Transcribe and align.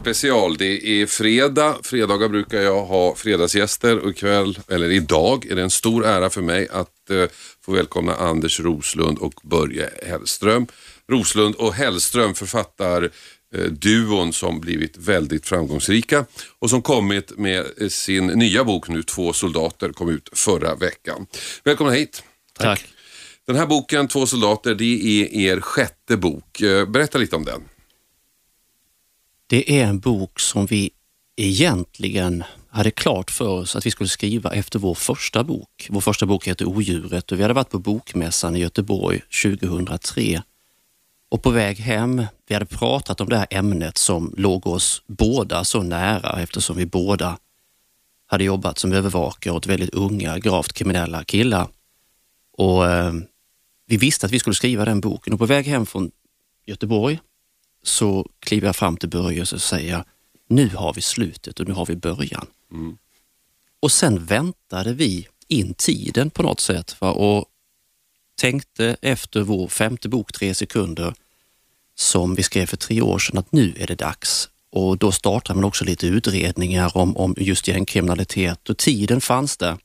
Special. 0.00 0.56
Det 0.56 0.86
är 0.86 1.06
fredag. 1.06 1.76
Fredagar 1.82 2.28
brukar 2.28 2.60
jag 2.60 2.84
ha 2.84 3.14
fredagsgäster 3.14 3.98
och 3.98 4.10
ikväll, 4.10 4.58
eller 4.68 4.90
idag, 4.90 5.46
är 5.46 5.56
det 5.56 5.62
en 5.62 5.70
stor 5.70 6.06
ära 6.06 6.30
för 6.30 6.42
mig 6.42 6.68
att 6.70 7.10
eh, 7.10 7.24
få 7.64 7.72
välkomna 7.72 8.14
Anders 8.14 8.60
Roslund 8.60 9.18
och 9.18 9.34
Börje 9.42 9.90
Hellström. 10.06 10.66
Roslund 11.12 11.54
och 11.54 11.74
Hellström 11.74 12.34
författar 12.34 13.10
eh, 13.56 13.64
duon 13.64 14.32
som 14.32 14.60
blivit 14.60 14.96
väldigt 14.96 15.46
framgångsrika 15.46 16.24
och 16.58 16.70
som 16.70 16.82
kommit 16.82 17.38
med 17.38 17.66
eh, 17.80 17.88
sin 17.88 18.26
nya 18.26 18.64
bok 18.64 18.88
nu, 18.88 19.02
Två 19.02 19.32
soldater, 19.32 19.92
kom 19.92 20.08
ut 20.08 20.28
förra 20.32 20.74
veckan. 20.74 21.26
Välkomna 21.64 21.92
hit. 21.92 22.22
Tack. 22.58 22.84
Den 23.46 23.56
här 23.56 23.66
boken, 23.66 24.08
Två 24.08 24.26
soldater, 24.26 24.74
det 24.74 25.22
är 25.22 25.34
er 25.34 25.60
sjätte 25.60 26.16
bok. 26.16 26.60
Eh, 26.60 26.88
Berätta 26.88 27.18
lite 27.18 27.36
om 27.36 27.44
den. 27.44 27.60
Det 29.50 29.80
är 29.80 29.86
en 29.86 29.98
bok 29.98 30.40
som 30.40 30.66
vi 30.66 30.90
egentligen 31.36 32.44
hade 32.68 32.90
klart 32.90 33.30
för 33.30 33.48
oss 33.48 33.76
att 33.76 33.86
vi 33.86 33.90
skulle 33.90 34.08
skriva 34.08 34.50
efter 34.50 34.78
vår 34.78 34.94
första 34.94 35.44
bok. 35.44 35.86
Vår 35.90 36.00
första 36.00 36.26
bok 36.26 36.48
heter 36.48 36.68
Odjuret 36.68 37.32
och 37.32 37.38
vi 37.38 37.42
hade 37.42 37.54
varit 37.54 37.70
på 37.70 37.78
Bokmässan 37.78 38.56
i 38.56 38.58
Göteborg 38.58 39.20
2003. 39.42 40.42
Och 41.30 41.42
på 41.42 41.50
väg 41.50 41.78
hem, 41.78 42.24
vi 42.48 42.54
hade 42.54 42.66
pratat 42.66 43.20
om 43.20 43.28
det 43.28 43.38
här 43.38 43.46
ämnet 43.50 43.98
som 43.98 44.34
låg 44.36 44.66
oss 44.66 45.02
båda 45.06 45.64
så 45.64 45.82
nära 45.82 46.42
eftersom 46.42 46.76
vi 46.76 46.86
båda 46.86 47.38
hade 48.26 48.44
jobbat 48.44 48.78
som 48.78 48.92
övervakare 48.92 49.54
åt 49.54 49.66
väldigt 49.66 49.94
unga, 49.94 50.38
gravt 50.38 50.72
kriminella 50.72 51.24
killar. 51.24 51.68
Och 52.52 52.90
eh, 52.90 53.12
vi 53.86 53.96
visste 53.96 54.26
att 54.26 54.32
vi 54.32 54.38
skulle 54.38 54.54
skriva 54.54 54.84
den 54.84 55.00
boken 55.00 55.32
och 55.32 55.38
på 55.38 55.46
väg 55.46 55.66
hem 55.66 55.86
från 55.86 56.10
Göteborg 56.66 57.18
så 57.82 58.26
kliver 58.40 58.68
jag 58.68 58.76
fram 58.76 58.96
till 58.96 59.08
Börje 59.08 59.40
och 59.40 59.48
så 59.48 59.58
säger 59.58 59.92
jag, 59.92 60.04
nu 60.48 60.68
har 60.68 60.94
vi 60.94 61.00
slutet 61.00 61.60
och 61.60 61.68
nu 61.68 61.74
har 61.74 61.86
vi 61.86 61.96
början. 61.96 62.46
Och 63.80 63.92
sen 63.92 64.24
väntade 64.24 64.92
vi 64.92 65.28
in 65.48 65.74
tiden 65.74 66.30
på 66.30 66.42
något 66.42 66.60
sätt 66.60 67.00
va? 67.00 67.10
och 67.10 67.44
tänkte 68.40 68.96
efter 69.02 69.40
vår 69.40 69.68
femte 69.68 70.08
bok, 70.08 70.32
Tre 70.32 70.54
sekunder, 70.54 71.14
som 71.94 72.34
vi 72.34 72.42
skrev 72.42 72.66
för 72.66 72.76
tre 72.76 73.00
år 73.00 73.18
sedan, 73.18 73.38
att 73.38 73.52
nu 73.52 73.74
är 73.78 73.86
det 73.86 73.94
dags. 73.94 74.48
Och 74.72 74.98
då 74.98 75.12
startade 75.12 75.56
man 75.56 75.64
också 75.64 75.84
lite 75.84 76.06
utredningar 76.06 76.96
om, 76.96 77.16
om 77.16 77.34
just 77.38 77.68
gängkriminalitet 77.68 78.68
och 78.68 78.76
tiden 78.78 79.20
fanns 79.20 79.56
där. 79.56 79.78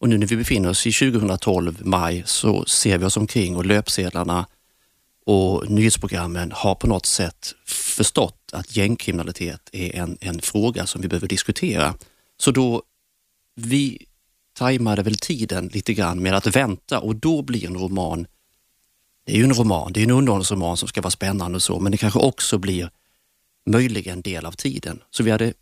Och 0.00 0.08
nu 0.08 0.18
när 0.18 0.26
vi 0.26 0.36
befinner 0.36 0.68
oss 0.68 0.86
i 0.86 0.92
2012, 0.92 1.78
maj, 1.80 2.22
så 2.26 2.64
ser 2.64 2.98
vi 2.98 3.04
oss 3.04 3.16
omkring 3.16 3.56
och 3.56 3.66
löpsedlarna 3.66 4.46
och 5.28 5.70
nyhetsprogrammen 5.70 6.52
har 6.52 6.74
på 6.74 6.86
något 6.86 7.06
sätt 7.06 7.54
förstått 7.66 8.50
att 8.52 8.76
gängkriminalitet 8.76 9.60
är 9.72 9.96
en, 9.96 10.18
en 10.20 10.40
fråga 10.40 10.86
som 10.86 11.00
vi 11.02 11.08
behöver 11.08 11.28
diskutera. 11.28 11.94
Så 12.36 12.50
då, 12.50 12.82
vi 13.54 14.06
tajmade 14.52 15.02
väl 15.02 15.16
tiden 15.16 15.68
lite 15.68 15.94
grann 15.94 16.22
med 16.22 16.34
att 16.34 16.56
vänta 16.56 17.00
och 17.00 17.16
då 17.16 17.42
blir 17.42 17.66
en 17.66 17.74
roman, 17.74 18.26
det 19.26 19.32
är 19.32 19.36
ju 19.36 19.44
en 19.44 19.54
roman, 19.54 19.92
det 19.92 20.00
är 20.00 20.04
en 20.04 20.10
underhållningsroman 20.10 20.76
som 20.76 20.88
ska 20.88 21.00
vara 21.00 21.10
spännande 21.10 21.56
och 21.56 21.62
så, 21.62 21.80
men 21.80 21.92
det 21.92 21.98
kanske 21.98 22.18
också 22.18 22.58
blir 22.58 22.90
möjligen 23.66 24.22
del 24.22 24.46
av 24.46 24.52
tiden. 24.52 25.02
Så 25.10 25.22
vi 25.22 25.30
hade 25.30 25.52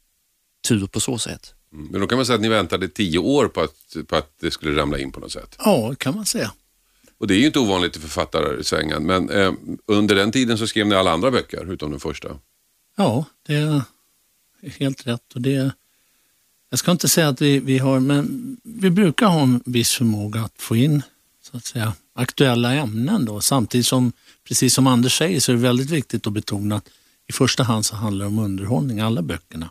tur 0.68 0.86
på 0.86 1.00
så 1.00 1.18
sätt. 1.18 1.54
Mm. 1.72 1.86
Men 1.86 2.00
då 2.00 2.06
kan 2.06 2.18
man 2.18 2.26
säga 2.26 2.36
att 2.36 2.42
ni 2.42 2.48
väntade 2.48 2.88
tio 2.88 3.18
år 3.18 3.48
på 3.48 3.60
att, 3.60 4.08
på 4.08 4.16
att 4.16 4.34
det 4.40 4.50
skulle 4.50 4.80
ramla 4.80 4.98
in 4.98 5.12
på 5.12 5.20
något 5.20 5.32
sätt. 5.32 5.56
Ja, 5.58 5.94
kan 5.94 6.14
man 6.14 6.26
säga. 6.26 6.52
Och 7.18 7.26
det 7.26 7.34
är 7.34 7.38
ju 7.38 7.46
inte 7.46 7.58
ovanligt 7.58 7.96
i 7.96 8.00
författarsvängen, 8.00 9.06
men 9.06 9.30
eh, 9.30 9.52
under 9.86 10.14
den 10.14 10.32
tiden 10.32 10.58
så 10.58 10.66
skrev 10.66 10.86
ni 10.86 10.94
alla 10.94 11.12
andra 11.12 11.30
böcker 11.30 11.72
utom 11.72 11.90
den 11.90 12.00
första. 12.00 12.28
Ja, 12.96 13.24
det 13.46 13.54
är 13.54 13.82
helt 14.60 15.06
rätt. 15.06 15.34
Och 15.34 15.40
det, 15.40 15.70
jag 16.70 16.78
ska 16.78 16.90
inte 16.90 17.08
säga 17.08 17.28
att 17.28 17.42
vi, 17.42 17.58
vi 17.58 17.78
har, 17.78 18.00
men 18.00 18.56
vi 18.62 18.90
brukar 18.90 19.26
ha 19.26 19.42
en 19.42 19.62
viss 19.64 19.92
förmåga 19.92 20.40
att 20.40 20.54
få 20.58 20.76
in 20.76 21.02
så 21.42 21.56
att 21.56 21.64
säga, 21.64 21.92
aktuella 22.14 22.74
ämnen. 22.74 23.24
Då. 23.24 23.40
Samtidigt 23.40 23.86
som, 23.86 24.12
precis 24.48 24.74
som 24.74 24.86
Anders 24.86 25.18
säger, 25.18 25.40
så 25.40 25.52
är 25.52 25.56
det 25.56 25.62
väldigt 25.62 25.90
viktigt 25.90 26.26
att 26.26 26.32
betona 26.32 26.76
att 26.76 26.88
i 27.28 27.32
första 27.32 27.62
hand 27.62 27.86
så 27.86 27.96
handlar 27.96 28.24
det 28.24 28.28
om 28.28 28.38
underhållning, 28.38 29.00
alla 29.00 29.22
böckerna. 29.22 29.70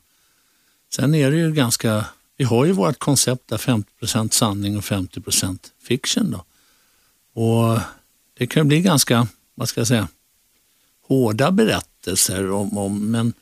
Sen 0.94 1.16
är 1.16 1.32
det 1.32 1.38
ju 1.38 1.52
ganska, 1.52 2.06
vi 2.38 2.44
har 2.44 2.66
ju 2.66 2.72
vårt 2.72 3.00
koncept 3.00 3.48
där 3.48 3.58
50% 3.58 4.30
sanning 4.30 4.78
och 4.78 4.84
50% 4.84 5.58
fiction. 5.84 6.32
Då. 6.32 6.44
Och 7.36 7.80
det 8.34 8.48
kan 8.48 8.68
bli 8.68 8.82
ganska, 8.82 9.28
vad 9.56 9.70
ska 9.70 9.80
jag 9.80 9.88
säga, 9.88 10.08
hårda 11.08 11.52
berättelser 11.52 12.52
om, 12.52 12.78
om 12.78 13.12
men 13.12 13.34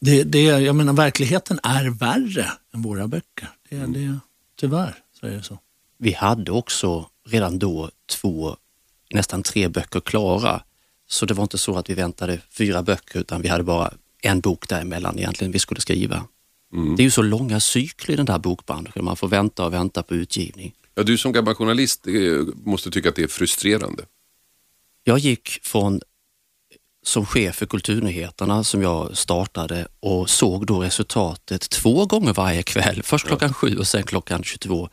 det, 0.00 0.22
det, 0.22 0.42
jag 0.42 0.76
menar 0.76 0.92
verkligheten 0.92 1.60
är 1.62 1.90
värre 1.90 2.52
än 2.74 2.82
våra 2.82 3.08
böcker. 3.08 3.48
Det, 3.68 3.76
det, 3.76 4.18
tyvärr 4.56 4.94
så 5.20 5.26
är 5.26 5.30
det 5.30 5.42
så. 5.42 5.58
Vi 5.98 6.12
hade 6.12 6.52
också 6.52 7.06
redan 7.28 7.58
då 7.58 7.90
två, 8.10 8.56
nästan 9.10 9.42
tre 9.42 9.68
böcker 9.68 10.00
klara. 10.00 10.62
Så 11.06 11.26
det 11.26 11.34
var 11.34 11.42
inte 11.42 11.58
så 11.58 11.76
att 11.76 11.90
vi 11.90 11.94
väntade 11.94 12.40
fyra 12.50 12.82
böcker 12.82 13.20
utan 13.20 13.42
vi 13.42 13.48
hade 13.48 13.64
bara 13.64 13.92
en 14.22 14.40
bok 14.40 14.68
däremellan 14.68 15.18
egentligen 15.18 15.52
vi 15.52 15.58
skulle 15.58 15.80
skriva. 15.80 16.24
Det 16.96 17.02
är 17.02 17.04
ju 17.04 17.10
så 17.10 17.22
långa 17.22 17.60
cykler 17.60 18.14
i 18.14 18.16
den 18.16 18.26
där 18.26 18.38
bokbranschen. 18.38 19.04
Man 19.04 19.16
får 19.16 19.28
vänta 19.28 19.64
och 19.64 19.72
vänta 19.72 20.02
på 20.02 20.14
utgivning. 20.14 20.72
Ja, 20.94 21.02
du 21.02 21.18
som 21.18 21.32
gammal 21.32 21.54
journalist 21.54 22.06
eh, 22.06 22.14
måste 22.54 22.90
tycka 22.90 23.08
att 23.08 23.16
det 23.16 23.22
är 23.22 23.28
frustrerande. 23.28 24.04
Jag 25.04 25.18
gick 25.18 25.58
från 25.62 26.00
som 27.04 27.26
chef 27.26 27.56
för 27.56 27.66
Kulturnyheterna 27.66 28.64
som 28.64 28.82
jag 28.82 29.16
startade 29.16 29.86
och 30.00 30.30
såg 30.30 30.66
då 30.66 30.82
resultatet 30.82 31.70
två 31.70 32.06
gånger 32.06 32.32
varje 32.32 32.62
kväll. 32.62 33.02
Först 33.02 33.26
klockan 33.26 33.54
sju 33.54 33.76
och 33.78 33.86
sen 33.86 34.02
klockan 34.02 34.42
22 34.42 34.88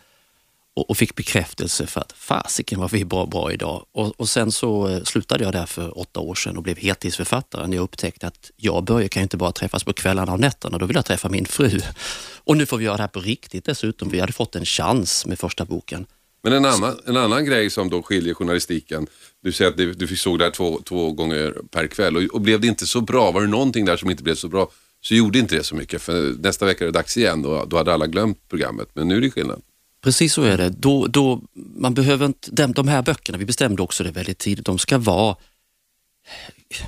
och, 0.79 0.89
och 0.89 0.97
fick 0.97 1.15
bekräftelse 1.15 1.87
för 1.87 2.01
att 2.01 2.11
fasiken 2.11 2.79
vad 2.79 2.91
vi 2.91 3.01
är 3.01 3.05
bra, 3.05 3.25
bra 3.25 3.53
idag. 3.53 3.85
Och, 3.91 4.19
och 4.19 4.29
sen 4.29 4.51
så 4.51 4.87
eh, 4.87 5.03
slutade 5.03 5.43
jag 5.43 5.53
där 5.53 5.65
för 5.65 5.99
åtta 5.99 6.19
år 6.19 6.35
sedan 6.35 6.57
och 6.57 6.63
blev 6.63 6.77
heltidsförfattare 6.77 7.67
när 7.67 7.77
jag 7.77 7.83
upptäckte 7.83 8.27
att 8.27 8.51
jag 8.55 8.75
och 8.75 8.83
Börje 8.83 9.07
kan 9.07 9.23
inte 9.23 9.37
bara 9.37 9.51
träffas 9.51 9.83
på 9.83 9.93
kvällarna 9.93 10.33
och 10.33 10.39
nätterna, 10.39 10.77
då 10.77 10.85
vill 10.85 10.95
jag 10.95 11.05
träffa 11.05 11.29
min 11.29 11.45
fru. 11.45 11.79
Och 12.43 12.57
nu 12.57 12.65
får 12.65 12.77
vi 12.77 12.85
göra 12.85 12.97
det 12.97 13.03
här 13.03 13.07
på 13.07 13.19
riktigt 13.19 13.65
dessutom. 13.65 14.09
Vi 14.09 14.19
hade 14.19 14.33
fått 14.33 14.55
en 14.55 14.65
chans 14.65 15.25
med 15.25 15.39
första 15.39 15.65
boken. 15.65 16.05
Men 16.43 16.53
en 16.53 16.65
annan, 16.65 16.99
en 17.05 17.17
annan 17.17 17.45
grej 17.45 17.69
som 17.69 17.89
då 17.89 18.01
skiljer 18.01 18.33
journalistiken, 18.33 19.07
du 19.43 19.51
säger 19.51 19.71
att 19.71 19.77
du, 19.77 19.93
du 19.93 20.15
såg 20.15 20.39
det 20.39 20.45
här 20.45 20.51
två, 20.51 20.81
två 20.85 21.11
gånger 21.11 21.55
per 21.71 21.87
kväll 21.87 22.17
och, 22.17 22.23
och 22.23 22.41
blev 22.41 22.61
det 22.61 22.67
inte 22.67 22.87
så 22.87 23.01
bra, 23.01 23.31
var 23.31 23.41
det 23.41 23.47
någonting 23.47 23.85
där 23.85 23.97
som 23.97 24.09
inte 24.09 24.23
blev 24.23 24.35
så 24.35 24.47
bra 24.47 24.71
så 25.01 25.15
gjorde 25.15 25.39
inte 25.39 25.55
det 25.55 25.63
så 25.63 25.75
mycket 25.75 26.01
för 26.01 26.33
nästa 26.39 26.65
vecka 26.65 26.83
är 26.83 26.85
det 26.85 26.91
dags 26.91 27.17
igen 27.17 27.45
och 27.45 27.67
då 27.67 27.77
hade 27.77 27.93
alla 27.93 28.07
glömt 28.07 28.49
programmet. 28.49 28.89
Men 28.93 29.07
nu 29.07 29.17
är 29.17 29.21
det 29.21 29.31
skillnad. 29.31 29.61
Precis 30.01 30.33
så 30.33 30.43
är 30.43 30.57
det. 30.57 30.69
Då, 30.69 31.07
då, 31.07 31.41
man 31.53 31.93
behöver 31.93 32.25
inte, 32.25 32.51
de, 32.51 32.73
de 32.73 32.87
här 32.87 33.01
böckerna, 33.01 33.37
vi 33.37 33.45
bestämde 33.45 33.81
också 33.81 34.03
det 34.03 34.11
väldigt 34.11 34.37
tidigt, 34.37 34.65
de 34.65 34.79
ska 34.79 34.97
vara 34.97 35.35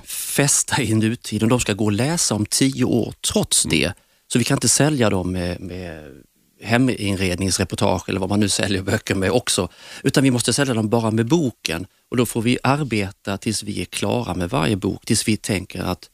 fästa 0.05 0.81
i 0.81 0.93
nutiden. 0.93 1.49
De 1.49 1.59
ska 1.59 1.73
gå 1.73 1.87
att 1.87 1.93
läsa 1.93 2.35
om 2.35 2.45
tio 2.45 2.83
år 2.83 3.13
trots 3.31 3.63
det. 3.63 3.93
Så 4.27 4.39
vi 4.39 4.43
kan 4.43 4.57
inte 4.57 4.69
sälja 4.69 5.09
dem 5.09 5.31
med, 5.31 5.59
med 5.59 6.23
heminredningsreportage 6.61 8.09
eller 8.09 8.19
vad 8.19 8.29
man 8.29 8.39
nu 8.39 8.49
säljer 8.49 8.81
böcker 8.81 9.15
med 9.15 9.31
också. 9.31 9.69
Utan 10.03 10.23
vi 10.23 10.31
måste 10.31 10.53
sälja 10.53 10.73
dem 10.73 10.89
bara 10.89 11.11
med 11.11 11.27
boken 11.27 11.85
och 12.09 12.17
då 12.17 12.25
får 12.25 12.41
vi 12.41 12.57
arbeta 12.63 13.37
tills 13.37 13.63
vi 13.63 13.81
är 13.81 13.85
klara 13.85 14.33
med 14.33 14.49
varje 14.49 14.75
bok, 14.75 15.05
tills 15.05 15.27
vi 15.27 15.37
tänker 15.37 15.83
att 15.83 16.09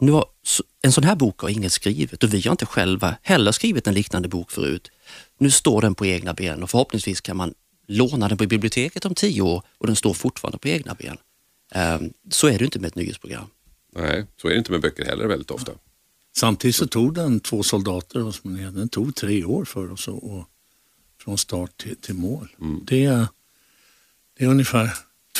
nu 0.00 0.12
har, 0.12 0.24
en 0.82 0.92
sån 0.92 1.04
här 1.04 1.16
bok 1.16 1.40
har 1.40 1.48
ingen 1.48 1.70
skrivit 1.70 2.22
och 2.22 2.34
vi 2.34 2.40
har 2.40 2.50
inte 2.50 2.66
själva 2.66 3.16
heller 3.22 3.52
skrivit 3.52 3.86
en 3.86 3.94
liknande 3.94 4.28
bok 4.28 4.50
förut. 4.50 4.90
Nu 5.38 5.50
står 5.50 5.80
den 5.80 5.94
på 5.94 6.06
egna 6.06 6.34
ben 6.34 6.62
och 6.62 6.70
förhoppningsvis 6.70 7.20
kan 7.20 7.36
man 7.36 7.54
låna 7.86 8.28
den 8.28 8.38
på 8.38 8.46
biblioteket 8.46 9.04
om 9.04 9.14
tio 9.14 9.42
år 9.42 9.62
och 9.78 9.86
den 9.86 9.96
står 9.96 10.14
fortfarande 10.14 10.58
på 10.58 10.68
egna 10.68 10.94
ben. 10.94 11.16
Ehm, 11.72 12.12
Så 12.30 12.46
är 12.48 12.58
det 12.58 12.64
inte 12.64 12.78
med 12.78 12.88
ett 12.88 12.94
nyhetsprogram. 12.94 13.46
Nej, 13.92 14.26
så 14.42 14.48
är 14.48 14.52
det 14.52 14.58
inte 14.58 14.72
med 14.72 14.80
böcker 14.80 15.04
heller 15.04 15.26
väldigt 15.26 15.50
ofta. 15.50 15.72
Samtidigt 16.36 16.76
så 16.76 16.86
tog 16.86 17.14
den 17.14 17.40
två 17.40 17.62
soldater 17.62 18.20
hos 18.20 18.44
mig, 18.44 18.64
den 18.64 18.88
tog 18.88 19.14
tre 19.14 19.44
år 19.44 19.64
för 19.64 19.92
oss 19.92 20.08
och, 20.08 20.30
och 20.38 20.44
från 21.20 21.38
start 21.38 21.76
till, 21.82 21.96
till 21.96 22.14
mål. 22.14 22.48
Det, 22.82 23.04
är- 23.04 23.26
det 24.38 24.44
är 24.44 24.48
ungefär 24.48 24.90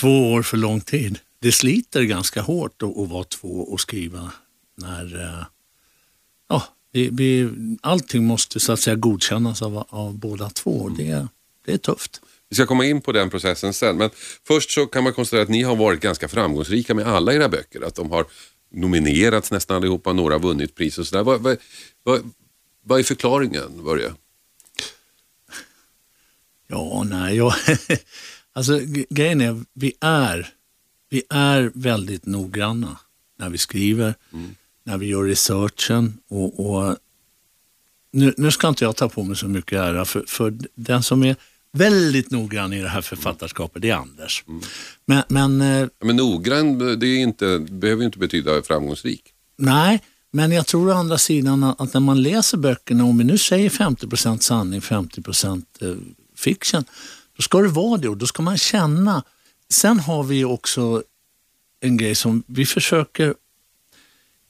två 0.00 0.32
år 0.32 0.42
för 0.42 0.56
lång 0.56 0.80
tid. 0.80 1.18
Det 1.38 1.52
sliter 1.52 2.02
ganska 2.02 2.42
hårt 2.42 2.82
att, 2.82 2.98
att 2.98 3.08
vara 3.08 3.24
två 3.24 3.48
och 3.48 3.80
skriva 3.80 4.32
när 4.76 5.20
eh, 5.20 5.44
ja, 6.48 6.62
vi, 6.94 7.08
vi, 7.12 7.50
allting 7.82 8.24
måste 8.26 8.60
så 8.60 8.72
att 8.72 8.80
säga 8.80 8.96
godkännas 8.96 9.62
av, 9.62 9.86
av 9.88 10.18
båda 10.18 10.50
två. 10.50 10.88
Det, 10.88 11.08
är- 11.10 11.28
det 11.64 11.72
är 11.72 11.78
tufft. 11.78 12.20
Vi 12.48 12.56
ska 12.56 12.66
komma 12.66 12.84
in 12.84 13.00
på 13.00 13.12
den 13.12 13.30
processen 13.30 13.72
sen. 13.74 13.96
Men 13.96 14.10
först 14.46 14.70
så 14.70 14.86
kan 14.86 15.04
man 15.04 15.12
konstatera 15.12 15.42
att 15.42 15.48
ni 15.48 15.62
har 15.62 15.76
varit 15.76 16.00
ganska 16.00 16.28
framgångsrika 16.28 16.94
med 16.94 17.06
alla 17.06 17.32
era 17.34 17.48
böcker. 17.48 17.80
Att 17.86 17.94
de 17.94 18.10
har 18.10 18.26
nominerats 18.70 19.50
nästan 19.50 19.76
allihopa, 19.76 20.12
några 20.12 20.34
har 20.34 20.40
vunnit 20.40 20.74
pris 20.74 20.98
och 20.98 21.06
sådär. 21.06 21.22
Vad, 21.24 21.40
vad, 21.40 21.56
vad, 22.02 22.32
vad 22.84 22.98
är 22.98 23.02
förklaringen, 23.02 23.84
Börje? 23.84 24.12
Ja, 26.66 27.04
nej, 27.10 27.36
jag, 27.36 27.54
alltså 28.52 28.80
grejen 29.10 29.40
är, 29.40 29.64
vi 29.72 29.92
är, 30.00 30.48
vi 31.10 31.22
är 31.30 31.72
väldigt 31.74 32.26
noggranna 32.26 32.98
när 33.38 33.50
vi 33.50 33.58
skriver, 33.58 34.14
mm. 34.32 34.54
När 34.84 34.98
vi 34.98 35.06
gör 35.06 35.24
researchen 35.24 36.18
och, 36.30 36.66
och 36.66 36.96
nu, 38.12 38.34
nu, 38.36 38.50
ska 38.50 38.68
inte 38.68 38.84
jag 38.84 38.96
ta 38.96 39.08
på 39.08 39.22
mig 39.22 39.36
så 39.36 39.48
mycket 39.48 39.78
ära, 39.78 40.04
för, 40.04 40.24
för 40.26 40.54
den 40.74 41.02
som 41.02 41.22
är 41.22 41.36
väldigt 41.72 42.30
noggrann 42.30 42.72
i 42.72 42.82
det 42.82 42.88
här 42.88 43.00
författarskapet, 43.00 43.82
det 43.82 43.90
är 43.90 43.94
Anders. 43.94 44.44
Mm. 44.48 44.60
Men, 45.06 45.22
men, 45.28 45.82
eh, 45.82 45.88
men 46.04 46.16
noggrann 46.16 46.78
det 46.78 47.06
är 47.06 47.18
inte, 47.18 47.58
behöver 47.58 48.04
inte 48.04 48.18
betyda 48.18 48.62
framgångsrik. 48.62 49.22
Nej, 49.58 50.02
men 50.32 50.52
jag 50.52 50.66
tror 50.66 50.88
å 50.88 50.92
andra 50.92 51.18
sidan 51.18 51.64
att 51.64 51.94
när 51.94 52.00
man 52.00 52.22
läser 52.22 52.58
böckerna, 52.58 53.04
om 53.04 53.18
vi 53.18 53.24
nu 53.24 53.38
säger 53.38 53.70
50% 53.70 54.38
sanning, 54.38 54.80
50 54.80 55.22
eh, 55.80 55.94
fiction, 56.36 56.84
då 57.36 57.42
ska 57.42 57.60
det 57.60 57.68
vara 57.68 57.96
det 57.96 58.08
och 58.08 58.16
då 58.16 58.26
ska 58.26 58.42
man 58.42 58.58
känna. 58.58 59.22
Sen 59.70 60.00
har 60.00 60.22
vi 60.22 60.44
också 60.44 61.02
en 61.80 61.96
grej 61.96 62.14
som 62.14 62.42
vi 62.46 62.66
försöker 62.66 63.34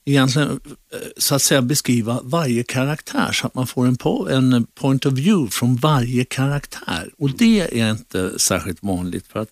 egentligen 0.05 0.49
eh, 0.49 0.99
så 1.17 1.35
att 1.35 1.41
säga 1.41 1.61
beskriva 1.61 2.19
varje 2.23 2.63
karaktär 2.63 3.31
så 3.31 3.47
att 3.47 3.55
man 3.55 3.67
får 3.67 3.85
en, 3.85 3.97
po 3.97 4.27
en 4.27 4.65
point 4.65 5.05
of 5.05 5.13
view 5.13 5.51
från 5.51 5.75
varje 5.75 6.25
karaktär. 6.25 7.11
Och 7.17 7.37
det 7.37 7.79
är 7.79 7.91
inte 7.91 8.39
särskilt 8.39 8.83
vanligt 8.83 9.27
för 9.27 9.39
att 9.39 9.49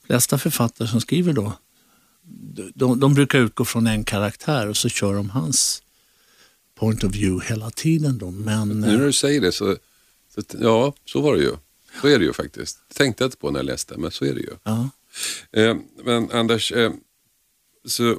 de 0.00 0.06
flesta 0.06 0.38
författare 0.38 0.88
som 0.88 1.00
skriver 1.00 1.32
då, 1.32 1.52
de, 2.74 3.00
de 3.00 3.14
brukar 3.14 3.38
utgå 3.38 3.64
från 3.64 3.86
en 3.86 4.04
karaktär 4.04 4.68
och 4.68 4.76
så 4.76 4.88
kör 4.88 5.14
de 5.14 5.30
hans 5.30 5.82
point 6.74 7.04
of 7.04 7.14
view 7.14 7.48
hela 7.48 7.70
tiden. 7.70 8.18
Då. 8.18 8.30
Men, 8.30 8.68
nu 8.68 8.74
när 8.74 9.06
du 9.06 9.12
säger 9.12 9.40
det 9.40 9.52
så, 9.52 9.76
så, 10.34 10.42
ja, 10.60 10.94
så 11.04 11.20
var 11.20 11.34
det 11.34 11.42
ju. 11.42 11.52
Så 12.00 12.08
är 12.08 12.18
det 12.18 12.24
ju 12.24 12.32
faktiskt. 12.32 12.78
Det 12.88 12.94
tänkte 12.94 13.24
jag 13.24 13.28
inte 13.28 13.36
på 13.36 13.50
när 13.50 13.58
jag 13.58 13.66
läste, 13.66 13.98
men 13.98 14.10
så 14.10 14.24
är 14.24 14.34
det 14.34 14.40
ju. 14.40 14.50
Ja. 14.62 14.90
Eh, 15.52 15.76
men 16.04 16.30
Anders, 16.30 16.72
eh, 16.72 16.92
så 17.84 18.16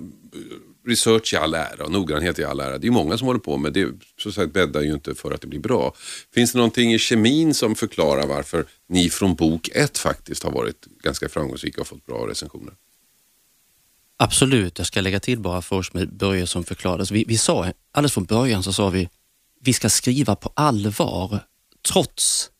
research 0.85 1.33
i 1.33 1.37
all 1.37 1.53
ära 1.53 1.83
och 1.85 1.91
noggrannhet 1.91 2.39
i 2.39 2.43
all 2.43 2.59
ära. 2.59 2.77
Det 2.77 2.87
är 2.87 2.91
många 2.91 3.17
som 3.17 3.27
håller 3.27 3.39
på 3.39 3.57
med 3.57 3.73
det. 3.73 3.93
Så 4.17 4.31
sagt 4.31 4.53
bäddar 4.53 4.81
ju 4.81 4.93
inte 4.93 5.15
för 5.15 5.31
att 5.31 5.41
det 5.41 5.47
blir 5.47 5.59
bra. 5.59 5.93
Finns 6.33 6.51
det 6.51 6.57
någonting 6.57 6.93
i 6.93 6.99
kemin 6.99 7.53
som 7.53 7.75
förklarar 7.75 8.27
varför 8.27 8.65
ni 8.89 9.09
från 9.09 9.35
bok 9.35 9.69
ett 9.73 9.97
faktiskt 9.97 10.43
har 10.43 10.51
varit 10.51 10.85
ganska 11.03 11.29
framgångsrika 11.29 11.81
och 11.81 11.87
fått 11.87 12.05
bra 12.05 12.27
recensioner? 12.27 12.73
Absolut, 14.17 14.77
jag 14.77 14.87
ska 14.87 15.01
lägga 15.01 15.19
till 15.19 15.39
bara 15.39 15.61
för 15.61 15.75
oss 15.75 15.93
med 15.93 16.13
Börje 16.13 16.47
som 16.47 16.63
förklarades. 16.63 17.11
Vi, 17.11 17.25
vi 17.27 17.37
sa 17.37 17.71
alldeles 17.91 18.13
från 18.13 18.25
början 18.25 18.63
så 18.63 18.73
sa 18.73 18.89
vi 18.89 19.09
vi 19.63 19.73
ska 19.73 19.89
skriva 19.89 20.35
på 20.35 20.51
allvar 20.53 21.39
trots 21.87 22.51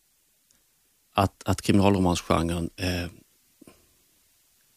att, 1.13 1.44
att 1.45 1.62
kriminalromansgenren 1.62 2.69
eh, 2.75 3.07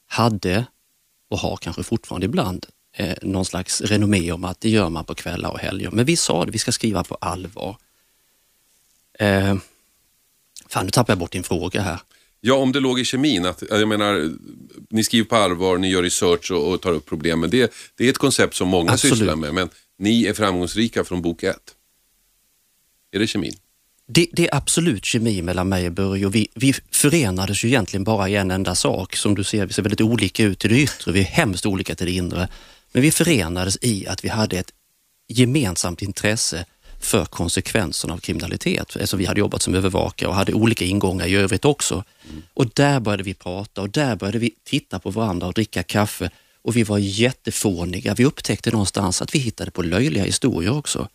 hade 0.07 0.67
och 1.31 1.39
har 1.39 1.57
kanske 1.57 1.83
fortfarande 1.83 2.27
ibland 2.27 2.67
eh, 2.97 3.15
någon 3.23 3.45
slags 3.45 3.81
renommé 3.81 4.33
om 4.33 4.45
att 4.45 4.61
det 4.61 4.71
gör 4.71 4.89
man 4.89 5.05
på 5.05 5.15
kvällar 5.15 5.51
och 5.51 5.59
helger. 5.59 5.91
Men 5.91 6.05
vi 6.05 6.17
sa 6.17 6.45
det, 6.45 6.51
vi 6.51 6.59
ska 6.59 6.73
skriva 6.73 7.05
på 7.05 7.15
allvar. 7.15 7.77
Eh, 9.19 9.57
fan, 10.69 10.85
nu 10.85 10.91
tappar 10.91 11.13
jag 11.13 11.19
bort 11.19 11.33
din 11.33 11.43
fråga 11.43 11.81
här. 11.81 11.99
Ja, 12.41 12.55
om 12.55 12.73
det 12.73 12.81
låg 12.81 13.01
i 13.01 13.05
kemin. 13.05 13.47
Att, 13.47 13.63
jag 13.71 13.89
menar, 13.89 14.31
ni 14.91 15.05
skriver 15.05 15.25
på 15.25 15.37
allvar, 15.37 15.79
ni 15.79 15.89
gör 15.89 16.03
research 16.03 16.51
och, 16.51 16.73
och 16.73 16.81
tar 16.81 16.93
upp 16.93 17.07
problem. 17.07 17.41
Men 17.41 17.51
det, 17.51 17.73
det 17.97 18.07
är 18.07 18.11
ett 18.11 18.19
koncept 18.19 18.55
som 18.55 18.69
många 18.69 18.93
Absolut. 18.93 19.19
sysslar 19.19 19.37
med. 19.37 19.55
Men 19.55 19.69
ni 19.99 20.27
är 20.27 20.35
framgångsrika 20.35 21.05
från 21.05 21.23
bok 21.23 21.43
ett. 21.43 21.75
Är 23.13 23.19
det 23.19 23.27
kemin? 23.27 23.55
Det, 24.07 24.27
det, 24.33 24.49
är 24.49 24.57
absolut 24.57 25.05
kemi 25.05 25.43
mellan 25.43 25.69
mig 25.69 25.87
och 25.87 25.93
Börje 25.93 26.27
och 26.27 26.35
vi, 26.35 26.49
vi 26.55 26.75
förenades 26.91 27.65
ju 27.65 27.69
egentligen 27.69 28.05
bara 28.05 28.29
i 28.29 28.37
en 28.37 28.51
enda 28.51 28.75
sak. 28.75 29.17
Som 29.17 29.35
du 29.35 29.45
ser, 29.45 29.67
vi 29.67 29.73
ser 29.73 29.83
väldigt 29.83 30.01
olika 30.01 30.45
ut 30.45 30.65
i 30.65 30.69
det 30.69 30.81
yttre, 30.81 31.13
vi 31.13 31.21
är 31.21 31.25
hemskt 31.25 31.67
olika 31.67 31.95
till 31.95 32.07
det 32.07 32.13
inre. 32.13 32.49
Men 32.95 33.03
vi 33.03 33.11
förenades 33.11 33.79
i 33.81 34.07
att 34.07 34.25
vi 34.25 34.29
hade 34.29 34.59
ett 34.59 34.73
gemensamt 35.29 36.03
intresse 36.03 36.67
för 37.01 37.25
konsekvenserna 37.25 38.15
av 38.15 38.19
kriminalitet. 38.19 38.97
Eftersom 38.97 39.19
vi 39.19 39.27
hade 39.27 39.41
jobbat 39.41 39.63
som 39.63 39.75
övervakare 39.75 40.29
och 40.29 40.35
hade 40.35 40.55
olika 40.55 40.85
ingångar 40.85 41.27
i 41.27 41.35
övrigt 41.35 41.65
också. 41.65 42.05
Mm. 42.29 42.43
Och 42.55 42.67
där 42.75 43.01
började 43.01 43.23
vi 43.23 43.35
prata 43.35 43.83
och 43.83 43.91
där 43.91 44.17
började 44.17 44.39
vi 44.39 44.55
titta 44.65 44.99
på 44.99 45.11
varandra 45.11 45.47
och 45.47 45.55
dricka 45.55 45.83
kaffe 45.83 46.31
och 46.63 46.77
vi 46.77 46.83
var 46.83 46.99
jättefåniga. 46.99 48.15
Vi 48.15 48.25
upptäckte 48.25 48.71
någonstans 48.71 49.23
att 49.23 49.35
vi 49.35 49.39
hittade 49.39 49.71
på 49.71 49.83
löjliga 49.83 50.25
historier 50.25 50.73
också. 50.73 51.09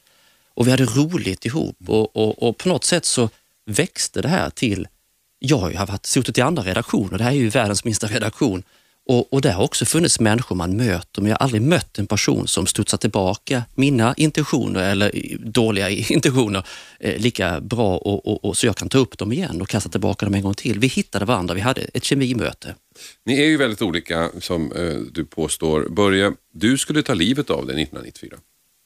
Och 0.54 0.68
vi 0.68 0.72
hade 0.72 0.86
roligt 0.86 1.46
ihop 1.46 1.78
och, 1.88 2.16
och, 2.16 2.44
och 2.44 2.58
på 2.58 2.70
något 2.70 2.84
sätt 2.84 3.06
så 3.06 3.30
växte 3.66 4.22
det 4.22 4.28
här 4.28 4.50
till, 4.50 4.88
jag 5.40 5.58
har 5.58 5.70
ju 5.70 5.78
varit, 5.78 6.06
suttit 6.06 6.38
i 6.38 6.42
andra 6.42 6.64
redaktioner, 6.64 7.18
det 7.18 7.24
här 7.24 7.32
är 7.32 7.36
ju 7.36 7.50
världens 7.50 7.84
minsta 7.84 8.08
redaktion 8.08 8.64
och, 9.10 9.34
och 9.34 9.42
det 9.42 9.52
har 9.52 9.64
också 9.64 9.86
funnits 9.86 10.20
människor 10.20 10.56
man 10.56 10.78
möter, 10.78 11.22
men 11.22 11.30
jag 11.30 11.38
har 11.38 11.44
aldrig 11.44 11.62
mött 11.62 12.00
en 12.00 12.08
person 12.08 12.48
som 12.48 12.68
studsar 12.68 12.98
tillbaka 12.98 13.64
mina 13.76 14.14
intentioner 14.18 14.92
eller 14.92 15.38
dåliga 15.40 15.90
intentioner 16.14 16.68
eh, 17.00 17.22
lika 17.22 17.62
bra 17.62 17.98
och, 17.98 18.28
och, 18.28 18.46
och, 18.46 18.58
så 18.58 18.66
jag 18.66 18.76
kan 18.76 18.90
ta 18.90 18.98
upp 18.98 19.18
dem 19.18 19.32
igen 19.32 19.62
och 19.62 19.70
kasta 19.70 19.90
tillbaka 19.90 20.26
dem 20.26 20.36
en 20.36 20.42
gång 20.42 20.54
till. 20.54 20.80
Vi 20.80 20.88
hittade 20.88 21.26
varandra, 21.26 21.54
vi 21.54 21.62
hade 21.62 21.82
ett 21.82 22.04
kemimöte. 22.04 22.76
Ni 23.26 23.40
är 23.40 23.46
ju 23.46 23.58
väldigt 23.58 23.82
olika 23.82 24.32
som 24.40 24.72
eh, 24.72 24.96
du 25.12 25.26
påstår. 25.26 25.90
Börje, 25.90 26.34
du 26.54 26.78
skulle 26.78 27.04
ta 27.04 27.14
livet 27.14 27.50
av 27.50 27.66
dig 27.66 27.84
1994. 27.84 28.38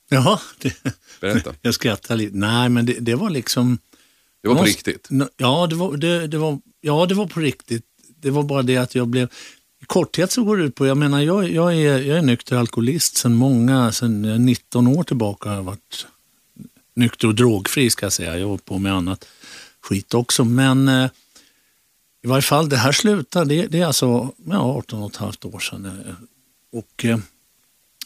Jaha, 0.09 0.39
det, 0.57 0.73
Berätta. 1.21 1.55
jag 1.61 1.73
skrattar 1.73 2.15
lite. 2.15 2.37
Nej, 2.37 2.69
men 2.69 2.85
det, 2.85 2.93
det 2.99 3.15
var 3.15 3.29
liksom... 3.29 3.77
Det 4.41 4.47
var 4.47 4.55
på 4.55 4.61
måste, 4.61 4.89
riktigt? 4.91 5.09
Ja 5.37 5.67
det 5.67 5.75
var, 5.75 5.97
det, 5.97 6.27
det, 6.27 6.37
var, 6.37 6.59
ja, 6.81 7.05
det 7.05 7.15
var 7.15 7.27
på 7.27 7.39
riktigt. 7.39 7.85
Det 8.21 8.29
var 8.29 8.43
bara 8.43 8.61
det 8.61 8.77
att 8.77 8.95
jag 8.95 9.07
blev... 9.07 9.29
I 9.83 9.85
korthet 9.85 10.31
så 10.31 10.43
går 10.43 10.57
det 10.57 10.63
ut 10.63 10.75
på, 10.75 10.87
jag 10.87 10.97
menar 10.97 11.21
jag, 11.21 11.49
jag, 11.49 11.75
är, 11.75 11.99
jag 11.99 12.17
är 12.17 12.21
nykter 12.21 12.55
alkoholist 12.55 13.17
sedan 13.17 13.33
många, 13.33 13.91
sedan 13.91 14.45
19 14.45 14.87
år 14.87 15.03
tillbaka 15.03 15.49
har 15.49 15.55
jag 15.55 15.63
varit 15.63 16.07
nykter 16.95 17.27
och 17.27 17.35
drogfri 17.35 17.89
ska 17.89 18.05
jag 18.05 18.13
säga. 18.13 18.33
Jag 18.33 18.39
har 18.39 18.49
hållit 18.49 18.65
på 18.65 18.77
med 18.77 18.93
annat 18.93 19.25
skit 19.81 20.13
också. 20.13 20.43
Men 20.43 20.87
eh, 20.87 21.09
i 22.23 22.27
varje 22.27 22.41
fall 22.41 22.69
det 22.69 22.77
här 22.77 22.91
slutar, 22.91 23.45
det, 23.45 23.67
det 23.67 23.79
är 23.79 23.85
alltså 23.85 24.33
ja, 24.45 24.57
18 24.57 25.03
och 25.03 25.11
ett 25.11 25.17
halvt 25.17 25.45
år 25.45 25.59
sedan. 25.59 25.85
Eh, 25.85 26.15
och 26.79 27.05
eh, 27.05 27.17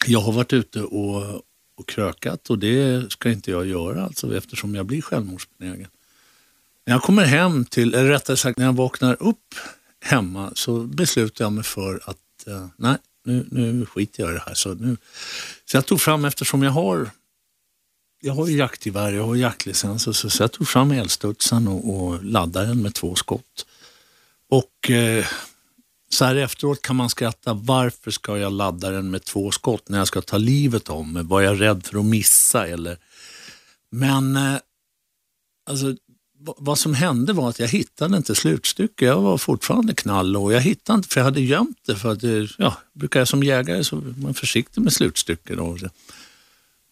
jag 0.05 0.19
har 0.19 0.31
varit 0.31 0.53
ute 0.53 0.81
och, 0.81 1.35
och 1.77 1.87
krökat 1.87 2.49
och 2.49 2.59
det 2.59 3.11
ska 3.11 3.31
inte 3.31 3.51
jag 3.51 3.67
göra 3.67 4.03
alltså 4.03 4.37
eftersom 4.37 4.75
jag 4.75 4.85
blir 4.85 5.01
självmordsbenägen. 5.01 5.87
När 6.85 6.93
jag 6.93 7.01
kommer 7.01 7.25
hem 7.25 7.65
till, 7.65 7.93
eller 7.93 8.09
rättare 8.09 8.37
sagt 8.37 8.57
när 8.57 8.65
jag 8.65 8.75
vaknar 8.75 9.17
upp 9.19 9.55
hemma 10.07 10.51
så 10.55 10.79
beslutade 10.79 11.43
jag 11.43 11.53
mig 11.53 11.63
för 11.63 12.01
att 12.05 12.47
eh, 12.47 12.67
nej, 12.77 12.97
nu, 13.25 13.47
nu 13.51 13.85
skiter 13.85 14.23
jag 14.23 14.31
i 14.31 14.33
det 14.33 14.43
här. 14.45 14.53
Så, 14.53 14.73
nu, 14.73 14.97
så 15.65 15.77
jag 15.77 15.85
tog 15.85 16.01
fram, 16.01 16.25
eftersom 16.25 16.63
jag 16.63 16.71
har 16.71 17.09
jag 18.21 18.33
har 18.33 18.47
ju 18.47 18.57
jaktgevär, 18.57 19.11
jag 19.11 19.23
har 19.23 19.35
jaktlicens, 19.35 20.03
så, 20.03 20.13
så 20.13 20.43
jag 20.43 20.51
tog 20.51 20.67
fram 20.67 20.91
eldstudsen 20.91 21.67
och, 21.67 21.95
och 21.95 22.23
laddade 22.23 22.67
den 22.67 22.81
med 22.81 22.93
två 22.93 23.15
skott. 23.15 23.65
Och 24.49 24.91
eh, 24.91 25.25
så 26.09 26.25
här 26.25 26.35
efteråt 26.35 26.81
kan 26.81 26.95
man 26.95 27.09
skratta, 27.09 27.53
varför 27.53 28.11
ska 28.11 28.37
jag 28.37 28.51
ladda 28.51 28.91
den 28.91 29.09
med 29.09 29.23
två 29.23 29.51
skott 29.51 29.89
när 29.89 29.97
jag 29.97 30.07
ska 30.07 30.21
ta 30.21 30.37
livet 30.37 30.89
av 30.89 31.07
mig? 31.07 31.23
Var 31.23 31.41
jag 31.41 31.61
rädd 31.61 31.85
för 31.85 31.99
att 31.99 32.05
missa 32.05 32.67
eller? 32.67 32.97
Men 33.89 34.35
eh, 34.35 34.57
alltså, 35.69 35.95
vad 36.39 36.77
som 36.77 36.93
hände 36.93 37.33
var 37.33 37.49
att 37.49 37.59
jag 37.59 37.67
hittade 37.67 38.17
inte 38.17 38.35
slutstycket. 38.35 39.07
Jag 39.07 39.21
var 39.21 39.37
fortfarande 39.37 39.93
knall 39.93 40.37
och 40.37 40.53
jag 40.53 40.61
hittade 40.61 40.97
inte, 40.97 41.09
för 41.09 41.19
jag 41.19 41.25
hade 41.25 41.41
gömt 41.41 41.77
det. 41.85 41.95
För 41.95 42.11
att 42.11 42.19
det, 42.21 42.49
ja, 42.57 42.77
brukar 42.93 43.19
jag 43.19 43.27
som 43.27 43.43
jägare 43.43 43.83
så 43.83 43.97
är 43.97 44.21
man 44.21 44.33
försiktig 44.33 44.81
med 44.81 44.93
slutstycken. 44.93 45.79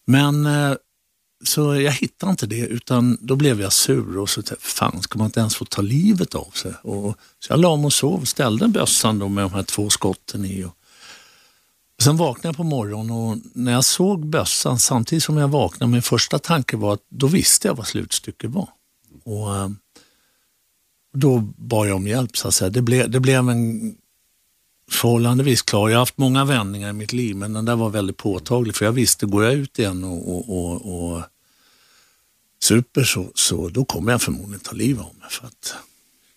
Men 0.06 0.46
eh, 0.46 0.74
så 1.44 1.80
jag 1.80 1.92
hittade 1.92 2.30
inte 2.30 2.46
det 2.46 2.66
utan 2.66 3.18
då 3.20 3.36
blev 3.36 3.60
jag 3.60 3.72
sur 3.72 4.18
och 4.18 4.30
så 4.30 4.42
tänkte 4.42 4.66
fan 4.66 5.02
ska 5.02 5.18
man 5.18 5.26
inte 5.26 5.40
ens 5.40 5.56
få 5.56 5.64
ta 5.64 5.82
livet 5.82 6.34
av 6.34 6.50
sig? 6.50 6.72
Och, 6.82 7.18
så 7.38 7.52
jag 7.52 7.60
la 7.60 7.76
mig 7.76 7.86
och 7.86 7.92
sov 7.92 8.20
och 8.20 8.28
ställde 8.28 8.68
bössan 8.68 9.18
då 9.18 9.28
med 9.28 9.44
de 9.44 9.52
här 9.52 9.62
två 9.62 9.90
skotten 9.90 10.44
i. 10.44 10.64
Och, 10.64 10.76
och 11.96 12.02
sen 12.02 12.16
vaknade 12.16 12.48
jag 12.48 12.56
på 12.56 12.64
morgonen 12.64 13.10
och 13.10 13.38
när 13.54 13.72
jag 13.72 13.84
såg 13.84 14.26
bössan 14.26 14.78
samtidigt 14.78 15.24
som 15.24 15.36
jag 15.36 15.48
vaknade, 15.48 15.92
min 15.92 16.02
första 16.02 16.38
tanke 16.38 16.76
var 16.76 16.92
att 16.92 17.02
då 17.08 17.26
visste 17.26 17.68
jag 17.68 17.74
vad 17.74 17.86
slutstycket 17.86 18.50
var. 18.50 18.68
Och, 19.26 19.56
eh, 19.56 19.68
då 21.12 21.38
bad 21.56 21.88
jag 21.88 21.96
om 21.96 22.06
hjälp 22.06 22.36
så 22.36 22.48
att 22.48 22.54
säga. 22.54 22.70
Det, 22.70 22.82
ble, 22.82 23.06
det 23.06 23.20
blev 23.20 23.48
en 23.48 23.94
förhållandevis 24.90 25.62
klar. 25.62 25.88
Jag 25.88 25.96
har 25.96 26.00
haft 26.00 26.18
många 26.18 26.44
vändningar 26.44 26.90
i 26.90 26.92
mitt 26.92 27.12
liv 27.12 27.36
men 27.36 27.52
den 27.52 27.64
där 27.64 27.76
var 27.76 27.90
väldigt 27.90 28.16
påtaglig 28.16 28.74
för 28.74 28.84
jag 28.84 28.92
visste, 28.92 29.26
går 29.26 29.44
jag 29.44 29.54
ut 29.54 29.78
igen 29.78 30.04
och, 30.04 30.36
och, 30.36 30.58
och, 30.58 31.14
och 31.14 31.22
super 32.62 33.04
så, 33.04 33.30
så 33.34 33.68
då 33.68 33.84
kommer 33.84 34.12
jag 34.12 34.22
förmodligen 34.22 34.60
ta 34.60 34.72
livet 34.72 35.04
av 35.04 35.14
mig. 35.14 35.28
För 35.30 35.46
att... 35.46 35.74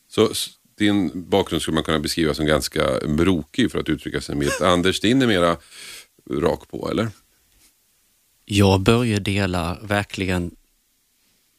Så 0.08 0.29
din 0.77 1.12
bakgrund 1.29 1.62
skulle 1.62 1.75
man 1.75 1.84
kunna 1.84 2.00
beskriva 2.00 2.34
som 2.34 2.46
ganska 2.46 3.00
brokig 3.17 3.72
för 3.72 3.79
att 3.79 3.89
uttrycka 3.89 4.22
sig 4.22 4.36
milt. 4.36 4.62
Anders, 4.62 5.00
din 5.00 5.22
är 5.22 5.27
mera 5.27 5.58
rak 6.31 6.69
på, 6.72 6.89
eller? 6.91 7.10
Jag 8.46 8.81
Börje 8.81 9.19
delar 9.19 9.79
verkligen 9.81 10.51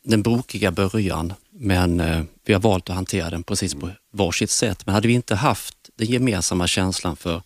den 0.04 0.22
brokiga 0.22 0.70
början, 0.70 1.32
men 1.50 2.00
eh, 2.00 2.22
vi 2.44 2.52
har 2.52 2.60
valt 2.60 2.90
att 2.90 2.96
hantera 2.96 3.30
den 3.30 3.42
precis 3.42 3.74
på 3.74 3.90
varsitt 4.12 4.50
sätt. 4.50 4.86
Men 4.86 4.94
hade 4.94 5.08
vi 5.08 5.14
inte 5.14 5.34
haft 5.34 5.76
den 5.96 6.06
gemensamma 6.06 6.66
känslan 6.66 7.16
för 7.16 7.42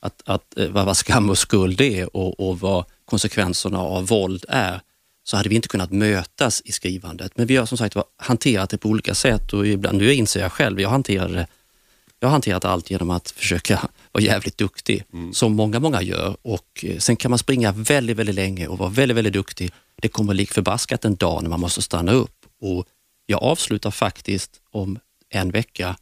att, 0.00 0.22
att, 0.24 0.58
eh, 0.58 0.68
vad 0.68 0.96
skam 0.96 1.30
och 1.30 1.38
skuld 1.38 1.80
är 1.80 2.16
och, 2.16 2.40
och 2.40 2.60
vad 2.60 2.84
konsekvenserna 3.04 3.78
av 3.78 4.06
våld 4.06 4.44
är, 4.48 4.80
så 5.24 5.36
hade 5.36 5.48
vi 5.48 5.54
inte 5.54 5.68
kunnat 5.68 5.92
mötas 5.92 6.62
i 6.64 6.72
skrivandet. 6.72 7.32
Men 7.36 7.46
vi 7.46 7.56
har 7.56 7.66
som 7.66 7.78
sagt 7.78 7.96
hanterat 8.16 8.70
det 8.70 8.78
på 8.78 8.88
olika 8.88 9.14
sätt 9.14 9.52
och 9.52 9.66
ibland, 9.66 9.98
nu 9.98 10.14
inser 10.14 10.40
jag 10.40 10.52
själv, 10.52 10.80
jag 10.80 10.90
hanterar 10.90 11.28
det 11.28 11.46
jag 12.20 12.28
har 12.28 12.32
hanterat 12.32 12.64
allt 12.64 12.90
genom 12.90 13.10
att 13.10 13.30
försöka 13.30 13.88
vara 14.12 14.24
jävligt 14.24 14.58
duktig, 14.58 15.04
mm. 15.12 15.34
som 15.34 15.52
många, 15.52 15.80
många 15.80 16.02
gör. 16.02 16.36
Och 16.42 16.84
eh, 16.84 16.98
Sen 16.98 17.16
kan 17.16 17.30
man 17.30 17.38
springa 17.38 17.72
väldigt, 17.72 18.16
väldigt 18.16 18.34
länge 18.34 18.66
och 18.66 18.78
vara 18.78 18.88
väldigt, 18.88 19.16
väldigt 19.16 19.32
duktig. 19.32 19.72
Det 20.02 20.08
kommer 20.08 20.34
lik 20.34 20.52
förbaskat 20.52 21.04
en 21.04 21.16
dag 21.16 21.42
när 21.42 21.50
man 21.50 21.60
måste 21.60 21.82
stanna 21.82 22.12
upp. 22.12 22.46
Och 22.60 22.86
Jag 23.26 23.42
avslutar 23.42 23.90
faktiskt 23.90 24.60
om 24.70 24.98
en 25.30 25.50
vecka 25.50 25.96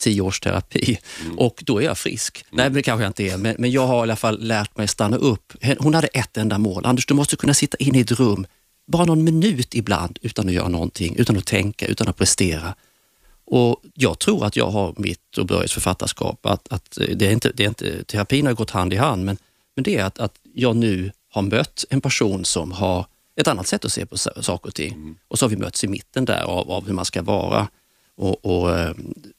tio 0.00 0.22
års 0.22 0.40
terapi 0.40 0.98
mm. 1.24 1.38
och 1.38 1.62
då 1.66 1.78
är 1.78 1.84
jag 1.84 1.98
frisk. 1.98 2.44
Mm. 2.44 2.56
Nej, 2.56 2.64
men 2.64 2.74
det 2.74 2.82
kanske 2.82 3.02
jag 3.04 3.10
inte 3.10 3.24
är, 3.24 3.36
men, 3.36 3.56
men 3.58 3.70
jag 3.70 3.86
har 3.86 3.98
i 3.98 4.02
alla 4.02 4.16
fall 4.16 4.38
lärt 4.40 4.76
mig 4.76 4.88
stanna 4.88 5.16
upp. 5.16 5.52
Hon 5.78 5.94
hade 5.94 6.06
ett 6.06 6.36
enda 6.36 6.58
mål. 6.58 6.86
Anders, 6.86 7.06
du 7.06 7.14
måste 7.14 7.36
kunna 7.36 7.54
sitta 7.54 7.76
inne 7.76 7.98
i 7.98 8.00
ett 8.00 8.10
rum 8.10 8.46
bara 8.86 9.04
någon 9.04 9.24
minut 9.24 9.74
ibland 9.74 10.18
utan 10.22 10.48
att 10.48 10.54
göra 10.54 10.68
någonting, 10.68 11.16
utan 11.16 11.36
att 11.36 11.46
tänka, 11.46 11.86
utan 11.86 12.08
att 12.08 12.16
prestera. 12.16 12.74
Och 13.44 13.82
Jag 13.94 14.18
tror 14.18 14.46
att 14.46 14.56
jag 14.56 14.70
har 14.70 14.94
mitt 14.96 15.38
och 15.38 15.46
Börjes 15.46 15.72
författarskap, 15.72 16.46
att, 16.46 16.72
att 16.72 16.98
det 17.14 17.26
är 17.26 17.32
inte, 17.32 17.52
det 17.54 17.64
är 17.64 17.68
inte, 17.68 18.04
terapin 18.04 18.46
har 18.46 18.54
gått 18.54 18.70
hand 18.70 18.92
i 18.92 18.96
hand, 18.96 19.24
men, 19.24 19.36
men 19.76 19.82
det 19.82 19.96
är 19.96 20.04
att, 20.04 20.18
att 20.18 20.34
jag 20.54 20.76
nu 20.76 21.12
har 21.30 21.42
mött 21.42 21.84
en 21.90 22.00
person 22.00 22.44
som 22.44 22.72
har 22.72 23.06
ett 23.36 23.48
annat 23.48 23.66
sätt 23.66 23.84
att 23.84 23.92
se 23.92 24.06
på 24.06 24.16
saker 24.18 24.68
och 24.68 24.74
ting. 24.74 24.92
Mm. 24.92 25.16
Och 25.28 25.38
så 25.38 25.44
har 25.44 25.50
vi 25.50 25.56
mötts 25.56 25.84
i 25.84 25.88
mitten 25.88 26.24
där 26.24 26.42
av, 26.42 26.70
av 26.70 26.86
hur 26.86 26.92
man 26.92 27.04
ska 27.04 27.22
vara. 27.22 27.68
Och, 28.16 28.44
och, 28.44 28.78
eh, 28.78 28.94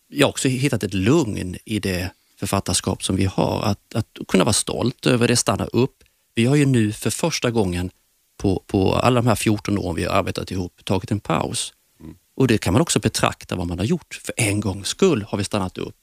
Jag 0.07 0.27
har 0.27 0.31
också 0.31 0.47
hittat 0.47 0.83
ett 0.83 0.93
lugn 0.93 1.57
i 1.65 1.79
det 1.79 2.11
författarskap 2.37 3.03
som 3.03 3.15
vi 3.15 3.25
har, 3.25 3.63
att, 3.63 3.95
att 3.95 4.17
kunna 4.27 4.43
vara 4.43 4.53
stolt 4.53 5.05
över 5.05 5.27
det, 5.27 5.35
stanna 5.35 5.65
upp. 5.65 6.03
Vi 6.35 6.45
har 6.45 6.55
ju 6.55 6.65
nu 6.65 6.91
för 6.91 7.09
första 7.09 7.51
gången 7.51 7.91
på, 8.37 8.63
på 8.67 8.95
alla 8.95 9.21
de 9.21 9.27
här 9.27 9.35
14 9.35 9.77
åren 9.77 9.95
vi 9.95 10.03
har 10.03 10.15
arbetat 10.15 10.51
ihop 10.51 10.85
tagit 10.85 11.11
en 11.11 11.19
paus. 11.19 11.73
Mm. 11.99 12.15
Och 12.35 12.47
det 12.47 12.57
kan 12.57 12.73
man 12.73 12.81
också 12.81 12.99
betrakta 12.99 13.55
vad 13.55 13.67
man 13.67 13.79
har 13.79 13.85
gjort. 13.85 14.19
För 14.23 14.33
en 14.37 14.59
gångs 14.59 14.87
skull 14.87 15.25
har 15.27 15.37
vi 15.37 15.43
stannat 15.43 15.77
upp. 15.77 15.95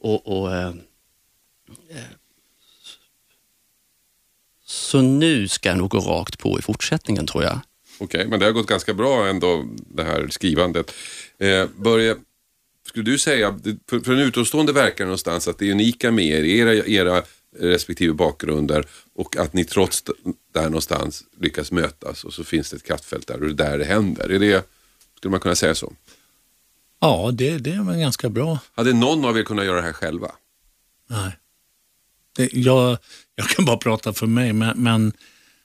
Och, 0.00 0.26
och 0.26 0.54
eh, 0.54 0.68
eh 1.90 2.04
så 4.64 5.02
nu 5.02 5.48
ska 5.48 5.68
jag 5.68 5.78
nog 5.78 5.90
gå 5.90 5.98
rakt 5.98 6.38
på 6.38 6.58
i 6.58 6.62
fortsättningen 6.62 7.26
tror 7.26 7.44
jag. 7.44 7.60
Okej, 7.98 8.18
okay, 8.18 8.30
men 8.30 8.40
det 8.40 8.46
har 8.46 8.52
gått 8.52 8.66
ganska 8.66 8.94
bra 8.94 9.26
ändå 9.26 9.64
det 9.76 10.04
här 10.04 10.28
skrivandet. 10.30 10.94
Eh, 11.38 11.66
Börje, 11.76 12.16
skulle 12.88 13.04
du 13.04 13.18
säga, 13.18 13.60
för, 13.88 14.00
för 14.00 14.12
en 14.12 14.18
utomstående 14.18 14.72
verkar 14.72 15.04
det 15.04 15.04
någonstans 15.04 15.48
att 15.48 15.58
det 15.58 15.68
är 15.68 15.72
unika 15.72 16.10
med 16.10 16.24
er, 16.24 16.44
era, 16.44 16.86
era 16.86 17.22
respektive 17.58 18.14
bakgrunder 18.14 18.86
och 19.14 19.36
att 19.36 19.52
ni 19.52 19.64
trots 19.64 20.04
där 20.54 20.64
någonstans 20.64 21.24
lyckas 21.40 21.72
mötas 21.72 22.24
och 22.24 22.34
så 22.34 22.44
finns 22.44 22.70
det 22.70 22.76
ett 22.76 22.82
kraftfält 22.82 23.26
där 23.26 23.34
och 23.34 23.54
det 23.54 23.64
är 23.64 23.70
där 23.70 23.78
det 23.78 23.84
händer. 23.84 24.32
Är 24.32 24.38
det, 24.38 24.66
skulle 25.18 25.30
man 25.30 25.40
kunna 25.40 25.54
säga 25.54 25.74
så? 25.74 25.92
Ja, 27.00 27.30
det, 27.32 27.58
det 27.58 27.70
är 27.70 27.82
väl 27.82 28.00
ganska 28.00 28.28
bra. 28.28 28.58
Hade 28.74 28.92
någon 28.92 29.24
av 29.24 29.38
er 29.38 29.42
kunnat 29.42 29.64
göra 29.64 29.76
det 29.76 29.82
här 29.82 29.92
själva? 29.92 30.32
Nej. 31.10 31.32
Det, 32.36 32.48
jag, 32.52 32.98
jag 33.34 33.48
kan 33.48 33.64
bara 33.64 33.76
prata 33.76 34.12
för 34.12 34.26
mig, 34.26 34.52
men, 34.52 34.78
men 34.78 35.12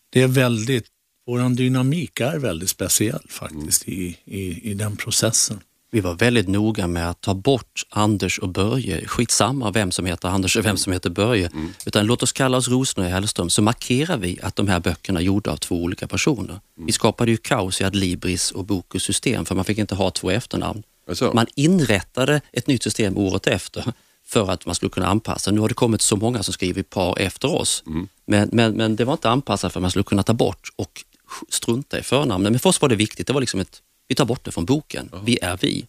det 0.10 0.22
är 0.22 0.28
väldigt, 0.28 0.86
vår 1.28 1.56
dynamik 1.56 2.20
är 2.20 2.40
väldigt 2.40 2.70
speciell 2.70 3.26
faktiskt 3.30 3.88
mm. 3.88 4.00
i, 4.00 4.18
i, 4.26 4.72
i 4.72 4.74
den 4.74 4.98
processen. 4.98 5.60
Vi 5.92 6.00
var 6.00 6.14
väldigt 6.14 6.48
noga 6.48 6.88
med 6.88 7.10
att 7.10 7.22
ta 7.22 7.34
bort 7.34 7.86
Anders 7.90 8.40
och 8.40 8.50
Börje. 8.50 9.08
Skitsamma 9.08 9.72
vem 9.72 9.92
som 9.92 10.06
heter 10.06 10.30
Anders 10.30 10.58
och 10.58 10.66
vem 10.66 10.78
som 10.78 10.94
heter 10.94 11.10
Börje. 11.10 11.48
Mm. 11.48 11.74
Utan 11.86 12.06
låt 12.06 12.24
oss 12.24 12.32
kalla 12.32 12.58
oss 12.58 12.68
Rosen 12.68 13.04
och 13.04 13.10
Hellström 13.10 13.50
så 13.50 13.62
markerar 13.62 14.18
vi 14.18 14.40
att 14.42 14.56
de 14.56 14.68
här 14.68 14.80
böckerna 14.80 15.20
är 15.20 15.24
gjorda 15.24 15.52
av 15.52 15.58
två 15.58 15.84
olika 15.84 16.08
personer. 16.08 16.50
Mm. 16.50 16.86
Vi 16.86 16.92
skapade 16.92 17.32
ju 17.32 17.38
kaos 17.38 17.82
i 17.82 17.84
Adlibris 17.84 18.52
och 18.52 18.66
Bokus 18.66 19.04
system 19.04 19.46
för 19.46 19.56
man 19.56 19.66
fick 19.66 19.78
inte 19.78 19.96
ha 19.96 20.12
två 20.12 20.30
efternamn. 20.30 20.84
Alltså. 21.10 21.32
Man 21.34 21.48
inrättade 21.56 22.42
ett 22.54 22.68
nytt 22.68 22.84
system 22.84 23.18
året 23.18 23.48
efter 23.48 23.94
för 24.30 24.52
att 24.52 24.66
man 24.66 24.76
skulle 24.76 24.90
kunna 24.90 25.08
anpassa. 25.08 25.52
Nu 25.52 25.60
har 25.60 25.68
det 25.68 25.74
kommit 25.74 26.02
så 26.02 26.16
många 26.16 26.44
som 26.44 26.54
skriver 26.54 26.84
par 26.84 27.20
efter 27.20 27.56
oss. 27.56 27.84
Mm. 27.88 28.08
Men, 28.26 28.50
men, 28.52 28.74
men 28.74 28.96
det 28.96 29.06
var 29.06 29.14
inte 29.14 29.30
anpassat 29.30 29.74
för 29.74 29.80
att 29.80 29.82
man 29.82 29.92
skulle 29.92 30.04
kunna 30.04 30.24
ta 30.24 30.34
bort 30.34 30.70
och 30.76 31.04
strunta 31.50 32.00
i 32.00 32.04
förnamnen. 32.04 32.52
Men 32.52 32.60
för 32.60 32.70
oss 32.70 32.82
var 32.82 32.90
det 32.90 32.96
viktigt. 32.96 33.28
Det 33.28 33.34
var 33.34 33.42
liksom 33.42 33.60
ett, 33.60 33.82
vi 34.08 34.16
tar 34.16 34.26
bort 34.26 34.44
det 34.44 34.52
från 34.52 34.66
boken. 34.66 35.10
Ja. 35.12 35.22
Vi 35.26 35.40
är 35.42 35.58
vi. 35.62 35.86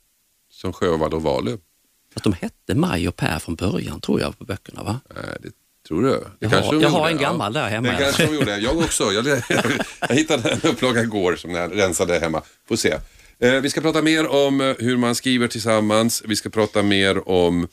Som 0.51 0.73
Sjövall 0.73 1.15
och 1.15 1.23
Valö. 1.23 1.57
Att 2.15 2.23
de 2.23 2.33
hette 2.33 2.75
Maj 2.75 3.09
och 3.09 3.17
Per 3.17 3.39
från 3.39 3.55
början 3.55 4.01
tror 4.01 4.21
jag 4.21 4.39
på 4.39 4.45
böckerna 4.45 4.83
va? 4.83 5.01
Nej, 5.15 5.37
det 5.43 5.51
tror 5.89 6.03
du? 6.03 6.09
Det 6.11 6.25
jag 6.39 6.51
har, 6.51 6.83
jag 6.83 6.89
har 6.89 7.09
en 7.09 7.19
gammal 7.19 7.55
ja. 7.55 7.61
där 7.61 7.69
hemma. 7.69 7.89
Det 7.89 7.97
kanske 7.99 8.27
de 8.27 8.35
gjorde. 8.35 8.59
Jag 8.59 8.79
också. 8.79 9.13
Jag, 9.13 9.27
jag, 10.09 10.17
hittade 10.17 10.51
en 10.51 10.61
upplaga 10.71 11.03
igår 11.03 11.37
som 11.37 11.51
jag 11.51 11.79
rensade 11.79 12.19
hemma. 12.19 12.43
Får 12.69 12.77
se. 12.77 12.97
Eh, 13.39 13.53
vi 13.53 13.71
ska 13.71 13.81
prata 13.81 14.03
mer 14.03 14.27
om 14.27 14.61
eh, 14.61 14.75
hur 14.79 14.97
man 14.97 15.15
skriver 15.15 15.49
tillsammans. 15.49 16.23
Vi 16.27 16.37
ska 16.37 16.51
prata 16.51 16.83
mer 16.83 17.29
om 17.29 17.69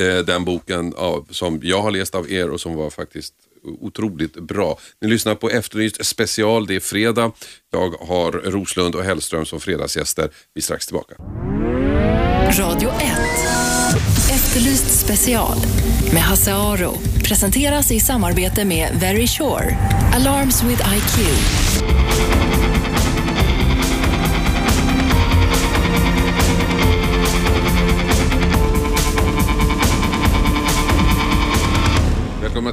Eh, 0.00 0.18
den 0.18 0.44
boken 0.44 0.94
av, 0.96 1.26
som 1.30 1.60
jag 1.62 1.82
har 1.82 1.90
läst 1.90 2.14
av 2.14 2.30
er 2.32 2.50
och 2.50 2.60
som 2.60 2.74
var 2.74 2.90
faktiskt 2.90 3.34
otroligt 3.80 4.34
bra. 4.34 4.78
Ni 5.00 5.08
lyssnar 5.08 5.34
på 5.34 5.50
Efterlyst 5.50 6.04
special, 6.04 6.66
det 6.66 6.74
är 6.74 6.80
fredag. 6.80 7.32
Jag 7.72 7.90
har 7.90 8.32
Roslund 8.32 8.94
och 8.94 9.04
Hellström 9.04 9.46
som 9.46 9.60
fredagsgäster. 9.60 10.30
Vi 10.54 10.58
är 10.58 10.62
strax 10.62 10.86
tillbaka. 10.86 11.14
Radio 12.58 12.88
1. 12.88 12.94
Efterlyst 14.30 15.00
special 15.00 15.56
med 16.12 16.22
Hasse 16.22 16.54
Aro. 16.54 16.94
Presenteras 17.24 17.92
i 17.92 18.00
samarbete 18.00 18.64
med 18.64 18.98
Very 19.00 19.26
Sure. 19.26 19.76
Alarms 20.14 20.62
with 20.62 20.82
IQ. 20.96 22.59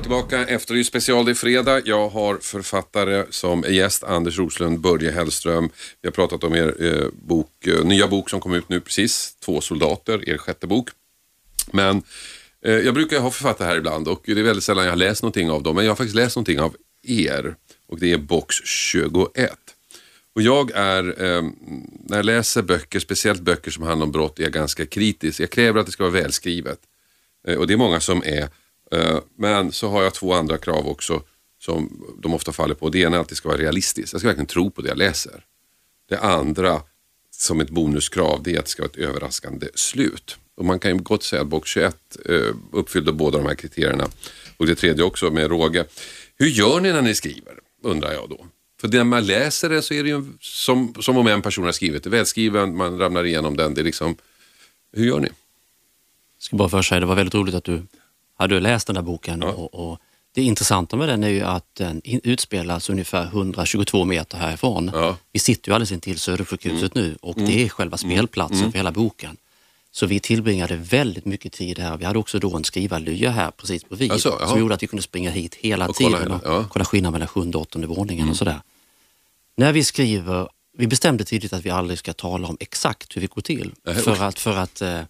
Välkomna 0.07 0.27
tillbaka. 0.27 0.53
Efterlyst 0.53 0.89
special, 0.89 1.25
det 1.25 1.31
är 1.31 1.35
fredag. 1.35 1.81
Jag 1.85 2.09
har 2.09 2.37
författare 2.37 3.25
som 3.29 3.63
är 3.63 3.69
gäst, 3.69 4.03
Anders 4.03 4.37
Roslund, 4.37 4.79
Börje 4.79 5.11
Hellström. 5.11 5.69
Vi 6.01 6.07
har 6.07 6.11
pratat 6.11 6.43
om 6.43 6.55
er 6.55 6.75
eh, 6.79 7.07
bok, 7.13 7.67
eh, 7.67 7.83
nya 7.83 8.07
bok 8.07 8.29
som 8.29 8.39
kom 8.39 8.53
ut 8.53 8.69
nu 8.69 8.79
precis, 8.79 9.35
Två 9.45 9.61
soldater, 9.61 10.29
er 10.29 10.37
sjätte 10.37 10.67
bok. 10.67 10.89
Men 11.71 12.01
eh, 12.65 12.73
jag 12.73 12.93
brukar 12.93 13.19
ha 13.19 13.31
författare 13.31 13.67
här 13.67 13.77
ibland 13.77 14.07
och 14.07 14.21
det 14.25 14.31
är 14.31 14.43
väldigt 14.43 14.63
sällan 14.63 14.83
jag 14.83 14.91
har 14.91 14.97
läst 14.97 15.23
någonting 15.23 15.51
av 15.51 15.63
dem. 15.63 15.75
Men 15.75 15.85
jag 15.85 15.91
har 15.91 15.95
faktiskt 15.95 16.15
läst 16.15 16.35
någonting 16.35 16.59
av 16.59 16.75
er 17.03 17.55
och 17.87 17.99
det 17.99 18.11
är 18.11 18.17
box 18.17 18.55
21. 18.65 19.51
Och 20.35 20.41
jag 20.41 20.71
är, 20.71 21.23
eh, 21.23 21.43
när 22.03 22.17
jag 22.17 22.25
läser 22.25 22.61
böcker, 22.61 22.99
speciellt 22.99 23.41
böcker 23.41 23.71
som 23.71 23.83
handlar 23.83 24.05
om 24.05 24.11
brott, 24.11 24.39
är 24.39 24.43
jag 24.43 24.53
ganska 24.53 24.85
kritisk. 24.85 25.39
Jag 25.39 25.49
kräver 25.49 25.79
att 25.79 25.85
det 25.85 25.91
ska 25.91 26.03
vara 26.03 26.13
välskrivet. 26.13 26.79
Eh, 27.47 27.57
och 27.57 27.67
det 27.67 27.73
är 27.73 27.77
många 27.77 27.99
som 27.99 28.23
är 28.25 28.49
Eh, 28.91 29.19
men 29.35 29.71
så 29.71 29.89
har 29.89 30.03
jag 30.03 30.13
två 30.13 30.33
andra 30.33 30.57
krav 30.57 30.87
också 30.87 31.21
som 31.59 32.05
de 32.19 32.33
ofta 32.33 32.51
faller 32.51 32.75
på. 32.75 32.89
Det 32.89 32.99
ena 32.99 33.17
är 33.17 33.21
att 33.21 33.29
det 33.29 33.35
ska 33.35 33.49
vara 33.49 33.61
realistiskt. 33.61 34.13
Jag 34.13 34.21
ska 34.21 34.27
verkligen 34.27 34.47
tro 34.47 34.71
på 34.71 34.81
det 34.81 34.89
jag 34.89 34.97
läser. 34.97 35.43
Det 36.09 36.17
andra 36.17 36.81
som 37.31 37.61
ett 37.61 37.69
bonuskrav 37.69 38.43
det 38.43 38.55
är 38.55 38.59
att 38.59 38.65
det 38.65 38.71
ska 38.71 38.83
vara 38.83 38.91
ett 38.91 38.97
överraskande 38.97 39.67
slut. 39.75 40.37
Och 40.55 40.65
man 40.65 40.79
kan 40.79 40.91
ju 40.91 40.97
gott 40.97 41.23
säga 41.23 41.41
att 41.41 41.47
box 41.47 41.69
21 41.69 42.17
eh, 42.25 42.55
uppfyllde 42.71 43.11
båda 43.11 43.37
de 43.37 43.47
här 43.47 43.55
kriterierna. 43.55 44.07
Och 44.57 44.65
det 44.65 44.75
tredje 44.75 45.03
också 45.03 45.31
med 45.31 45.49
råge. 45.49 45.85
Hur 46.35 46.47
gör 46.47 46.79
ni 46.79 46.91
när 46.91 47.01
ni 47.01 47.15
skriver? 47.15 47.53
Undrar 47.83 48.13
jag 48.13 48.29
då. 48.29 48.45
För 48.81 48.87
när 48.87 49.03
man 49.03 49.25
läser 49.25 49.69
det 49.69 49.81
så 49.81 49.93
är 49.93 50.03
det 50.03 50.09
ju 50.09 50.25
som, 50.39 50.93
som 50.99 51.17
om 51.17 51.27
en 51.27 51.41
person 51.41 51.65
har 51.65 51.71
skrivit 51.71 52.03
det. 52.03 52.09
Välskriven, 52.09 52.77
man 52.77 52.99
ramlar 52.99 53.25
igenom 53.25 53.57
den. 53.57 53.73
Det 53.73 53.81
är 53.81 53.85
liksom, 53.85 54.15
hur 54.93 55.05
gör 55.05 55.19
ni? 55.19 55.27
Jag 55.27 56.43
ska 56.43 56.55
bara 56.55 56.69
först 56.69 56.89
säga, 56.89 56.99
det 56.99 57.05
var 57.05 57.15
väldigt 57.15 57.35
roligt 57.35 57.55
att 57.55 57.63
du 57.63 57.83
har 58.37 58.47
du 58.47 58.59
läst 58.59 58.87
den 58.87 58.95
där 58.95 59.01
boken 59.01 59.41
ja. 59.41 59.51
och, 59.51 59.89
och, 59.91 59.99
det 60.31 60.43
intressanta 60.43 60.97
med 60.97 61.09
den 61.09 61.23
är 61.23 61.29
ju 61.29 61.41
att 61.41 61.75
den 61.75 62.01
utspelas 62.03 62.89
ungefär 62.89 63.25
122 63.25 64.05
meter 64.05 64.37
härifrån. 64.37 64.91
Ja. 64.93 65.17
Vi 65.31 65.39
sitter 65.39 65.69
ju 65.69 65.75
alldeles 65.75 65.91
intill 65.91 66.19
Södersjukhuset 66.19 66.95
mm. 66.95 67.07
nu 67.07 67.17
och 67.21 67.37
mm. 67.37 67.49
det 67.49 67.65
är 67.65 67.69
själva 67.69 67.97
mm. 68.03 68.11
spelplatsen 68.11 68.57
mm. 68.57 68.71
för 68.71 68.79
hela 68.79 68.91
boken. 68.91 69.37
Så 69.91 70.05
vi 70.05 70.19
tillbringade 70.19 70.75
väldigt 70.75 71.25
mycket 71.25 71.53
tid 71.53 71.79
här. 71.79 71.97
Vi 71.97 72.05
hade 72.05 72.19
också 72.19 72.39
då 72.39 72.55
en 72.55 72.63
skrivarlya 72.63 73.31
här 73.31 73.51
precis 73.51 73.89
bredvid 73.89 74.11
alltså, 74.11 74.39
som 74.47 74.59
gjorde 74.59 74.75
att 74.75 74.83
vi 74.83 74.87
kunde 74.87 75.03
springa 75.03 75.29
hit 75.29 75.55
hela 75.55 75.87
och 75.87 75.95
tiden 75.95 76.19
kolla, 76.23 76.35
och 76.35 76.41
ja. 76.45 76.65
kolla 76.69 76.85
skillnaden 76.85 77.13
mellan 77.13 77.27
sjunde 77.27 77.57
och 77.57 77.61
åttonde 77.61 77.87
våningen 77.87 78.23
och 78.23 78.27
mm. 78.27 78.35
sådär. 78.35 78.61
När 79.55 79.73
vi 79.73 79.83
skriver, 79.83 80.49
vi 80.77 80.87
bestämde 80.87 81.23
tidigt 81.23 81.53
att 81.53 81.65
vi 81.65 81.69
aldrig 81.69 81.99
ska 81.99 82.13
tala 82.13 82.47
om 82.47 82.57
exakt 82.59 83.15
hur 83.15 83.21
vi 83.21 83.27
går 83.27 83.41
till. 83.41 83.73
För 84.03 84.23
att, 84.23 84.39
för 84.39 84.57
att 84.57 84.81
eh, 84.81 85.01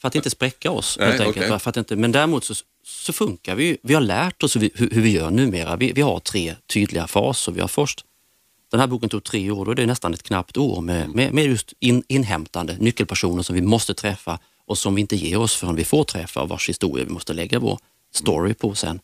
för 0.00 0.08
att 0.08 0.14
inte 0.14 0.30
spräcka 0.30 0.70
oss. 0.70 0.96
Nej, 0.98 1.08
helt 1.08 1.20
enkelt. 1.20 1.46
okej. 1.46 1.58
För 1.58 1.70
att 1.70 1.76
inte, 1.76 1.96
men 1.96 2.12
däremot 2.12 2.44
så, 2.44 2.54
så 2.84 3.12
funkar 3.12 3.54
vi 3.54 3.64
ju. 3.64 3.76
Vi 3.82 3.94
har 3.94 4.00
lärt 4.00 4.42
oss 4.42 4.56
hur 4.56 4.60
vi, 4.60 4.70
hur, 4.74 5.00
vi 5.00 5.10
gör 5.10 5.30
numera. 5.30 5.76
Vi, 5.76 5.92
vi 5.92 6.02
har 6.02 6.20
tre 6.20 6.54
tydliga 6.66 7.06
faser. 7.06 7.52
Vi 7.52 7.60
har 7.60 7.68
först, 7.68 8.04
den 8.70 8.80
här 8.80 8.86
boken 8.86 9.08
tog 9.08 9.24
tre 9.24 9.50
år, 9.50 9.64
då 9.64 9.70
är 9.70 9.74
det 9.74 9.86
nästan 9.86 10.14
ett 10.14 10.22
knappt 10.22 10.56
år 10.56 10.80
med, 10.80 11.08
med, 11.08 11.32
med 11.34 11.44
just 11.44 11.72
in, 11.80 12.02
inhämtande 12.08 12.76
nyckelpersoner 12.78 13.42
som 13.42 13.54
vi 13.54 13.62
måste 13.62 13.94
träffa 13.94 14.38
och 14.66 14.78
som 14.78 14.94
vi 14.94 15.00
inte 15.00 15.16
ger 15.16 15.38
oss 15.38 15.56
förrän 15.56 15.76
vi 15.76 15.84
får 15.84 16.04
träffa 16.04 16.42
och 16.42 16.48
vars 16.48 16.68
historia 16.68 17.04
vi 17.04 17.12
måste 17.12 17.34
lägga 17.34 17.58
vår 17.58 17.78
story 18.14 18.54
på 18.54 18.74
sen. 18.74 19.00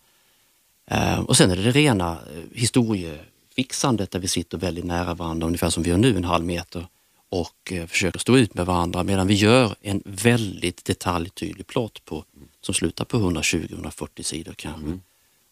Eh, 0.91 1.21
och 1.21 1.37
sen 1.37 1.51
är 1.51 1.57
det 1.57 1.63
det 1.63 1.71
rena 1.71 2.11
eh, 2.11 2.59
historiefixandet 2.59 4.11
där 4.11 4.19
vi 4.19 4.29
sitter 4.29 4.59
väldigt 4.59 4.85
nära 4.85 5.15
varandra, 5.15 5.47
ungefär 5.47 5.71
som 5.71 5.83
vi 5.83 5.91
gör 5.91 5.99
nu, 5.99 6.17
en 6.17 6.25
halv 6.25 6.45
meter 6.45 6.87
och 7.33 7.73
eh, 7.73 7.87
försöker 7.87 8.19
stå 8.19 8.37
ut 8.39 8.55
med 8.55 8.67
varandra 8.67 9.03
medan 9.03 9.27
vi 9.27 9.35
gör 9.35 9.77
en 9.81 10.03
väldigt 10.05 10.85
detaljtydlig 10.85 11.67
plott 11.67 12.05
på, 12.05 12.25
som 12.61 12.75
slutar 12.75 13.05
på 13.05 13.17
120-140 13.17 14.23
sidor 14.23 14.53
kanske. 14.53 14.99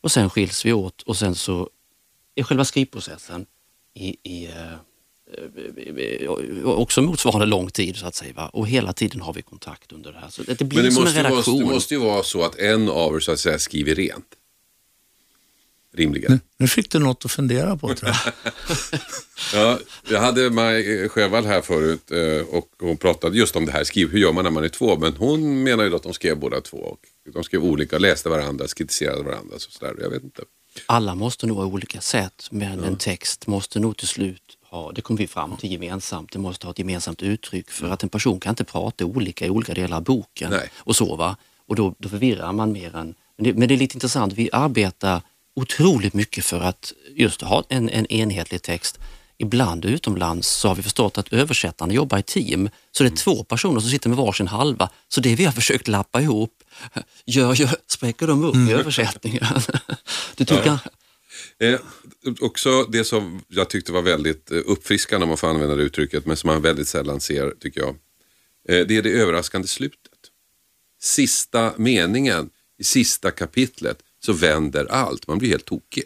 Och 0.00 0.12
sen 0.12 0.30
skiljs 0.30 0.64
vi 0.64 0.72
åt 0.72 1.02
och 1.02 1.16
sen 1.16 1.34
så 1.34 1.70
är 2.34 2.42
själva 2.42 2.64
skrivprocessen 2.64 3.46
i, 3.94 4.16
i 4.22 4.46
eh, 4.46 4.72
eh, 6.22 6.30
också 6.64 7.02
motsvarande 7.02 7.46
lång 7.46 7.70
tid 7.70 7.96
så 7.96 8.06
att 8.06 8.14
säga. 8.14 8.32
Va? 8.32 8.48
Och 8.48 8.68
hela 8.68 8.92
tiden 8.92 9.20
har 9.20 9.32
vi 9.32 9.42
kontakt 9.42 9.92
under 9.92 10.12
det 10.12 10.18
här. 10.18 10.28
Så 10.28 10.42
det, 10.42 10.64
blir 10.64 10.78
Men 10.78 10.84
det 10.84 10.92
som 10.92 11.02
en 11.02 11.04
måste, 11.04 11.18
ju 11.18 11.22
vara, 11.22 11.32
redaktion. 11.32 11.58
det 11.58 11.74
måste 11.74 11.94
ju 11.94 12.00
vara 12.00 12.22
så 12.22 12.42
att 12.42 12.58
en 12.58 12.88
av 12.88 13.16
er 13.16 13.20
så 13.20 13.32
att 13.32 13.40
säga 13.40 13.58
skriver 13.58 13.94
rent. 13.94 14.26
Rimligen. 15.96 16.40
Nu 16.56 16.68
fick 16.68 16.90
du 16.90 16.98
något 16.98 17.24
att 17.24 17.30
fundera 17.30 17.76
på 17.76 17.94
tror 17.94 18.10
jag. 18.10 18.32
Ja, 19.54 19.78
jag 20.10 20.20
hade 20.20 20.50
Maj 20.50 21.08
Sjövall 21.08 21.46
här 21.46 21.60
förut 21.60 22.10
eh, 22.10 22.54
och 22.54 22.68
hon 22.80 22.96
pratade 22.96 23.38
just 23.38 23.56
om 23.56 23.66
det 23.66 23.72
här, 23.72 23.84
skriv, 23.84 24.10
hur 24.10 24.18
gör 24.18 24.32
man 24.32 24.44
när 24.44 24.50
man 24.50 24.64
är 24.64 24.68
två? 24.68 24.98
Men 24.98 25.16
hon 25.16 25.62
menar 25.62 25.84
ju 25.84 25.96
att 25.96 26.02
de 26.02 26.12
skrev 26.12 26.38
båda 26.38 26.60
två. 26.60 26.76
Och 26.76 26.98
de 27.32 27.44
skrev 27.44 27.64
olika, 27.64 27.98
läste 27.98 28.28
varandra, 28.28 28.66
kritiserade 28.76 29.22
varandra. 29.22 29.58
Så 29.58 29.70
sådär. 29.70 29.94
Jag 30.00 30.10
vet 30.10 30.24
inte. 30.24 30.42
Alla 30.86 31.14
måste 31.14 31.46
nog 31.46 31.56
ha 31.56 31.64
olika 31.64 32.00
sätt 32.00 32.48
men 32.50 32.84
en 32.84 32.96
text 32.96 33.46
måste 33.46 33.80
nog 33.80 33.96
till 33.96 34.08
slut 34.08 34.42
ha, 34.70 34.92
det 34.92 35.00
kommer 35.00 35.18
vi 35.18 35.26
fram 35.26 35.56
till 35.56 35.72
gemensamt, 35.72 36.32
det 36.32 36.38
måste 36.38 36.66
ha 36.66 36.70
ett 36.70 36.78
gemensamt 36.78 37.22
uttryck 37.22 37.70
för 37.70 37.90
att 37.90 38.02
en 38.02 38.08
person 38.08 38.40
kan 38.40 38.50
inte 38.50 38.64
prata 38.64 39.04
olika 39.04 39.46
i 39.46 39.50
olika 39.50 39.74
delar 39.74 39.96
av 39.96 40.02
boken 40.02 40.50
Nej. 40.50 40.70
och 40.76 40.96
så 40.96 41.16
va. 41.16 41.36
Och 41.66 41.76
då, 41.76 41.94
då 41.98 42.08
förvirrar 42.08 42.52
man 42.52 42.72
mer 42.72 42.96
än, 42.96 43.14
men 43.36 43.44
det, 43.44 43.54
men 43.54 43.68
det 43.68 43.74
är 43.74 43.78
lite 43.78 43.96
intressant, 43.96 44.32
vi 44.32 44.50
arbetar 44.52 45.22
otroligt 45.56 46.14
mycket 46.14 46.44
för 46.44 46.60
att 46.60 46.92
just 47.14 47.42
ha 47.42 47.64
en, 47.68 47.88
en 47.88 48.06
enhetlig 48.06 48.62
text. 48.62 48.98
Ibland 49.38 49.84
utomlands 49.84 50.48
så 50.48 50.68
har 50.68 50.74
vi 50.74 50.82
förstått 50.82 51.18
att 51.18 51.32
översättarna 51.32 51.94
jobbar 51.94 52.18
i 52.18 52.22
team, 52.22 52.70
så 52.92 53.04
det 53.04 53.08
är 53.08 53.16
två 53.16 53.44
personer 53.44 53.80
som 53.80 53.90
sitter 53.90 54.08
med 54.08 54.18
varsin 54.18 54.48
halva. 54.48 54.90
Så 55.08 55.20
det 55.20 55.34
vi 55.34 55.44
har 55.44 55.52
försökt 55.60 55.88
lappa 55.88 56.20
ihop, 56.20 56.62
gör, 57.26 57.54
gör, 57.54 57.70
spräcker 57.86 58.26
de 58.26 58.44
upp 58.44 58.70
i 58.70 58.72
översättningen. 58.72 59.44
Du 60.36 60.44
tycker, 60.44 60.78
Eh, 61.58 61.80
också 62.40 62.82
det 62.82 63.04
som 63.04 63.42
jag 63.48 63.70
tyckte 63.70 63.92
var 63.92 64.02
väldigt 64.02 64.50
eh, 64.50 64.58
uppfriskande 64.66 65.22
om 65.22 65.28
man 65.28 65.38
får 65.38 65.48
använda 65.48 65.76
det 65.76 65.82
uttrycket, 65.82 66.26
men 66.26 66.36
som 66.36 66.48
man 66.48 66.62
väldigt 66.62 66.88
sällan 66.88 67.20
ser 67.20 67.50
tycker 67.50 67.80
jag. 67.80 67.96
Eh, 68.68 68.86
det 68.86 68.96
är 68.96 69.02
det 69.02 69.10
överraskande 69.10 69.68
slutet. 69.68 70.12
Sista 71.00 71.72
meningen 71.76 72.50
i 72.78 72.84
sista 72.84 73.30
kapitlet 73.30 73.98
så 74.20 74.32
vänder 74.32 74.86
allt. 74.92 75.28
Man 75.28 75.38
blir 75.38 75.48
helt 75.48 75.64
tokig. 75.64 76.04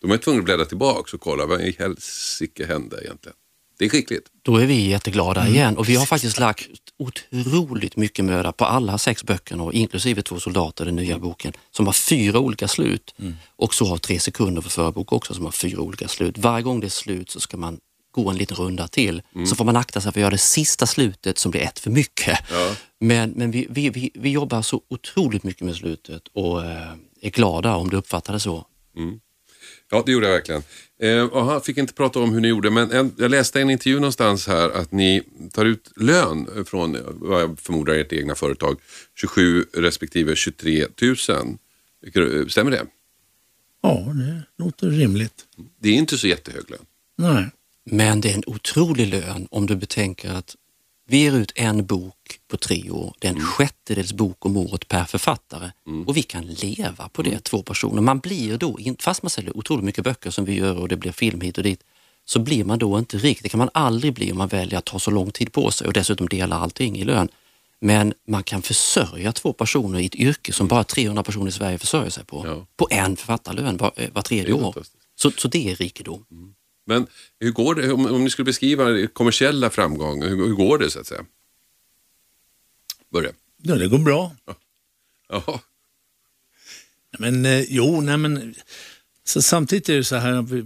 De 0.00 0.10
är 0.10 0.16
tvungna 0.16 0.38
att 0.38 0.44
bläddra 0.44 0.64
tillbaka 0.64 1.16
och 1.16 1.20
kolla 1.20 1.46
vad 1.46 1.60
i 1.60 1.76
helsike 1.78 2.66
hände 2.66 3.00
egentligen. 3.04 3.36
Det 3.78 3.84
är 3.84 3.88
skickligt. 3.88 4.26
Då 4.42 4.56
är 4.56 4.66
vi 4.66 4.88
jätteglada 4.88 5.48
igen 5.48 5.76
och 5.76 5.88
vi 5.88 5.96
har 5.96 6.06
faktiskt 6.06 6.38
lagt 6.38 6.68
otroligt 6.98 7.96
mycket 7.96 8.24
möda 8.24 8.52
på 8.52 8.64
alla 8.64 8.98
sex 8.98 9.24
böckerna 9.24 9.62
och 9.62 9.72
inklusive 9.72 10.22
Två 10.22 10.40
soldater, 10.40 10.84
den 10.84 10.96
nya 10.96 11.18
boken, 11.18 11.52
som 11.70 11.86
har 11.86 11.92
fyra 11.92 12.38
olika 12.38 12.68
slut. 12.68 13.14
Och 13.56 13.74
så 13.74 13.84
har 13.84 13.96
Tre 13.98 14.20
sekunder 14.20 14.62
för 14.62 14.70
förbok 14.70 15.12
också 15.12 15.34
som 15.34 15.44
har 15.44 15.52
fyra 15.52 15.80
olika 15.80 16.08
slut. 16.08 16.38
Varje 16.38 16.62
gång 16.62 16.80
det 16.80 16.86
är 16.86 16.88
slut 16.88 17.30
så 17.30 17.40
ska 17.40 17.56
man 17.56 17.78
gå 18.16 18.30
en 18.30 18.36
liten 18.36 18.56
runda 18.56 18.88
till. 18.88 19.22
Så 19.48 19.56
får 19.56 19.64
man 19.64 19.76
akta 19.76 20.00
sig 20.00 20.12
för 20.12 20.20
att 20.20 20.22
göra 20.22 20.30
det 20.30 20.38
sista 20.38 20.86
slutet 20.86 21.38
som 21.38 21.50
blir 21.50 21.60
ett 21.60 21.78
för 21.78 21.90
mycket. 21.90 22.38
Men, 23.00 23.30
men 23.30 23.50
vi, 23.50 23.66
vi, 23.70 23.90
vi, 23.90 24.10
vi 24.14 24.30
jobbar 24.30 24.62
så 24.62 24.82
otroligt 24.88 25.42
mycket 25.42 25.62
med 25.62 25.74
slutet 25.76 26.22
och 26.34 26.64
eh, 26.64 26.92
är 27.20 27.30
glada 27.30 27.76
om 27.76 27.90
du 27.90 27.96
uppfattar 27.96 28.32
det 28.32 28.40
så. 28.40 28.66
Ja, 29.90 30.02
det 30.06 30.12
gjorde 30.12 30.26
jag 30.26 30.34
verkligen. 30.34 30.62
Eh, 31.02 31.44
han 31.44 31.60
fick 31.60 31.78
inte 31.78 31.94
prata 31.94 32.18
om 32.18 32.32
hur 32.32 32.40
ni 32.40 32.48
gjorde, 32.48 32.70
men 32.70 32.90
en, 32.90 33.14
jag 33.18 33.30
läste 33.30 33.60
en 33.60 33.70
intervju 33.70 34.00
någonstans 34.00 34.46
här 34.46 34.70
att 34.70 34.92
ni 34.92 35.22
tar 35.52 35.64
ut 35.64 35.92
lön 35.96 36.64
från, 36.66 36.94
eh, 36.94 37.00
vad 37.06 37.42
jag 37.42 37.58
förmodar, 37.60 37.94
ert 37.94 38.12
egna 38.12 38.34
företag. 38.34 38.80
27 39.20 39.64
respektive 39.72 40.36
23 40.36 40.86
000. 41.02 41.16
Stämmer 42.48 42.70
det? 42.70 42.86
Ja, 43.82 44.12
det 44.14 44.42
låter 44.64 44.90
rimligt. 44.90 45.44
Det 45.80 45.88
är 45.88 45.94
inte 45.94 46.18
så 46.18 46.26
jättehög 46.26 46.70
lön. 46.70 46.86
Nej. 47.18 47.50
Men 47.90 48.20
det 48.20 48.30
är 48.30 48.34
en 48.34 48.42
otrolig 48.46 49.06
lön 49.06 49.48
om 49.50 49.66
du 49.66 49.76
betänker 49.76 50.30
att 50.30 50.56
vi 51.08 51.18
ger 51.18 51.32
ut 51.32 51.52
en 51.54 51.86
bok 51.86 52.40
på 52.48 52.56
tre 52.56 52.90
år. 52.90 53.14
Det 53.18 53.28
är 53.28 53.32
en 53.32 53.40
sjättedels 53.40 54.12
bok 54.12 54.46
om 54.46 54.56
året 54.56 54.88
per 54.88 55.04
författare 55.04 55.70
och 56.06 56.16
vi 56.16 56.22
kan 56.22 56.46
leva 56.46 57.08
på 57.08 57.22
det, 57.22 57.44
två 57.44 57.62
personer. 57.62 58.02
Man 58.02 58.18
blir 58.18 58.58
då, 58.58 58.78
fast 58.98 59.22
man 59.22 59.30
säljer 59.30 59.56
otroligt 59.56 59.84
mycket 59.84 60.04
böcker 60.04 60.30
som 60.30 60.44
vi 60.44 60.54
gör 60.54 60.76
och 60.76 60.88
det 60.88 60.96
blir 60.96 61.12
film 61.12 61.40
hit 61.40 61.58
och 61.58 61.64
dit, 61.64 61.80
så 62.24 62.38
blir 62.38 62.64
man 62.64 62.78
då 62.78 62.98
inte 62.98 63.18
rik. 63.18 63.42
Det 63.42 63.48
kan 63.48 63.58
man 63.58 63.70
aldrig 63.74 64.14
bli 64.14 64.32
om 64.32 64.38
man 64.38 64.48
väljer 64.48 64.78
att 64.78 64.84
ta 64.84 64.98
så 64.98 65.10
lång 65.10 65.30
tid 65.30 65.52
på 65.52 65.70
sig 65.70 65.86
och 65.86 65.92
dessutom 65.92 66.28
dela 66.28 66.56
allting 66.56 66.98
i 66.98 67.04
lön. 67.04 67.28
Men 67.80 68.14
man 68.28 68.42
kan 68.42 68.62
försörja 68.62 69.32
två 69.32 69.52
personer 69.52 69.98
i 69.98 70.06
ett 70.06 70.14
yrke 70.14 70.52
som 70.52 70.68
bara 70.68 70.84
300 70.84 71.22
personer 71.22 71.48
i 71.48 71.52
Sverige 71.52 71.78
försörjer 71.78 72.10
sig 72.10 72.24
på. 72.24 72.46
Ja. 72.46 72.66
På 72.76 72.88
en 72.90 73.16
författarlön 73.16 73.76
var, 73.76 73.92
eh, 73.96 74.10
var 74.12 74.22
tredje 74.22 74.52
år. 74.52 74.74
Så, 75.16 75.30
så 75.30 75.48
det 75.48 75.70
är 75.70 75.76
rikedom. 75.76 76.24
Men 76.86 77.06
hur 77.40 77.50
går 77.50 77.74
det, 77.74 77.92
om, 77.92 78.06
om 78.06 78.24
ni 78.24 78.30
skulle 78.30 78.44
beskriva 78.44 79.06
kommersiella 79.06 79.70
framgång, 79.70 80.22
hur, 80.22 80.36
hur 80.36 80.54
går 80.54 80.78
det 80.78 80.90
så 80.90 81.00
att 81.00 81.06
säga? 81.06 81.24
Börja. 83.12 83.32
Ja, 83.62 83.74
det 83.74 83.88
går 83.88 83.98
bra. 83.98 84.32
Jaha. 85.28 85.60
Men 87.18 87.46
eh, 87.46 87.60
jo, 87.68 88.00
nej 88.00 88.16
men 88.16 88.54
så 89.24 89.42
samtidigt 89.42 89.88
är 89.88 89.96
det 89.96 90.04
så 90.04 90.16
här 90.16 90.32
att 90.32 90.50
vi, 90.50 90.64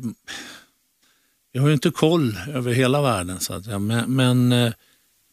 vi 1.53 1.59
har 1.59 1.69
ju 1.69 1.75
inte 1.75 1.91
koll 1.91 2.39
över 2.55 2.73
hela 2.73 3.03
världen 3.03 3.41
så 3.41 3.53
att 3.53 3.65
säga. 3.65 3.79
Men, 3.79 4.17
men, 4.17 4.53
eh, 4.53 4.73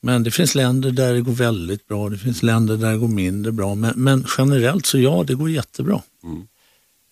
men 0.01 0.23
det 0.23 0.31
finns 0.31 0.55
länder 0.55 0.91
där 0.91 1.13
det 1.13 1.21
går 1.21 1.31
väldigt 1.31 1.87
bra, 1.87 2.09
det 2.09 2.17
finns 2.17 2.43
länder 2.43 2.77
där 2.77 2.91
det 2.91 2.97
går 2.97 3.07
mindre 3.07 3.51
bra. 3.51 3.75
Men, 3.75 3.93
men 4.03 4.25
generellt 4.37 4.85
så 4.85 4.99
ja, 4.99 5.23
det 5.27 5.33
går 5.35 5.49
jättebra. 5.49 6.01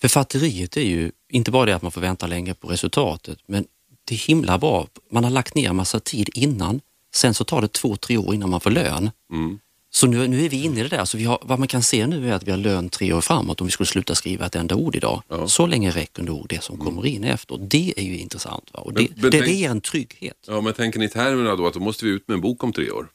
Författeriet 0.10 0.78
är 0.78 0.82
ju 0.82 1.12
inte 1.30 1.52
bara 1.52 1.66
det 1.66 1.76
att 1.76 1.82
man 1.82 1.92
får 1.92 2.02
vänta 2.02 2.28
länge 2.28 2.54
på 2.54 2.68
resultatet, 2.68 3.40
men 3.48 3.66
det 4.08 4.16
är 4.16 4.20
himla 4.20 4.58
bra. 4.58 4.88
Man 5.12 5.24
har 5.24 5.32
lagt 5.32 5.56
ner 5.56 5.74
massa 5.74 6.00
tid 6.00 6.30
innan, 6.34 6.82
sen 7.16 7.34
så 7.34 7.44
tar 7.44 7.62
det 7.62 7.68
två, 7.74 7.96
tre 7.96 8.18
år 8.18 8.34
innan 8.36 8.50
man 8.50 8.60
får 8.60 8.72
lön. 8.72 9.12
Mm. 9.32 9.60
Så 9.90 10.08
nu, 10.08 10.28
nu 10.28 10.46
är 10.46 10.50
vi 10.50 10.64
inne 10.64 10.80
i 10.80 10.84
det 10.84 10.90
där. 10.90 11.06
Så 11.06 11.18
vi 11.18 11.24
har, 11.24 11.40
vad 11.42 11.60
man 11.60 11.68
kan 11.68 11.84
se 11.84 12.08
nu 12.08 12.30
är 12.30 12.34
att 12.34 12.44
vi 12.44 12.52
har 12.52 12.58
lön 12.58 12.90
tre 12.90 13.14
år 13.14 13.22
framåt 13.22 13.62
om 13.62 13.68
vi 13.68 13.72
skulle 13.72 13.88
sluta 13.88 14.16
skriva 14.16 14.46
ett 14.46 14.56
enda 14.56 14.76
ord 14.76 14.96
idag. 14.96 15.24
Ja. 15.28 15.48
Så 15.48 15.66
länge 15.68 15.92
räcker 15.92 16.24
nog 16.24 16.46
det 16.50 16.64
som 16.64 16.78
kommer 16.78 17.06
in 17.06 17.24
efter. 17.24 17.58
Det 17.58 17.94
är 17.98 18.04
ju 18.04 18.18
intressant. 18.18 18.70
Va? 18.74 18.80
Och 18.80 18.94
det, 18.94 19.02
Men- 19.02 19.10
men 19.16 19.32
det, 19.32 19.32
tänk- 19.32 19.46
det 19.46 19.52
ger 19.54 19.70
en 19.70 19.82
trygghet. 19.82 20.38
Ja, 20.48 20.62
men 20.62 20.74
tänker 20.74 21.00
ni 21.00 21.06
i 21.06 21.10
termerna 21.10 21.56
då 21.56 21.68
att 21.68 21.74
då 21.74 21.80
måste 21.80 22.06
vi 22.06 22.12
ut 22.12 22.28
med 22.28 22.36
en 22.36 22.42
bok 22.42 22.64
om 22.64 22.74
tre 22.74 22.92
år? 22.92 23.08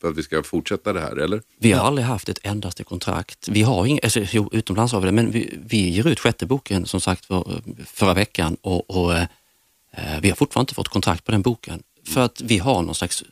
För 0.00 0.08
att 0.08 0.16
vi 0.16 0.22
ska 0.22 0.42
fortsätta 0.42 0.92
det 0.92 1.00
här, 1.00 1.16
eller? 1.16 1.42
Vi 1.58 1.72
har 1.72 1.86
aldrig 1.86 2.06
haft 2.06 2.28
ett 2.28 2.38
endaste 2.42 2.84
kontrakt. 2.84 3.48
Vi 3.48 3.62
har 3.62 3.86
ing, 3.86 4.00
alltså, 4.02 4.20
jo, 4.20 4.50
utomlands 4.52 4.92
har 4.92 5.00
vi 5.00 5.06
det, 5.06 5.12
men 5.12 5.30
vi, 5.30 5.58
vi 5.66 5.88
ger 5.88 6.06
ut 6.06 6.20
sjätte 6.20 6.46
boken 6.46 6.86
som 6.86 7.00
sagt 7.00 7.24
för, 7.24 7.62
förra 7.86 8.14
veckan 8.14 8.56
och, 8.60 8.90
och 8.90 9.14
eh, 9.14 9.26
vi 10.20 10.28
har 10.28 10.36
fortfarande 10.36 10.64
inte 10.64 10.74
fått 10.74 10.88
kontrakt 10.88 11.24
på 11.24 11.32
den 11.32 11.42
boken. 11.42 11.82
För 12.06 12.20
att 12.20 12.40
vi 12.40 12.58
har 12.58 12.82
någon 12.82 12.94
slags, 12.94 13.24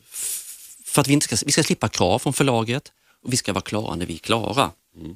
för 0.85 1.01
att 1.01 1.09
vi 1.09 1.13
inte 1.13 1.25
ska, 1.25 1.47
vi 1.47 1.53
ska 1.53 1.63
slippa 1.63 1.89
krav 1.89 2.19
från 2.19 2.33
förlaget 2.33 2.93
och 3.23 3.33
vi 3.33 3.37
ska 3.37 3.53
vara 3.53 3.63
klara 3.63 3.95
när 3.95 4.07
vi 4.07 4.15
är 4.15 4.19
klara. 4.19 4.71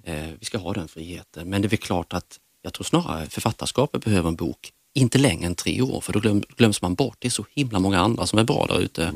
Eh, 0.04 0.28
vi 0.38 0.46
ska 0.46 0.58
ha 0.58 0.72
den 0.72 0.88
friheten. 0.88 1.48
Men 1.50 1.62
det 1.62 1.66
är 1.66 1.70
väl 1.70 1.78
klart 1.78 2.12
att 2.12 2.38
jag 2.62 2.72
tror 2.72 2.84
snarare 2.84 3.26
författarskapet 3.26 4.04
behöver 4.04 4.28
en 4.28 4.37
bok, 4.37 4.72
inte 4.94 5.18
längre 5.18 5.46
än 5.46 5.54
tre 5.54 5.82
år, 5.82 6.00
för 6.00 6.12
då 6.12 6.20
glöm, 6.20 6.42
glöms 6.56 6.82
man 6.82 6.94
bort. 6.94 7.16
Det 7.18 7.28
är 7.28 7.30
så 7.30 7.46
himla 7.54 7.78
många 7.78 8.00
andra 8.00 8.26
som 8.26 8.38
är 8.38 8.44
bra 8.44 8.66
där 8.66 8.80
ute. 8.80 9.14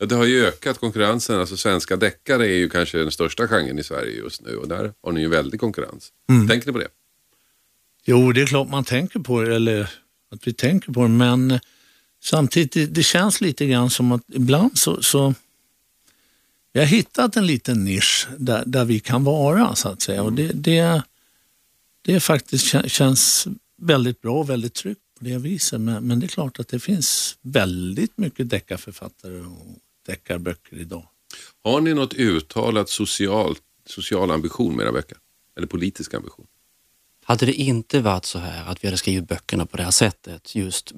Ja, 0.00 0.06
det 0.06 0.14
har 0.14 0.24
ju 0.24 0.46
ökat 0.46 0.78
konkurrensen. 0.78 1.40
Alltså 1.40 1.56
svenska 1.56 1.96
deckare 1.96 2.46
är 2.46 2.56
ju 2.56 2.68
kanske 2.68 2.98
den 2.98 3.10
största 3.10 3.48
genren 3.48 3.78
i 3.78 3.84
Sverige 3.84 4.16
just 4.16 4.42
nu 4.42 4.56
och 4.56 4.68
där 4.68 4.92
har 5.02 5.12
ni 5.12 5.20
ju 5.20 5.28
väldig 5.28 5.60
konkurrens. 5.60 6.12
Tänker 6.48 6.66
ni 6.66 6.72
på 6.72 6.78
det? 6.78 6.88
Jo, 8.04 8.32
det 8.32 8.42
är 8.42 8.46
klart 8.46 8.68
man 8.68 8.84
tänker 8.84 9.20
på 9.20 9.42
det, 9.42 9.56
eller 9.56 9.90
att 10.30 10.46
vi 10.46 10.52
tänker 10.52 10.92
på 10.92 11.02
det, 11.02 11.08
men 11.08 11.50
eh, 11.50 11.60
samtidigt, 12.22 12.72
det, 12.72 12.86
det 12.86 13.02
känns 13.02 13.40
lite 13.40 13.66
grann 13.66 13.90
som 13.90 14.12
att 14.12 14.22
ibland 14.32 14.78
så, 14.78 15.02
så 15.02 15.34
vi 16.72 16.80
har 16.80 16.86
hittat 16.86 17.36
en 17.36 17.46
liten 17.46 17.84
nisch 17.84 18.28
där, 18.38 18.62
där 18.66 18.84
vi 18.84 19.00
kan 19.00 19.24
vara 19.24 19.74
så 19.74 19.88
att 19.88 20.02
säga. 20.02 20.22
Och 20.22 20.32
det, 20.32 20.50
det, 20.54 21.02
det 22.02 22.14
är 22.14 22.20
faktiskt 22.20 22.74
kä- 22.74 22.88
känns 22.88 23.46
väldigt 23.82 24.20
bra 24.20 24.38
och 24.38 24.50
väldigt 24.50 24.74
tryggt 24.74 25.00
på 25.18 25.24
det 25.24 25.38
viset. 25.38 25.80
Men, 25.80 26.04
men 26.04 26.20
det 26.20 26.26
är 26.26 26.28
klart 26.28 26.60
att 26.60 26.68
det 26.68 26.80
finns 26.80 27.36
väldigt 27.42 28.18
mycket 28.18 28.50
deckarförfattare 28.50 29.40
och 29.40 29.78
deckarböcker 30.06 30.76
idag. 30.76 31.08
Har 31.62 31.80
ni 31.80 31.94
något 31.94 32.14
uttalat 32.14 32.88
social, 32.88 33.56
social 33.86 34.30
ambition 34.30 34.76
med 34.76 34.84
era 34.84 34.92
böcker? 34.92 35.18
Eller 35.56 35.66
politisk 35.66 36.14
ambition? 36.14 36.46
Hade 37.24 37.46
det 37.46 37.52
inte 37.52 38.00
varit 38.00 38.24
så 38.24 38.38
här 38.38 38.70
att 38.70 38.84
vi 38.84 38.88
hade 38.88 38.98
skrivit 38.98 39.28
böckerna 39.28 39.66
på 39.66 39.76
det 39.76 39.82
här 39.82 39.90
sättet, 39.90 40.54
just 40.54 40.92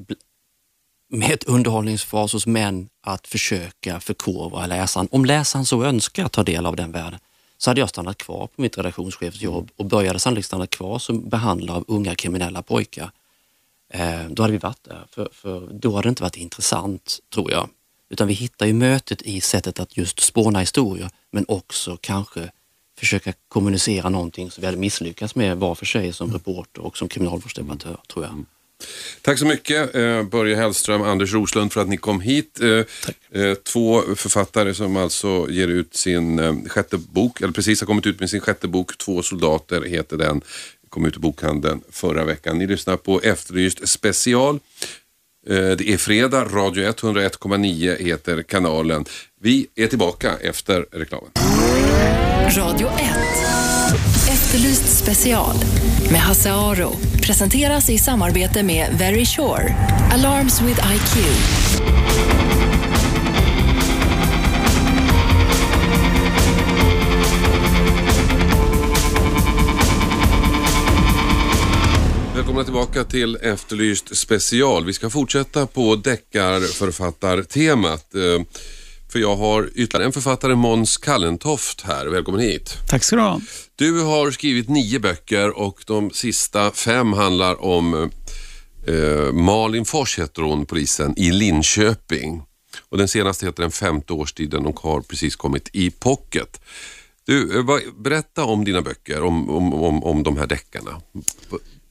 med 1.08 1.30
ett 1.30 1.44
underhållningsfas 1.44 2.46
men 2.46 2.88
att 3.00 3.26
försöka 3.26 4.00
förkovra 4.00 4.66
läsaren, 4.66 5.08
om 5.10 5.24
läsaren 5.24 5.66
så 5.66 5.84
önskar 5.84 6.28
ta 6.28 6.42
del 6.42 6.66
av 6.66 6.76
den 6.76 6.92
världen, 6.92 7.20
så 7.58 7.70
hade 7.70 7.80
jag 7.80 7.88
stannat 7.88 8.18
kvar 8.18 8.46
på 8.46 8.62
mitt 8.62 8.78
redaktionschefsjobb 8.78 9.70
och 9.76 9.84
började 9.84 10.18
sannolikt 10.18 10.46
stanna 10.46 10.66
kvar 10.66 10.98
som 10.98 11.28
behandlare 11.28 11.76
av 11.76 11.84
unga 11.88 12.14
kriminella 12.14 12.62
pojkar. 12.62 13.10
Eh, 13.88 14.26
då 14.28 14.42
hade 14.42 14.52
vi 14.52 14.58
varit 14.58 14.84
där, 14.84 15.06
för, 15.10 15.28
för 15.32 15.68
då 15.72 15.90
hade 15.90 16.06
det 16.06 16.08
inte 16.08 16.22
varit 16.22 16.36
intressant, 16.36 17.18
tror 17.34 17.50
jag. 17.50 17.68
Utan 18.12 18.28
vi 18.28 18.34
hittar 18.34 18.66
ju 18.66 18.72
mötet 18.72 19.22
i 19.22 19.40
sättet 19.40 19.80
att 19.80 19.96
just 19.96 20.20
spåna 20.20 20.58
historier, 20.58 21.10
men 21.30 21.44
också 21.48 21.98
kanske 22.00 22.50
försöka 22.98 23.32
kommunicera 23.48 24.08
någonting 24.08 24.50
som 24.50 24.60
vi 24.60 24.66
hade 24.66 24.78
misslyckats 24.78 25.34
med 25.34 25.56
var 25.56 25.74
för 25.74 25.86
sig 25.86 26.12
som 26.12 26.32
reporter 26.32 26.82
och 26.82 26.98
som 26.98 27.08
kriminalvårdsdebattör, 27.08 28.00
tror 28.12 28.24
jag. 28.24 28.44
Tack 29.22 29.38
så 29.38 29.46
mycket 29.46 29.94
eh, 29.94 30.22
Börje 30.22 30.56
Hellström, 30.56 31.02
Anders 31.02 31.32
Roslund 31.32 31.72
för 31.72 31.80
att 31.80 31.88
ni 31.88 31.96
kom 31.96 32.20
hit. 32.20 32.60
Eh, 32.60 33.42
eh, 33.42 33.54
två 33.54 34.02
författare 34.16 34.74
som 34.74 34.96
alltså 34.96 35.46
ger 35.50 35.68
ut 35.68 35.96
sin 35.96 36.68
sjätte 36.68 36.98
bok, 36.98 37.40
eller 37.40 37.52
precis 37.52 37.80
har 37.80 37.86
kommit 37.86 38.06
ut 38.06 38.20
med 38.20 38.30
sin 38.30 38.40
sjätte 38.40 38.68
bok. 38.68 38.98
Två 38.98 39.22
soldater 39.22 39.82
heter 39.82 40.16
den. 40.16 40.40
Kom 40.88 41.06
ut 41.06 41.16
i 41.16 41.18
bokhandeln 41.18 41.80
förra 41.90 42.24
veckan. 42.24 42.58
Ni 42.58 42.66
lyssnar 42.66 42.96
på 42.96 43.20
Efterlyst 43.20 43.88
special. 43.88 44.58
Eh, 45.48 45.54
det 45.56 45.92
är 45.92 45.96
fredag, 45.96 46.44
Radio 46.44 46.84
101,9 46.84 47.96
heter 48.04 48.42
kanalen. 48.42 49.04
Vi 49.40 49.66
är 49.76 49.86
tillbaka 49.86 50.32
efter 50.42 50.86
reklamen. 50.92 51.30
Radio 52.56 52.86
1. 52.88 52.92
Efterlyst 54.28 54.98
special 55.04 55.56
med 56.10 56.20
Hasse 56.20 56.52
Aro 56.52 56.92
presenteras 57.22 57.90
i 57.90 57.98
samarbete 57.98 58.62
med 58.62 58.86
Very 58.98 59.24
Sure. 59.24 59.74
Alarms 60.12 60.62
with 60.62 60.80
IQ. 60.94 62.31
Tillbaka 72.86 73.10
till 73.10 73.36
Efterlyst 73.36 74.16
special. 74.16 74.84
Vi 74.84 74.92
ska 74.92 75.10
fortsätta 75.10 75.66
på 75.66 75.96
deckarförfattartemat. 75.96 78.14
Eh, 78.14 78.42
För 79.12 79.18
jag 79.18 79.36
har 79.36 79.70
ytterligare 79.74 80.06
en 80.06 80.12
författare, 80.12 80.54
Måns 80.54 80.96
Kallentoft 80.96 81.80
här. 81.80 82.06
Välkommen 82.06 82.40
hit. 82.40 82.74
Tack 82.88 83.04
ska 83.04 83.16
du 83.16 83.22
ha. 83.22 83.40
Du 83.76 84.00
har 84.00 84.30
skrivit 84.30 84.68
nio 84.68 84.98
böcker 84.98 85.58
och 85.58 85.82
de 85.86 86.10
sista 86.10 86.70
fem 86.70 87.12
handlar 87.12 87.64
om 87.64 88.10
eh, 88.86 89.32
Malin 89.32 89.84
Fors 89.84 90.18
heter 90.18 90.42
hon, 90.42 90.66
polisen, 90.66 91.18
i 91.18 91.32
Linköping. 91.32 92.42
Och 92.88 92.98
den 92.98 93.08
senaste 93.08 93.46
heter 93.46 93.62
Den 93.62 93.72
femte 93.72 94.12
årstiden 94.12 94.66
och 94.66 94.80
har 94.80 95.00
precis 95.00 95.36
kommit 95.36 95.68
i 95.72 95.90
pocket. 95.90 96.60
Du, 97.24 97.58
eh, 97.58 97.64
berätta 97.98 98.44
om 98.44 98.64
dina 98.64 98.82
böcker, 98.82 99.22
om, 99.22 99.50
om, 99.50 99.74
om, 99.74 100.04
om 100.04 100.22
de 100.22 100.36
här 100.36 100.46
deckarna. 100.46 101.00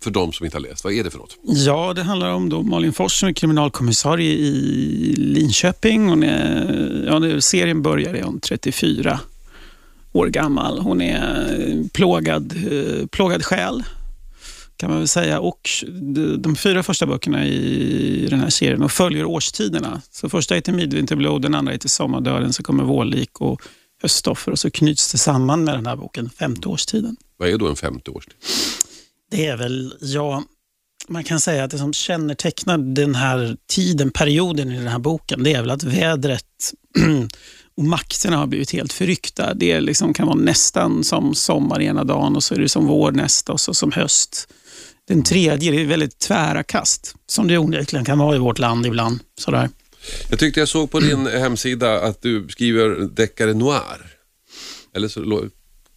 För 0.04 0.12
de 0.12 0.34
som 0.34 0.46
inte 0.46 0.58
har 0.58 0.62
läst, 0.62 0.84
vad 0.84 0.94
är 0.94 1.04
det 1.04 1.12
för 1.12 1.18
något? 1.18 1.38
Ja, 1.44 1.94
det 1.94 2.04
handlar 2.04 2.34
om 2.34 2.50
då 2.50 2.64
Malin 2.64 2.94
Fors 2.94 3.20
som 3.20 3.30
är 3.30 3.34
kriminalkommissarie 3.34 4.32
i 4.32 5.16
Linköping. 5.18 6.10
Hon 6.10 6.24
är, 6.24 7.04
ja, 7.08 7.42
serien 7.42 7.82
börjar 7.82 8.14
är 8.14 8.24
hon 8.24 8.40
34 8.40 9.20
år 10.12 10.28
gammal. 10.28 10.80
Hon 10.80 11.02
är 11.02 11.90
plågad, 11.94 12.54
eh, 12.72 13.08
plågad 13.08 13.46
själ 13.46 13.84
kan 14.82 14.90
man 14.90 15.00
väl 15.00 15.08
säga. 15.08 15.40
Och 15.40 15.70
de, 15.88 16.42
de 16.42 16.56
fyra 16.56 16.84
första 16.84 17.06
böckerna 17.06 17.46
i 17.46 18.28
den 18.30 18.40
här 18.40 18.50
serien 18.50 18.84
och 18.84 18.92
följer 18.92 19.26
årstiderna. 19.26 20.02
Så 20.12 20.30
första 20.30 20.56
heter 20.56 20.74
Midvinterblod, 20.74 21.42
den 21.42 21.56
andra 21.56 21.74
heter 21.74 21.90
Sommardöden, 21.90 22.54
så 22.54 22.64
kommer 22.64 22.84
Vårlik 22.84 23.42
och 23.42 23.62
Höstoffer 24.02 24.52
och 24.52 24.60
så 24.60 24.72
knyts 24.72 25.12
det 25.12 25.18
samman 25.18 25.64
med 25.64 25.74
den 25.74 25.86
här 25.86 25.96
boken, 25.96 26.30
femte 26.30 26.68
årstiden. 26.68 27.16
Vad 27.38 27.50
är 27.50 27.58
då 27.58 27.68
en 27.68 27.76
femte 27.76 28.12
årstid? 28.12 28.34
Det 29.32 29.46
är 29.46 29.58
väl, 29.58 29.94
ja, 30.02 30.44
man 31.08 31.24
kan 31.24 31.40
säga 31.40 31.64
att 31.64 31.72
det 31.72 31.78
som 31.78 31.94
kännetecknar 31.94 32.78
den 32.78 33.16
här 33.16 33.58
tiden, 33.68 34.12
perioden 34.12 34.72
i 34.72 34.78
den 34.78 34.88
här 34.88 35.00
boken, 35.00 35.44
det 35.44 35.54
är 35.54 35.62
väl 35.62 35.72
att 35.72 35.84
vädret 35.84 36.74
och 37.78 37.84
makterna 37.84 38.38
har 38.38 38.48
blivit 38.48 38.72
helt 38.72 38.94
förryckta. 38.94 39.54
Det 39.54 39.82
liksom, 39.82 40.14
kan 40.14 40.28
vara 40.28 40.38
nästan 40.38 41.04
som 41.04 41.36
sommar 41.36 41.82
ena 41.82 42.04
dagen 42.04 42.36
och 42.36 42.44
så 42.44 42.56
är 42.56 42.60
det 42.60 42.70
som 42.70 42.88
vår 42.88 43.12
nästa 43.12 43.54
och 43.54 43.60
så 43.60 43.74
som 43.74 43.92
höst. 43.92 44.48
Den 45.08 45.24
tredje, 45.24 45.72
det 45.72 45.82
är 45.82 45.86
väldigt 45.86 46.20
tvära 46.20 46.64
kast, 46.64 47.16
som 47.28 47.48
det 47.48 47.58
onekligen 47.58 48.06
kan 48.06 48.20
vara 48.20 48.36
i 48.36 48.40
vårt 48.40 48.60
land 48.60 48.86
ibland. 48.86 49.20
Sådär. 49.40 49.70
Jag 50.30 50.40
tyckte 50.40 50.60
jag 50.60 50.70
såg 50.70 50.92
på 50.92 51.00
din 51.00 51.28
hemsida 51.40 52.02
att 52.02 52.22
du 52.22 52.48
skriver 52.50 52.90
deckare 53.16 53.54
noir. 53.54 54.18
Eller 54.96 55.08
så 55.08 55.22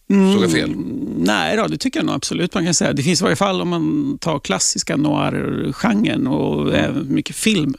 såg 0.07 0.43
jag 0.43 0.51
fel? 0.51 0.73
Nej 1.17 1.57
då, 1.57 1.67
det 1.67 1.77
tycker 1.77 1.99
jag 1.99 2.05
nog 2.05 2.15
absolut 2.15 2.53
man 2.53 2.65
kan 2.65 2.73
säga. 2.73 2.93
Det 2.93 3.03
finns 3.03 3.21
i 3.21 3.23
varje 3.23 3.35
fall 3.35 3.61
om 3.61 3.69
man 3.69 4.17
tar 4.21 4.39
klassiska 4.39 4.97
noir-genren 4.97 6.27
och 6.27 6.75
även 6.75 7.13
mycket 7.13 7.35
film. 7.35 7.75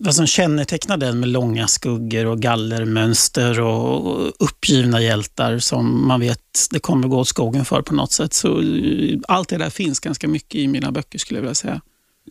Vad 0.00 0.14
som 0.14 0.26
kännetecknar 0.26 0.96
den 0.96 1.20
med 1.20 1.28
långa 1.28 1.68
skuggor 1.68 2.26
och 2.26 2.40
gallermönster 2.40 3.60
och 3.60 4.32
uppgivna 4.38 5.02
hjältar 5.02 5.58
som 5.58 6.08
man 6.08 6.20
vet 6.20 6.40
det 6.70 6.80
kommer 6.80 7.08
gå 7.08 7.18
åt 7.18 7.28
skogen 7.28 7.64
för 7.64 7.82
på 7.82 7.94
något 7.94 8.12
sätt. 8.12 8.34
Så 8.34 8.60
eh, 8.60 9.18
allt 9.28 9.48
det 9.48 9.58
där 9.58 9.70
finns 9.70 10.00
ganska 10.00 10.28
mycket 10.28 10.54
i 10.54 10.68
mina 10.68 10.92
böcker 10.92 11.18
skulle 11.18 11.38
jag 11.38 11.42
vilja 11.42 11.54
säga. 11.54 11.80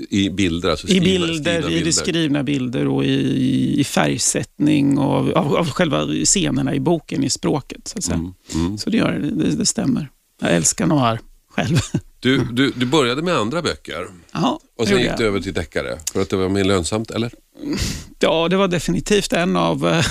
I 0.10 0.30
bilder, 0.30 0.70
alltså 0.70 0.88
I 0.88 0.90
skrivna, 0.90 1.28
bilder, 1.28 1.88
i 1.88 1.94
skrivna 1.94 2.44
bilder 2.44 2.88
och 2.88 3.06
i, 3.06 3.80
i 3.80 3.84
färgsättning 3.84 4.98
och 4.98 5.38
av, 5.38 5.56
av, 5.56 5.70
själva 5.70 6.08
scenerna 6.26 6.76
i 6.76 6.80
boken, 6.80 7.24
i 7.24 7.30
språket. 7.30 7.96
Så. 8.00 8.14
Mm, 8.14 8.34
mm. 8.54 8.78
så 8.78 8.90
det 8.90 8.98
gör 8.98 9.12
det, 9.12 9.56
det, 9.56 9.66
stämmer. 9.66 10.10
Jag 10.42 10.56
älskar 10.56 10.88
noir 10.88 11.20
själv. 11.50 11.78
Du, 12.20 12.48
du, 12.52 12.72
du 12.72 12.86
började 12.86 13.22
med 13.22 13.36
andra 13.36 13.62
böcker 13.62 14.08
Ja, 14.32 14.60
och 14.78 14.88
sen 14.88 15.02
gick 15.02 15.18
du 15.18 15.26
över 15.26 15.40
till 15.40 15.54
deckare 15.54 16.00
för 16.14 16.22
att 16.22 16.30
det 16.30 16.36
var 16.36 16.50
mer 16.50 16.64
lönsamt, 16.64 17.12
eller? 17.12 17.32
Ja, 18.20 18.48
det 18.48 18.58
var 18.58 18.68
definitivt 18.68 19.34
en 19.34 19.56
av, 19.56 19.88
eh, 19.88 20.06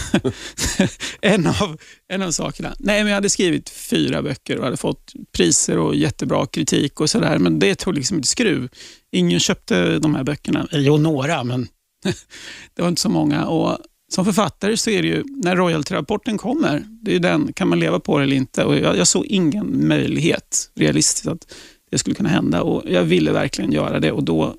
en 1.20 1.46
av, 1.46 1.80
en 2.08 2.22
av 2.22 2.30
sakerna. 2.30 2.74
Nej, 2.78 3.00
men 3.00 3.08
jag 3.08 3.14
hade 3.14 3.30
skrivit 3.30 3.70
fyra 3.70 4.22
böcker 4.22 4.58
och 4.58 4.64
hade 4.64 4.76
fått 4.76 5.12
priser 5.32 5.78
och 5.78 5.94
jättebra 5.94 6.46
kritik 6.46 7.00
och 7.00 7.10
sådär, 7.10 7.38
men 7.38 7.58
det 7.58 7.74
tog 7.74 7.94
liksom 7.94 8.16
inte 8.16 8.28
skruv. 8.28 8.68
Ingen 9.12 9.40
köpte 9.40 9.98
de 9.98 10.14
här 10.14 10.24
böckerna. 10.24 10.68
Eh, 10.72 10.80
jo, 10.80 10.96
några, 10.96 11.44
men 11.44 11.68
det 12.74 12.82
var 12.82 12.88
inte 12.88 13.02
så 13.02 13.08
många. 13.08 13.46
Och 13.46 13.78
som 14.12 14.24
författare 14.24 14.76
så 14.76 14.90
är 14.90 15.02
det 15.02 15.08
ju, 15.08 15.24
när 15.26 15.56
royalty-rapporten 15.56 16.38
kommer, 16.38 16.84
det 17.02 17.10
är 17.10 17.12
ju 17.12 17.18
den, 17.18 17.52
kan 17.52 17.68
man 17.68 17.80
leva 17.80 18.00
på 18.00 18.18
det 18.18 18.24
eller 18.24 18.36
inte? 18.36 18.64
Och 18.64 18.76
jag, 18.76 18.96
jag 18.96 19.06
såg 19.06 19.26
ingen 19.26 19.88
möjlighet 19.88 20.70
realistiskt 20.74 21.26
att 21.26 21.54
det 21.90 21.98
skulle 21.98 22.16
kunna 22.16 22.28
hända 22.28 22.62
och 22.62 22.82
jag 22.90 23.02
ville 23.02 23.32
verkligen 23.32 23.72
göra 23.72 24.00
det 24.00 24.12
och 24.12 24.24
då 24.24 24.54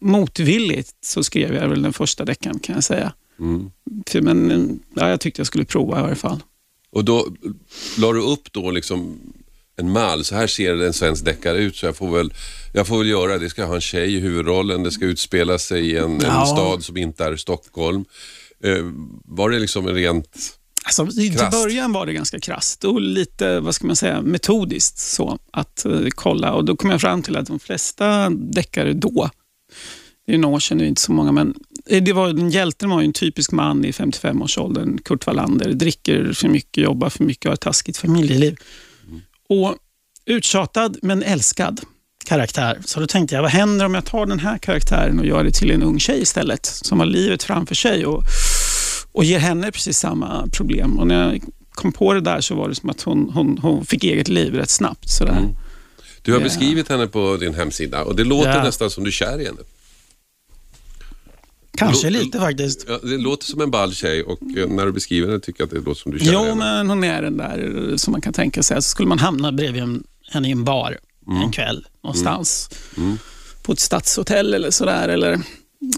motvilligt 0.00 0.92
så 1.04 1.24
skrev 1.24 1.54
jag 1.54 1.68
väl 1.68 1.82
den 1.82 1.92
första 1.92 2.24
deckaren 2.24 2.58
kan 2.58 2.74
jag 2.74 2.84
säga. 2.84 3.12
Mm. 3.40 3.70
Men 4.22 4.80
ja, 4.94 5.08
jag 5.10 5.20
tyckte 5.20 5.40
jag 5.40 5.46
skulle 5.46 5.64
prova 5.64 5.98
i 5.98 6.02
varje 6.02 6.14
fall. 6.14 6.42
Och 6.90 7.04
då 7.04 7.26
la 7.98 8.12
du 8.12 8.20
upp 8.22 8.52
då 8.52 8.70
liksom 8.70 9.18
en 9.76 9.90
mall, 9.92 10.24
så 10.24 10.34
här 10.34 10.46
ser 10.46 10.82
en 10.82 10.92
svensk 10.92 11.24
deckare 11.24 11.58
ut 11.58 11.76
så 11.76 11.86
jag 11.86 11.96
får 11.96 12.16
väl, 12.16 12.32
jag 12.72 12.86
får 12.86 12.98
väl 12.98 13.08
göra 13.08 13.32
det. 13.32 13.38
Det 13.38 13.50
ska 13.50 13.64
ha 13.64 13.74
en 13.74 13.80
tjej 13.80 14.14
i 14.14 14.20
huvudrollen, 14.20 14.82
det 14.82 14.90
ska 14.90 15.04
utspela 15.04 15.58
sig 15.58 15.90
i 15.90 15.96
en, 15.96 16.12
en 16.12 16.20
Ja. 16.22 16.46
stad 16.46 16.84
som 16.84 16.96
inte 16.96 17.24
är 17.24 17.36
Stockholm. 17.36 18.04
Eh, 18.64 18.76
var 19.24 19.50
det 19.50 19.58
liksom 19.58 19.88
en 19.88 19.94
rent... 19.94 20.38
Alltså, 20.84 21.20
I 21.20 21.30
Krasst. 21.30 21.50
början 21.62 21.92
var 21.92 22.06
det 22.06 22.12
ganska 22.12 22.40
krasst 22.40 22.84
och 22.84 23.00
lite 23.00 23.60
vad 23.60 23.74
ska 23.74 23.86
man 23.86 23.96
säga, 23.96 24.22
metodiskt 24.22 24.98
så 24.98 25.38
att 25.52 25.84
eh, 25.84 26.00
kolla. 26.10 26.52
Och 26.52 26.64
Då 26.64 26.76
kom 26.76 26.90
jag 26.90 27.00
fram 27.00 27.22
till 27.22 27.36
att 27.36 27.46
de 27.46 27.58
flesta 27.58 28.30
deckare 28.30 28.92
då, 28.92 29.30
det 30.26 30.34
är 30.34 30.38
några 30.38 30.54
år 30.54 30.60
sedan, 30.60 30.78
det 30.78 30.84
är 30.84 30.88
inte 30.88 31.00
så 31.00 31.12
många, 31.12 31.32
men 31.32 31.54
eh, 31.86 32.02
det 32.02 32.12
var, 32.12 32.32
den 32.32 32.50
hjälten 32.50 32.90
var 32.90 33.00
ju 33.00 33.06
en 33.06 33.12
typisk 33.12 33.52
man 33.52 33.84
i 33.84 33.90
55-årsåldern, 33.90 34.98
Kurt 34.98 35.26
Wallander, 35.26 35.72
dricker 35.72 36.32
för 36.32 36.48
mycket, 36.48 36.84
jobbar 36.84 37.10
för 37.10 37.24
mycket 37.24 37.44
och 37.44 37.50
har 37.50 37.54
ett 37.54 37.60
taskigt 37.60 37.96
familjeliv. 37.96 38.56
Och 39.48 39.76
uttjatad 40.26 40.98
men 41.02 41.22
älskad 41.22 41.80
karaktär. 42.26 42.78
Så 42.84 43.00
då 43.00 43.06
tänkte 43.06 43.34
jag, 43.34 43.42
vad 43.42 43.50
händer 43.50 43.86
om 43.86 43.94
jag 43.94 44.04
tar 44.04 44.26
den 44.26 44.38
här 44.38 44.58
karaktären 44.58 45.18
och 45.18 45.26
gör 45.26 45.44
det 45.44 45.50
till 45.50 45.70
en 45.70 45.82
ung 45.82 46.00
tjej 46.00 46.22
istället, 46.22 46.66
som 46.66 46.98
har 46.98 47.06
livet 47.06 47.42
framför 47.42 47.74
sig 47.74 48.06
och, 48.06 48.22
och 49.12 49.24
ger 49.24 49.38
henne 49.38 49.72
precis 49.72 49.98
samma 49.98 50.48
problem. 50.52 50.98
Och 50.98 51.06
när 51.06 51.32
jag 51.32 51.42
kom 51.70 51.92
på 51.92 52.14
det 52.14 52.20
där 52.20 52.40
så 52.40 52.54
var 52.54 52.68
det 52.68 52.74
som 52.74 52.90
att 52.90 53.02
hon, 53.02 53.30
hon, 53.34 53.58
hon 53.58 53.86
fick 53.86 54.04
eget 54.04 54.28
liv 54.28 54.54
rätt 54.54 54.70
snabbt. 54.70 55.10
Sådär. 55.10 55.38
Mm. 55.38 55.54
Du 56.28 56.32
har 56.34 56.40
Ja. 56.40 56.44
beskrivit 56.44 56.88
henne 56.88 57.06
på 57.06 57.36
din 57.36 57.54
hemsida 57.54 58.04
och 58.04 58.16
det 58.16 58.24
låter 58.24 58.50
Ja. 58.56 58.62
nästan 58.62 58.90
som 58.90 59.04
du 59.04 59.10
är 59.10 59.12
kär 59.12 59.40
i 59.40 59.44
henne. 59.44 59.58
Kanske 61.76 62.06
Lå- 62.10 62.10
lite 62.10 62.38
faktiskt. 62.38 62.84
Ja, 62.88 62.98
det 63.02 63.16
låter 63.18 63.46
som 63.46 63.60
en 63.60 63.70
ball 63.70 63.94
tjej 63.94 64.22
och 64.22 64.38
eh, 64.56 64.68
när 64.68 64.86
du 64.86 64.92
beskriver 64.92 65.28
henne 65.28 65.40
tycker 65.40 65.60
jag 65.60 65.66
att 65.66 65.70
det 65.74 65.80
låter 65.90 66.00
som 66.00 66.12
du 66.12 66.18
känner 66.18 66.32
Jo, 66.32 66.38
henne. 66.40 66.54
men 66.54 66.88
hon 66.90 67.04
är 67.04 67.22
den 67.22 67.36
där 67.36 67.92
som 67.96 68.12
man 68.12 68.20
kan 68.20 68.32
tänka 68.32 68.62
sig. 68.62 68.76
Så 68.82 68.88
skulle 68.88 69.08
man 69.08 69.18
hamna 69.18 69.52
bredvid 69.52 69.82
en- 69.82 70.04
henne 70.32 70.48
i 70.48 70.52
en 70.52 70.64
bar 70.64 70.98
Mm. 71.28 71.42
en 71.42 71.52
kväll 71.52 71.86
någonstans. 72.04 72.70
På 73.62 73.72
ett 73.72 73.80
stadshotell 73.80 74.54
eller 74.54 74.70
sådär. 74.70 75.08
Eller 75.08 75.40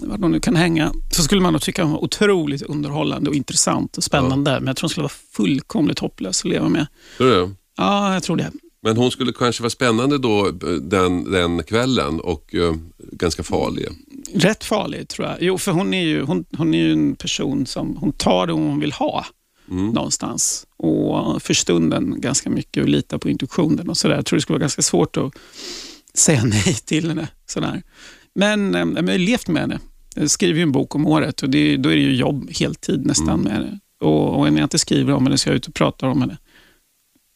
var 0.01 0.17
de 0.17 0.31
nu 0.31 0.39
kan 0.39 0.55
hänga. 0.55 0.93
Så 1.11 1.23
skulle 1.23 1.41
man 1.41 1.53
nog 1.53 1.61
tycka 1.61 1.83
hon 1.83 1.91
var 1.91 2.03
otroligt 2.03 2.61
underhållande 2.61 3.29
och 3.29 3.35
intressant 3.35 3.97
och 3.97 4.03
spännande. 4.03 4.51
Men 4.59 4.67
jag 4.67 4.75
tror 4.77 4.83
hon 4.83 4.89
skulle 4.89 5.03
vara 5.03 5.13
fullkomligt 5.35 5.99
hopplös 5.99 6.39
att 6.41 6.45
leva 6.49 6.69
med. 6.69 6.87
Tror 7.17 7.27
du 7.31 7.45
det? 7.45 7.51
Ja, 7.77 8.13
jag 8.13 8.23
tror 8.23 8.35
det. 8.35 8.51
Men 8.83 8.97
hon 8.97 9.11
skulle 9.11 9.33
kanske 9.33 9.63
vara 9.63 9.69
spännande 9.69 10.17
då 10.17 10.47
eh, 10.47 10.53
den, 10.81 11.31
den 11.31 11.63
kvällen 11.63 12.19
och 12.19 12.55
eh, 12.55 12.75
ganska 13.11 13.43
farlig. 13.43 13.87
Rätt 14.33 14.63
farlig 14.63 15.07
tror 15.07 15.27
jag. 15.27 15.37
Jo, 15.41 15.57
för 15.57 15.71
hon 15.71 15.93
är 15.93 16.03
ju, 16.03 16.21
hon, 16.21 16.45
hon 16.57 16.73
är 16.73 16.77
ju 16.77 16.91
en 16.91 17.15
person 17.15 17.65
som 17.65 17.97
hon 17.97 18.11
tar 18.11 18.47
det 18.47 18.53
hon 18.53 18.79
vill 18.79 18.91
ha 18.91 19.25
någonstans. 19.93 20.67
Och 20.77 21.41
för 21.41 21.53
stunden 21.53 22.21
ganska 22.21 22.49
mycket 22.49 22.83
och 22.83 22.89
litar 22.89 23.17
på 23.17 23.29
intuitionen 23.29 23.89
och 23.89 23.97
sådär. 23.97 24.15
Jag 24.15 24.25
tror 24.25 24.37
det 24.37 24.41
skulle 24.41 24.55
vara 24.55 24.61
ganska 24.61 24.81
svårt 24.81 25.17
att 25.17 25.33
säga 26.13 26.43
nej 26.45 26.75
till 26.85 27.07
henne. 27.07 27.27
Sådär. 27.45 27.83
Men 28.35 28.75
eh, 28.75 28.87
jag 28.95 29.11
har 29.13 29.17
levt 29.17 29.47
med 29.47 29.61
henne. 29.61 29.79
Jag 30.15 30.29
skriver 30.29 30.57
ju 30.57 30.63
en 30.63 30.71
bok 30.71 30.95
om 30.95 31.07
året 31.07 31.43
och 31.43 31.49
det, 31.49 31.77
då 31.77 31.89
är 31.89 31.95
det 31.95 32.01
ju 32.01 32.15
jobb 32.15 32.51
heltid 32.51 33.05
nästan 33.05 33.41
med 33.41 33.53
henne. 33.53 33.79
Och, 34.01 34.39
och 34.39 34.53
när 34.53 34.59
jag 34.59 34.65
inte 34.65 34.79
skriver 34.79 35.13
om 35.13 35.25
henne 35.25 35.37
så 35.37 35.49
är 35.49 35.51
jag 35.51 35.57
ute 35.57 35.67
och 35.67 35.73
pratar 35.75 36.07
om 36.07 36.21
henne 36.21 36.37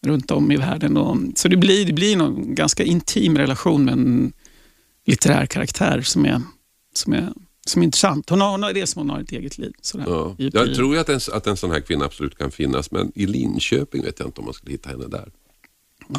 runt 0.05 0.31
om 0.31 0.51
i 0.51 0.57
världen. 0.57 0.97
Och, 0.97 1.17
så 1.35 1.47
det 1.47 1.57
blir, 1.57 1.85
det 1.85 1.93
blir 1.93 2.15
någon 2.15 2.55
ganska 2.55 2.83
intim 2.83 3.37
relation 3.37 3.85
med 3.85 3.93
en 3.93 4.33
litterär 5.05 5.45
karaktär 5.45 6.01
som 6.01 6.25
är, 6.25 6.41
som 6.93 7.13
är, 7.13 7.33
som 7.67 7.81
är 7.81 7.85
intressant. 7.85 8.29
Hon 8.29 8.41
har, 8.41 8.51
hon 8.51 8.63
har 8.63 8.73
det 8.73 8.87
som 8.87 8.99
hon 8.99 9.09
har 9.09 9.19
ett 9.19 9.31
eget 9.31 9.57
liv. 9.57 9.73
Sådär, 9.81 10.05
Ja. 10.07 10.35
Jag 10.37 10.75
tror 10.75 10.97
att 10.97 11.09
en, 11.09 11.19
att 11.33 11.47
en 11.47 11.57
sån 11.57 11.71
här 11.71 11.79
kvinna 11.79 12.05
absolut 12.05 12.37
kan 12.37 12.51
finnas 12.51 12.91
men 12.91 13.11
i 13.15 13.25
Linköping 13.25 14.03
vet 14.03 14.19
jag 14.19 14.27
inte 14.27 14.39
om 14.39 14.45
man 14.45 14.53
skulle 14.53 14.71
hitta 14.71 14.89
henne 14.89 15.07
där. 15.07 15.31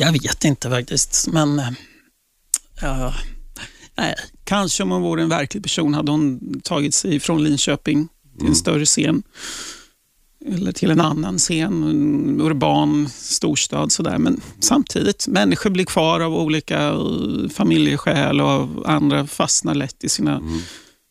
Jag 0.00 0.12
vet 0.12 0.44
inte 0.44 0.70
faktiskt, 0.70 1.28
men 1.32 1.62
ja, 2.80 3.14
nej, 3.96 4.14
kanske 4.44 4.82
om 4.82 4.90
hon 4.90 5.02
vore 5.02 5.22
en 5.22 5.28
verklig 5.28 5.62
person 5.62 5.94
hade 5.94 6.10
hon 6.10 6.60
tagit 6.60 6.94
sig 6.94 7.20
från 7.20 7.44
Linköping 7.44 8.08
till 8.38 8.48
en 8.48 8.54
större 8.54 8.84
scen. 8.84 9.22
Eller 10.54 10.72
till 10.72 10.90
en 10.90 11.00
annan 11.00 11.38
scen, 11.38 11.82
en 11.82 12.40
urban 12.40 13.08
storstad. 13.08 13.92
Sådär. 13.92 14.18
Men 14.18 14.40
samtidigt, 14.60 15.28
människor 15.28 15.70
blir 15.70 15.84
kvar 15.84 16.20
av 16.20 16.34
olika 16.34 16.88
eh, 16.88 17.48
familjeskäl 17.54 18.40
och 18.40 18.90
andra 18.90 19.26
fastnar 19.26 19.74
lätt 19.74 20.04
i 20.04 20.08
sina 20.08 20.42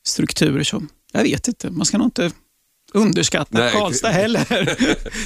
strukturer. 0.07 0.63
Så 0.63 0.83
jag 1.11 1.23
vet 1.23 1.47
inte, 1.47 1.69
man 1.69 1.85
ska 1.85 1.97
nog 1.97 2.07
inte 2.07 2.31
underskatta 2.93 3.57
Nej. 3.59 3.73
Karlstad 3.73 4.09
heller. 4.11 4.45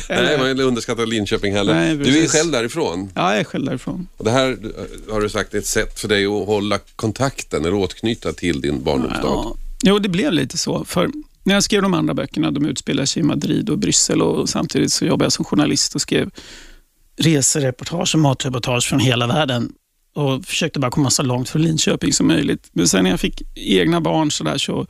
Nej, 0.09 0.37
man 0.37 0.47
vill 0.47 0.59
underskatta 0.59 1.05
Linköping 1.05 1.53
heller. 1.53 1.73
Nej, 1.73 1.95
du 1.95 2.23
är 2.23 2.27
själv 2.27 2.51
därifrån. 2.51 3.11
Ja, 3.15 3.31
jag 3.31 3.39
är 3.39 3.43
själv 3.43 3.65
därifrån. 3.65 4.07
Och 4.17 4.25
det 4.25 4.31
här 4.31 4.49
eh, 4.49 5.13
har 5.13 5.21
du 5.21 5.29
sagt 5.29 5.53
är 5.53 5.57
ett 5.57 5.65
sätt 5.65 5.99
för 5.99 6.07
dig 6.07 6.25
att 6.25 6.45
hålla 6.47 6.79
kontakten 6.95 7.65
eller 7.65 7.73
återknyta 7.73 8.33
till 8.33 8.61
din 8.61 8.83
barndomsstad. 8.83 9.27
Ja. 9.27 9.55
Jo, 9.83 9.99
det 9.99 10.09
blev 10.09 10.33
lite 10.33 10.57
så. 10.57 10.85
För 10.85 11.09
när 11.49 11.55
jag 11.55 11.63
skrev 11.63 11.81
de 11.81 11.93
andra 11.93 12.13
böckerna, 12.13 12.51
de 12.51 12.65
utspelar 12.65 13.05
sig 13.05 13.19
i 13.19 13.23
Madrid 13.23 13.69
och 13.69 13.77
Bryssel 13.77 14.21
och 14.21 14.49
samtidigt 14.49 14.91
så 14.91 15.05
jobbade 15.05 15.25
jag 15.25 15.31
som 15.31 15.45
journalist 15.45 15.95
och 15.95 16.01
skrev 16.01 16.29
resereportage 17.17 18.15
och 18.15 18.21
matreportage 18.21 18.89
från 18.89 18.99
hela 18.99 19.27
världen 19.27 19.71
och 20.15 20.45
försökte 20.45 20.79
bara 20.79 20.91
komma 20.91 21.09
så 21.09 21.23
långt 21.23 21.49
från 21.49 21.61
Linköping 21.61 22.13
som 22.13 22.27
möjligt. 22.27 22.69
Men 22.71 22.87
sen 22.87 23.03
när 23.03 23.11
jag 23.11 23.19
fick 23.19 23.41
egna 23.55 24.01
barn 24.01 24.31
så, 24.31 24.43
där, 24.43 24.57
så 24.57 24.87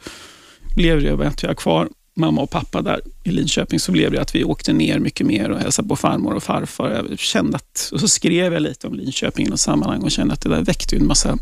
blev 0.76 1.02
det, 1.02 1.28
att 1.28 1.44
jag, 1.44 1.58
kvar 1.58 1.90
mamma 2.16 2.42
och 2.42 2.50
pappa 2.50 2.82
där 2.82 3.02
i 3.24 3.32
Linköping 3.32 3.80
så 3.80 3.92
blev 3.92 4.12
det 4.12 4.22
att 4.22 4.36
vi 4.36 4.44
åkte 4.44 4.74
ner 4.74 5.00
mycket 5.00 5.28
mer 5.28 5.50
och 5.50 5.60
hälsade 5.60 5.88
på 5.88 5.96
farmor 5.96 6.34
och 6.34 6.44
farfar. 6.44 7.06
Jag 7.10 7.20
kände 7.20 7.56
att, 7.56 7.90
och 7.94 8.00
så 8.00 8.08
skrev 8.08 8.54
jag 8.54 8.62
lite 8.62 8.88
om 8.88 8.94
Linköping 8.94 9.46
i 9.46 9.50
något 9.50 9.60
sammanhang 9.60 10.02
och 10.02 10.12
kände 10.12 10.34
att 10.34 10.42
det 10.42 10.50
där 10.50 10.64
väckte 10.64 10.96
en 10.96 11.08
massa 11.08 11.38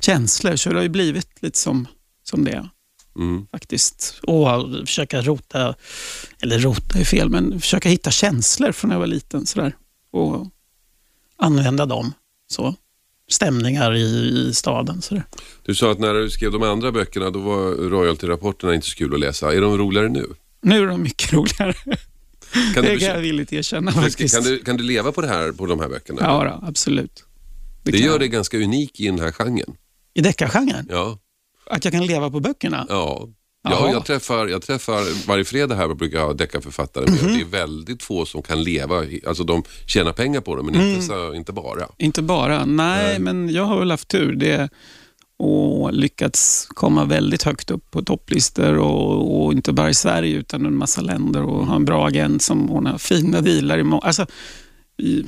känslor. 0.00 0.56
Så 0.56 0.68
det 0.68 0.76
har 0.76 0.82
ju 0.82 0.88
blivit 0.88 1.28
lite 1.40 1.58
som, 1.58 1.86
som 2.22 2.44
det 2.44 2.50
är 2.50 2.68
Mm. 3.16 3.46
faktiskt. 3.50 4.20
Och 4.22 4.46
försöka 4.86 5.22
rota, 5.22 5.74
eller 6.40 6.58
rota 6.58 6.98
är 6.98 7.04
fel, 7.04 7.30
men 7.30 7.60
försöka 7.60 7.88
hitta 7.88 8.10
känslor 8.10 8.72
från 8.72 8.88
när 8.88 8.94
jag 8.94 9.00
var 9.00 9.06
liten. 9.06 9.46
Sådär. 9.46 9.76
Och 10.10 10.46
använda 11.36 11.86
dem. 11.86 12.12
Så. 12.52 12.74
Stämningar 13.30 13.94
i, 13.96 14.00
i 14.48 14.54
staden. 14.54 15.02
Sådär. 15.02 15.24
Du 15.62 15.74
sa 15.74 15.92
att 15.92 15.98
när 15.98 16.14
du 16.14 16.30
skrev 16.30 16.52
de 16.52 16.62
andra 16.62 16.92
böckerna 16.92 17.30
då 17.30 17.38
var 17.38 17.90
royalty-rapporterna 17.90 18.74
inte 18.74 18.86
så 18.86 18.96
kul 18.96 19.14
att 19.14 19.20
läsa. 19.20 19.54
Är 19.54 19.60
de 19.60 19.78
roligare 19.78 20.08
nu? 20.08 20.26
Nu 20.62 20.82
är 20.82 20.86
de 20.86 21.02
mycket 21.02 21.32
roligare. 21.32 21.74
Kan 22.74 22.84
det 22.84 22.92
du, 22.92 22.98
kan 22.98 23.08
jag 23.08 23.20
villigt 23.20 23.52
erkänna 23.52 23.92
faktiskt. 23.92 24.34
kan, 24.34 24.44
du, 24.44 24.58
kan 24.58 24.76
du 24.76 24.84
leva 24.84 25.12
på 25.12 25.20
det 25.20 25.28
här 25.28 25.52
på 25.52 25.66
de 25.66 25.80
här 25.80 25.88
böckerna? 25.88 26.18
Ja, 26.20 26.44
då, 26.44 26.66
absolut. 26.68 27.24
det 27.82 27.92
kan 27.92 28.00
gör 28.00 28.10
jag. 28.10 28.20
dig 28.20 28.28
ganska 28.28 28.56
unik 28.56 29.00
i 29.00 29.06
den 29.06 29.18
här 29.18 29.32
genren. 29.32 29.76
I 30.14 30.20
deckargenren? 30.20 30.86
Ja. 30.90 31.18
Att 31.66 31.84
jag 31.84 31.92
kan 31.92 32.06
leva 32.06 32.30
på 32.30 32.40
böckerna? 32.40 32.86
Ja. 32.88 33.28
Ja, 33.64 33.90
jag, 33.92 34.04
träffar, 34.04 34.46
jag 34.46 34.62
träffar, 34.62 35.26
varje 35.28 35.44
fredag 35.44 35.74
här 35.74 35.94
brukar 35.94 36.18
jag 36.18 36.26
ha 36.26 36.32
deckarförfattare 36.32 37.04
med. 37.10 37.22
Mhm. 37.22 37.32
Det 37.34 37.40
är 37.40 37.44
väldigt 37.44 38.02
få 38.02 38.26
som 38.26 38.42
kan 38.42 38.62
leva, 38.62 39.04
alltså 39.26 39.44
de 39.44 39.62
tjänar 39.86 40.12
pengar 40.12 40.40
på 40.40 40.56
det 40.56 40.62
men 40.62 40.74
Mm. 40.74 40.88
inte, 40.88 41.02
så, 41.02 41.34
inte 41.34 41.52
bara. 41.52 41.88
Inte 41.98 42.22
bara. 42.22 42.64
Nej, 42.64 43.04
Nej. 43.04 43.18
men 43.18 43.48
jag 43.50 43.64
har 43.64 43.78
väl 43.78 43.90
haft 43.90 44.08
tur. 44.08 44.32
Det 44.34 44.68
och 45.36 45.92
lyckats 45.92 46.66
komma 46.74 47.04
väldigt 47.04 47.42
högt 47.42 47.70
upp 47.70 47.90
på 47.90 48.02
topplistor 48.02 48.78
och, 48.78 49.44
och 49.44 49.52
inte 49.52 49.72
bara 49.72 49.90
i 49.90 49.94
Sverige 49.94 50.36
utan 50.36 50.66
en 50.66 50.76
massa 50.76 51.00
länder 51.00 51.42
och 51.42 51.66
ha 51.66 51.76
en 51.76 51.84
bra 51.84 52.06
agent 52.06 52.42
som 52.42 52.70
ordnar 52.70 52.98
fina 52.98 53.40
dealar. 53.40 53.78
I 53.78 54.00
alltså, 54.02 54.26
i, 54.98 55.24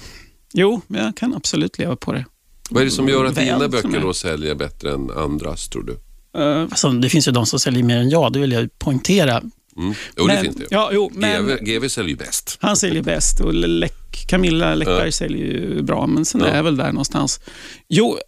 jo, 0.53 0.81
men 0.87 1.05
jag 1.05 1.17
kan 1.17 1.35
absolut 1.35 1.79
leva 1.79 1.97
på 1.97 2.13
det. 2.13 2.25
Vad 2.71 2.81
är 2.81 2.85
det 2.85 2.91
som 2.91 3.09
gör 3.09 3.25
att 3.25 3.37
Väl, 3.37 3.45
dina 3.45 3.69
böcker 3.69 4.01
då 4.01 4.13
säljer 4.15 4.55
bättre 4.55 4.93
än 4.93 5.11
andras 5.11 5.69
tror 5.69 5.83
du? 5.83 5.97
Uh, 6.39 6.61
alltså, 6.63 6.91
det 6.91 7.09
finns 7.09 7.29
ju 7.29 7.33
de 7.33 7.47
som 7.47 7.59
säljer 7.61 7.83
mer 7.83 7.97
än 7.99 8.11
jag, 8.11 8.33
det 8.33 8.39
vill 8.39 8.53
jag 8.53 8.79
poängtera. 8.79 9.43
Mm. 9.77 9.95
Jo, 10.17 10.27
men, 10.27 10.37
det 10.37 10.43
finns 10.43 10.57
det. 10.57 10.67
Ja, 10.71 10.91
jo, 10.93 11.11
men, 11.15 11.47
GV, 11.47 11.57
GV 11.65 11.89
säljer 11.89 12.11
ju 12.11 12.17
bäst. 12.17 12.59
Han 12.61 12.77
säljer 12.77 13.03
bäst 13.03 13.41
och 13.41 13.55
Läck, 13.55 14.27
Camilla 14.29 14.75
Läckberg 14.75 15.05
Ja. 15.07 15.13
säljer 15.13 15.47
ju 15.47 15.83
bra, 15.83 16.07
men 16.07 16.25
sen 16.25 16.41
Ja. 16.41 16.47
är 16.47 16.57
jag 16.57 16.63
väl 16.65 16.77
där 16.77 16.87
någonstans. 16.93 17.41
Jo, 17.89 18.19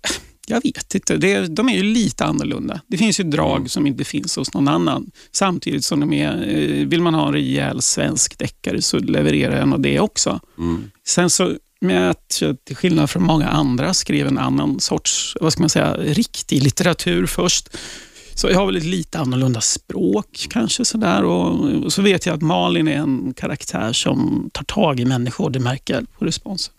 jag 0.49 0.63
vet 0.63 0.95
inte. 0.95 1.17
Det, 1.17 1.47
de 1.47 1.69
är 1.69 1.75
ju 1.77 1.83
lite 1.83 2.25
annorlunda. 2.25 2.81
Det 2.87 2.97
finns 2.97 3.21
ju 3.21 3.25
drag 3.25 3.57
Mm. 3.57 3.69
som 3.69 3.87
inte 3.87 4.05
finns 4.05 4.37
hos 4.37 4.55
någon 4.55 4.69
annan. 4.69 5.11
Samtidigt 5.33 5.85
som 5.85 6.01
de 6.01 6.13
är, 6.13 6.33
eh, 6.49 6.87
vill 6.87 7.03
man 7.03 7.15
ha 7.15 7.27
en 7.27 7.33
rejäl 7.33 7.83
svensk 7.83 8.39
deckare 8.39 8.83
så 8.83 8.99
levererar 8.99 9.59
jag 9.59 9.69
nog 9.69 9.83
det 9.83 10.01
också. 10.01 10.41
Mm. 10.59 10.91
Sen 11.07 11.31
så 11.31 11.53
med 11.81 12.11
att 12.11 12.39
jag 12.41 12.65
till 12.65 12.77
skillnad 12.77 13.11
från 13.11 13.23
många 13.23 13.49
andra 13.49 13.95
skrev 13.95 14.27
en 14.27 14.39
annan 14.39 14.81
sorts, 14.81 15.37
vad 15.41 15.53
ska 15.53 15.63
man 15.63 15.71
säga, 15.71 15.95
riktig 15.97 16.63
litteratur 16.63 17.27
först. 17.27 17.69
Så 18.35 18.51
jag 18.51 18.59
har 18.59 18.67
väl 18.67 18.77
ett 18.77 18.85
lite 18.85 19.19
annorlunda 19.19 19.61
språk 19.61 20.47
kanske 20.51 20.85
sådär. 20.85 21.25
Och, 21.25 21.85
och 21.85 21.93
så 21.93 22.03
vet 22.03 22.27
jag 22.27 22.35
att 22.35 22.43
Malin 22.43 22.89
är 22.89 22.97
en 22.97 23.35
karaktär 23.37 23.93
som 23.93 24.51
tar 24.53 24.65
tag 24.65 25.01
i 25.01 25.05
människor. 25.05 25.51
Det 25.51 25.59
märker 25.59 25.95
jag 25.95 26.13
på 26.19 26.25
responsen. 26.25 26.75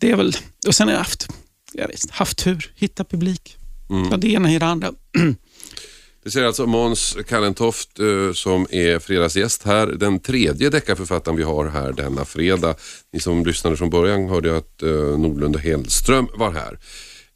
Det 0.00 0.10
är 0.10 0.16
väl, 0.16 0.32
och 0.66 0.74
sen 0.74 0.88
har 0.88 0.92
jag 0.92 0.98
haft, 0.98 1.28
jag 1.72 1.88
vet, 1.88 2.10
haft 2.10 2.38
tur, 2.38 2.72
hitta 2.76 3.04
publik. 3.04 3.56
Mm. 3.90 4.08
Ja, 4.10 4.16
det 4.16 4.28
ena 4.28 4.52
i 4.52 4.58
det 4.58 4.66
andra. 4.66 4.92
Det 6.24 6.30
säger 6.30 6.46
alltså 6.46 6.66
Måns 6.66 7.16
Kallentoft 7.28 7.98
eh, 7.98 8.32
som 8.32 8.66
är 8.70 8.98
fredagsgäst 8.98 9.62
här. 9.62 9.86
Den 9.86 10.20
tredje 10.20 10.70
deckarförfattaren 10.70 11.36
vi 11.36 11.42
har 11.42 11.66
här 11.66 11.92
denna 11.92 12.24
fredag. 12.24 12.74
Ni 13.12 13.20
som 13.20 13.44
lyssnade 13.44 13.76
från 13.76 13.90
början 13.90 14.28
hörde 14.28 14.56
att 14.56 14.82
eh, 14.82 15.18
Nordlund 15.18 15.56
och 15.56 15.62
Hellström 15.62 16.28
var 16.34 16.50
här. 16.52 16.78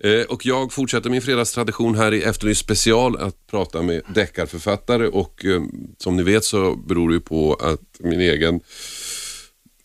Eh, 0.05 0.27
och 0.27 0.47
jag 0.47 0.73
fortsätter 0.73 1.11
min 1.11 1.23
fredagstradition 1.23 1.95
här 1.95 2.15
i 2.15 2.23
Efterlyst 2.23 2.61
special 2.61 3.17
att 3.17 3.47
prata 3.51 3.83
med 3.83 4.03
deckarförfattare 4.15 5.09
och 5.09 5.45
som 5.99 6.17
ni 6.17 6.23
vet 6.23 6.45
så 6.45 6.77
beror 6.77 7.09
det 7.09 7.15
ju 7.15 7.21
på 7.21 7.55
att 7.55 8.01
min 8.01 8.21
egen 8.21 8.61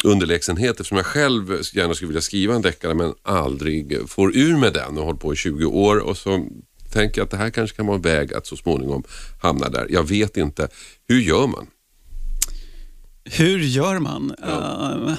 underlägsenhet 0.03 0.71
eftersom 0.71 0.97
jag 0.97 1.05
själv 1.05 1.61
gärna 1.73 1.93
skulle 1.93 2.07
vilja 2.07 2.21
skriva 2.21 2.55
en 2.55 2.61
deckare 2.61 2.93
men 2.93 3.13
aldrig 3.21 4.09
får 4.09 4.37
ur 4.37 4.57
med 4.57 4.73
den 4.73 4.91
och 4.91 4.97
har 4.97 5.05
hållit 5.05 5.21
på 5.21 5.33
i 5.33 5.35
20 5.35 5.65
år 5.65 5.97
och 5.97 6.17
så 6.17 6.47
tänker 6.93 7.21
att 7.21 7.31
det 7.31 7.37
här 7.37 7.49
kanske 7.49 7.75
kan 7.77 7.85
vara 7.85 7.95
en 7.95 8.01
väg 8.01 8.33
att 8.33 8.47
så 8.47 8.55
småningom 8.57 9.03
hamna 9.41 9.69
där. 9.69 9.87
Jag 9.89 10.07
vet 10.07 10.37
inte. 10.37 10.67
Hur 11.07 11.19
gör 11.21 11.47
man? 11.47 11.67
Hur 13.25 13.59
gör 13.59 13.99
man? 13.99 14.35
Eh, 14.43 15.13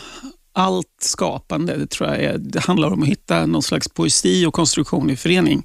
Allt 0.56 0.86
skapande 1.00 1.76
det 1.76 1.86
tror 1.86 2.08
jag 2.10 2.22
är, 2.22 2.38
det 2.38 2.60
handlar 2.60 2.88
om 2.90 3.02
att 3.02 3.08
hitta 3.08 3.46
någon 3.46 3.62
slags 3.62 3.88
poesi 3.88 4.46
och 4.46 4.54
konstruktion 4.54 5.10
i 5.10 5.16
förening. 5.16 5.62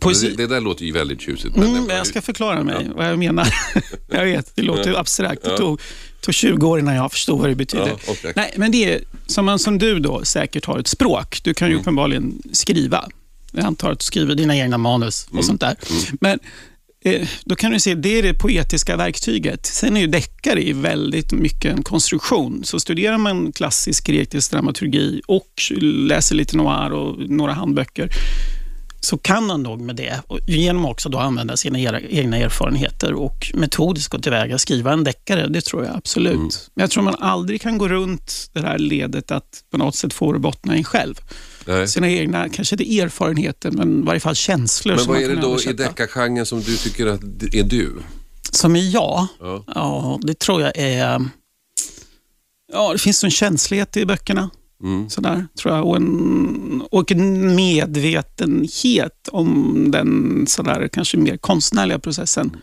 Poesi... 0.00 0.30
Det, 0.30 0.36
det 0.36 0.46
där 0.54 0.60
låter 0.60 0.84
ju 0.84 0.92
väldigt 0.92 1.20
tjusigt. 1.20 1.56
Mm, 1.56 1.72
men 1.84 1.96
jag 1.96 2.06
ska 2.06 2.22
förklara 2.22 2.62
mig 2.64 2.90
vad 2.96 3.08
jag 3.08 3.18
menar. 3.18 3.48
jag 4.10 4.24
vet, 4.24 4.56
det 4.56 4.62
låter 4.62 4.90
ju 4.90 4.96
abstrakt. 4.96 5.42
Det 5.44 5.56
tog, 5.56 5.80
tog 6.20 6.34
20 6.34 6.66
år 6.68 6.78
innan 6.78 6.94
jag 6.94 7.12
förstod 7.12 7.38
vad 7.40 7.48
det 7.48 7.54
betyder. 7.54 7.86
Ja, 7.88 7.98
okej. 8.08 8.32
Nej, 8.36 8.54
men 8.56 8.72
det 8.72 8.92
är 8.94 9.00
som 9.26 9.44
man 9.44 9.58
som 9.58 9.78
du 9.78 9.98
då 9.98 10.24
säkert 10.24 10.64
har 10.64 10.78
ett 10.78 10.86
språk. 10.88 11.40
Du 11.44 11.54
kan 11.54 11.68
ju 11.68 11.72
Mm. 11.72 11.80
uppenbarligen 11.80 12.42
skriva. 12.52 13.08
Jag 13.56 13.64
antar 13.64 13.90
att 13.92 13.98
du 13.98 14.04
skriver 14.04 14.34
dina 14.34 14.56
egna 14.56 14.78
manus 14.78 15.24
och 15.26 15.32
Mm. 15.32 15.42
sånt 15.42 15.60
där. 15.60 15.76
Men 16.20 16.38
eh, 17.04 17.28
då 17.44 17.56
kan 17.56 17.70
du 17.72 17.80
se, 17.80 17.94
det 17.94 18.18
är 18.18 18.22
det 18.22 18.34
poetiska 18.34 18.96
verktyget. 18.96 19.66
Sen 19.66 19.96
är 19.96 20.00
ju 20.00 20.06
deckare 20.06 20.72
väldigt 20.72 21.32
mycket 21.32 21.72
en 21.72 21.82
konstruktion. 21.82 22.64
Så 22.64 22.80
studerar 22.80 23.18
man 23.18 23.52
klassisk 23.52 24.06
grekisk 24.06 24.50
dramaturgi 24.50 25.20
och 25.26 25.50
läser 25.82 26.34
lite 26.34 26.56
noir 26.56 26.92
och 26.92 27.30
några 27.30 27.52
handböcker, 27.52 28.10
så 29.00 29.18
kan 29.18 29.46
man 29.46 29.62
nog 29.62 29.80
med 29.80 29.96
det, 29.96 30.20
genom 30.46 30.86
också 30.86 31.08
då 31.08 31.18
använda 31.18 31.56
sina 31.56 31.78
egna 32.10 32.36
erfarenheter 32.36 33.12
och 33.12 33.50
metodiskt 33.54 34.10
gå 34.12 34.18
tillväga 34.18 34.58
skriva 34.58 34.92
en 34.92 35.04
deckare. 35.04 35.46
Det 35.48 35.60
tror 35.60 35.84
jag 35.84 35.96
absolut. 35.96 36.34
Mm. 36.34 36.48
Men 36.74 36.82
jag 36.82 36.90
tror 36.90 37.02
man 37.02 37.14
aldrig 37.18 37.60
kan 37.60 37.78
gå 37.78 37.88
runt 37.88 38.50
det 38.52 38.60
här 38.60 38.78
ledet 38.78 39.30
att 39.30 39.64
på 39.70 39.78
något 39.78 39.94
sätt 39.94 40.12
få 40.14 40.32
det 40.32 40.38
bottna 40.38 40.74
en 40.74 40.84
själv. 40.84 41.14
Nej. 41.66 41.88
Sina 41.88 42.10
egna, 42.10 42.48
kanske 42.48 42.74
inte 42.74 43.00
erfarenheter, 43.00 43.70
men 43.70 44.02
i 44.02 44.06
varje 44.06 44.20
fall 44.20 44.34
känslor. 44.34 44.96
Men 44.96 45.06
vad 45.06 45.22
är 45.22 45.28
det 45.28 45.40
då 45.40 45.48
översätta. 45.48 45.70
i 45.70 45.86
deckargenren 45.86 46.46
som 46.46 46.60
du 46.60 46.76
tycker 46.76 47.06
att 47.06 47.22
är 47.54 47.62
du? 47.62 47.92
Som 48.50 48.76
är 48.76 48.94
jag? 48.94 49.26
Ja. 49.40 49.64
ja, 49.74 50.20
det 50.22 50.38
tror 50.38 50.62
jag 50.62 50.72
är... 50.76 51.28
Ja, 52.72 52.92
det 52.92 52.98
finns 52.98 53.24
en 53.24 53.30
känslighet 53.30 53.96
i 53.96 54.06
böckerna. 54.06 54.50
Mm. 54.82 55.10
Sådär, 55.10 55.46
tror 55.60 55.74
jag. 55.74 55.86
Och 55.86 55.96
en, 55.96 56.82
och 56.90 57.12
en 57.12 57.54
medvetenhet 57.54 59.28
om 59.32 59.90
den 59.90 60.44
sådär, 60.46 60.88
kanske 60.92 61.16
mer 61.16 61.36
konstnärliga 61.36 61.98
processen. 61.98 62.56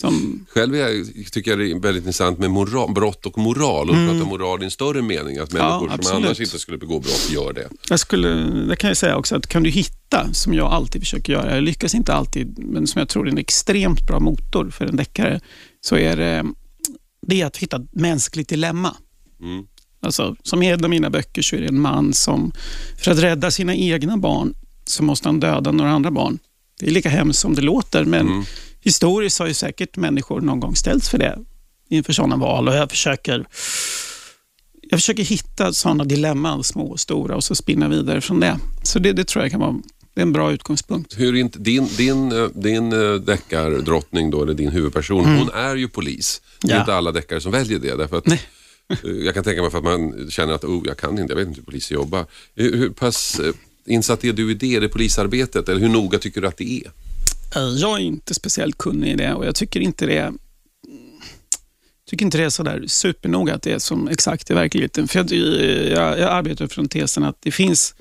Som... 0.00 0.46
Själv 0.48 0.76
jag, 0.76 1.06
tycker 1.32 1.50
jag 1.50 1.60
det 1.60 1.70
är 1.70 1.80
väldigt 1.80 2.02
intressant 2.02 2.38
med 2.38 2.50
moral, 2.50 2.92
brott 2.94 3.26
och 3.26 3.38
moral 3.38 3.90
och 3.90 3.96
mm. 3.96 4.08
prata 4.08 4.30
moral 4.30 4.62
i 4.62 4.64
en 4.64 4.70
större 4.70 5.02
mening. 5.02 5.38
Att 5.38 5.52
människor 5.52 5.90
ja, 5.90 6.02
som 6.02 6.16
annars 6.16 6.40
inte 6.40 6.58
skulle 6.58 6.78
begå 6.78 7.00
brott 7.00 7.28
gör 7.30 7.52
det. 7.52 7.68
Jag 7.88 8.00
skulle, 8.00 8.28
det 8.68 8.76
kan 8.76 8.88
jag 8.88 8.96
säga 8.96 9.16
också, 9.16 9.36
att 9.36 9.46
kan 9.46 9.62
du 9.62 9.70
hitta, 9.70 10.32
som 10.32 10.54
jag 10.54 10.72
alltid 10.72 11.02
försöker 11.02 11.32
göra, 11.32 11.54
jag 11.54 11.64
lyckas 11.64 11.94
inte 11.94 12.14
alltid, 12.14 12.58
men 12.58 12.86
som 12.86 12.98
jag 12.98 13.08
tror 13.08 13.26
är 13.26 13.30
en 13.32 13.38
extremt 13.38 14.06
bra 14.06 14.20
motor 14.20 14.70
för 14.70 14.86
en 14.86 14.96
deckare, 14.96 15.40
så 15.80 15.96
är 15.96 16.16
det, 16.16 16.44
det 17.26 17.40
är 17.40 17.46
att 17.46 17.56
hitta 17.56 17.76
ett 17.76 17.94
mänskligt 17.94 18.48
dilemma. 18.48 18.96
Mm. 19.42 19.66
Alltså, 20.00 20.36
som 20.42 20.62
i 20.62 20.70
en 20.70 20.84
av 20.84 20.90
mina 20.90 21.10
böcker 21.10 21.42
så 21.42 21.56
är 21.56 21.60
det 21.60 21.68
en 21.68 21.80
man 21.80 22.14
som, 22.14 22.52
för 22.98 23.10
att 23.10 23.18
rädda 23.18 23.50
sina 23.50 23.74
egna 23.74 24.16
barn, 24.16 24.54
så 24.84 25.02
måste 25.02 25.28
han 25.28 25.40
döda 25.40 25.72
några 25.72 25.90
andra 25.90 26.10
barn. 26.10 26.38
Det 26.80 26.86
är 26.86 26.90
lika 26.90 27.08
hemskt 27.08 27.38
som 27.38 27.54
det 27.54 27.62
låter, 27.62 28.04
men 28.04 28.26
mm. 28.26 28.44
Historiskt 28.86 29.38
har 29.38 29.46
ju 29.46 29.54
säkert 29.54 29.96
människor 29.96 30.40
någon 30.40 30.60
gång 30.60 30.76
ställts 30.76 31.08
för 31.08 31.18
det 31.18 31.38
inför 31.88 32.12
sådana 32.12 32.36
val 32.36 32.68
och 32.68 32.74
jag 32.74 32.90
försöker 32.90 33.46
jag 34.82 35.00
försöker 35.00 35.22
hitta 35.22 35.72
sådana 35.72 36.04
dilemman, 36.04 36.64
små 36.64 36.86
och 36.90 37.00
stora, 37.00 37.36
och 37.36 37.44
så 37.44 37.54
spinna 37.54 37.88
vidare 37.88 38.20
från 38.20 38.40
det. 38.40 38.58
Så 38.82 38.98
det, 38.98 39.12
det 39.12 39.24
tror 39.24 39.44
jag 39.44 39.50
kan 39.50 39.60
vara 39.60 39.76
en 40.14 40.32
bra 40.32 40.52
utgångspunkt. 40.52 41.18
Hur 41.18 41.34
inte, 41.34 41.58
din 41.58 41.88
din, 41.96 42.32
eh, 42.32 42.48
din 42.54 42.92
eh, 42.92 43.14
deckardrottning, 43.14 44.30
då, 44.30 44.42
eller 44.42 44.54
din 44.54 44.68
huvudperson, 44.68 45.24
mm. 45.24 45.38
hon 45.38 45.50
är 45.50 45.76
ju 45.76 45.88
polis. 45.88 46.42
Det 46.60 46.70
är 46.70 46.74
ja. 46.74 46.80
inte 46.80 46.94
alla 46.94 47.12
deckare 47.12 47.40
som 47.40 47.52
väljer 47.52 47.78
det. 47.78 47.96
Därför 47.96 48.18
att 48.18 48.26
Nej. 48.26 48.40
Jag 49.24 49.34
kan 49.34 49.44
tänka 49.44 49.62
mig 49.62 49.70
för 49.70 49.78
att 49.78 49.84
man 49.84 50.30
känner 50.30 50.54
att 50.54 50.64
oh, 50.64 50.82
jag 50.86 50.96
kan 50.96 51.18
inte, 51.18 51.32
jag 51.32 51.36
vet 51.36 51.48
inte 51.48 51.60
hur 51.60 51.64
poliser 51.64 51.94
jobbar. 51.94 52.26
Hur, 52.54 52.76
hur 52.76 52.90
pass 52.90 53.40
eh, 53.40 53.52
insatt 53.86 54.24
är 54.24 54.32
du 54.32 54.50
i 54.50 54.54
det, 54.54 54.80
det 54.80 54.88
polisarbetet? 54.88 55.68
Eller 55.68 55.80
hur 55.80 55.88
noga 55.88 56.18
tycker 56.18 56.40
du 56.40 56.48
att 56.48 56.56
det 56.56 56.72
är? 56.72 56.90
Eh, 57.56 57.62
jag 57.62 58.00
är 58.00 58.04
inte 58.04 58.34
speciellt 58.34 58.78
kunnig 58.78 59.12
i 59.12 59.16
det 59.16 59.34
och 59.34 59.46
jag 59.46 59.54
tycker 59.54 59.80
inte 59.80 60.06
det 60.06 60.32
tycker 62.10 62.24
inte 62.24 62.38
det 62.38 62.44
är 62.44 62.50
sådär 62.50 62.84
supernoga 62.86 63.54
att 63.54 63.62
det 63.62 63.72
är 63.72 63.78
som 63.78 64.08
exakt 64.08 64.50
i 64.50 64.54
verkligheten. 64.54 65.08
För 65.08 65.18
jag, 65.18 65.32
jag, 65.32 66.18
jag 66.18 66.30
arbetar 66.30 66.66
från 66.66 66.88
tesen 66.88 67.24
att 67.24 67.36
det 67.40 67.50
finns 67.50 67.94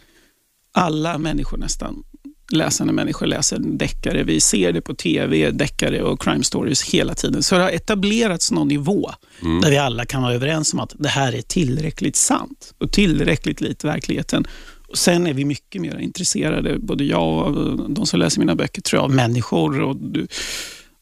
alla 0.71 1.17
människor 1.17 1.58
nästan 1.58 2.03
läsande 2.51 2.93
människor 2.93 3.25
läser 3.25 3.60
deckare. 3.60 4.23
Vi 4.23 4.41
ser 4.41 4.71
det 4.71 4.81
på 4.81 4.95
tv, 4.95 5.51
deckare 5.51 6.01
och 6.01 6.21
crime 6.21 6.43
stories 6.43 6.84
hela 6.84 7.15
tiden. 7.15 7.43
Så 7.43 7.55
det 7.55 7.62
har 7.62 7.69
etablerats 7.69 8.51
någon 8.51 8.67
nivå 8.67 9.12
mm. 9.41 9.62
där 9.62 9.69
vi 9.69 9.77
alla 9.77 10.05
kan 10.05 10.21
vara 10.21 10.34
överens 10.34 10.73
om 10.73 10.79
att 10.79 10.93
det 10.99 11.10
här 11.10 11.34
är 11.34 11.41
tillräckligt 11.41 12.15
sant 12.15 12.73
och 12.77 12.91
tillräckligt 12.91 13.62
likt 13.62 13.84
verkligheten. 13.84 14.47
Och 14.88 14.98
sen 14.98 15.28
är 15.28 15.34
vi 15.34 15.45
mycket 15.45 15.82
mer 15.82 15.98
intresserade, 15.98 16.80
både 16.80 17.04
jag 17.04 17.48
och 17.48 17.91
de 17.91 18.06
som 18.06 18.19
läser 18.19 18.39
mina 18.39 18.56
böcker, 18.56 18.82
tror 18.82 18.98
jag, 18.98 19.04
av 19.04 19.15
människor 19.15 19.82
och, 19.82 19.95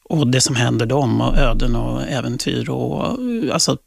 och 0.04 0.26
det 0.26 0.40
som 0.40 0.56
händer 0.56 0.86
dem 0.86 1.20
och 1.20 1.36
öden 1.36 1.76
och 1.76 2.02
äventyr 2.02 2.70
och 2.70 3.18
alltså, 3.52 3.78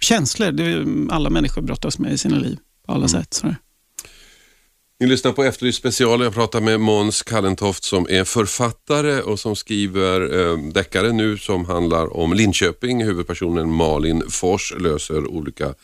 känslor. 0.00 0.52
Det 0.52 0.86
alla 1.14 1.30
människor 1.30 1.62
brottas 1.62 1.98
med 1.98 2.12
i 2.12 2.18
sina 2.18 2.36
liv 2.36 2.58
på 2.86 2.92
alla 2.92 3.06
mm. 3.06 3.08
sätt. 3.08 3.34
Sådär. 3.34 3.56
Ni 5.00 5.06
lyssnar 5.06 5.32
på 5.32 5.44
Efterlyst 5.44 5.78
special. 5.78 6.22
Jag 6.22 6.34
pratar 6.34 6.60
med 6.60 6.80
Måns 6.80 7.22
Kallentoft 7.22 7.84
som 7.84 8.06
är 8.10 8.24
författare 8.24 9.20
och 9.20 9.40
som 9.40 9.56
skriver 9.56 10.38
eh, 10.38 10.58
deckare 10.58 11.12
nu 11.12 11.38
som 11.38 11.64
handlar 11.64 12.16
om 12.16 12.32
Linköping. 12.32 13.04
Huvudpersonen 13.04 13.70
Malin 13.70 14.22
Fors 14.30 14.74
löser 14.78 15.26
olika 15.26 15.74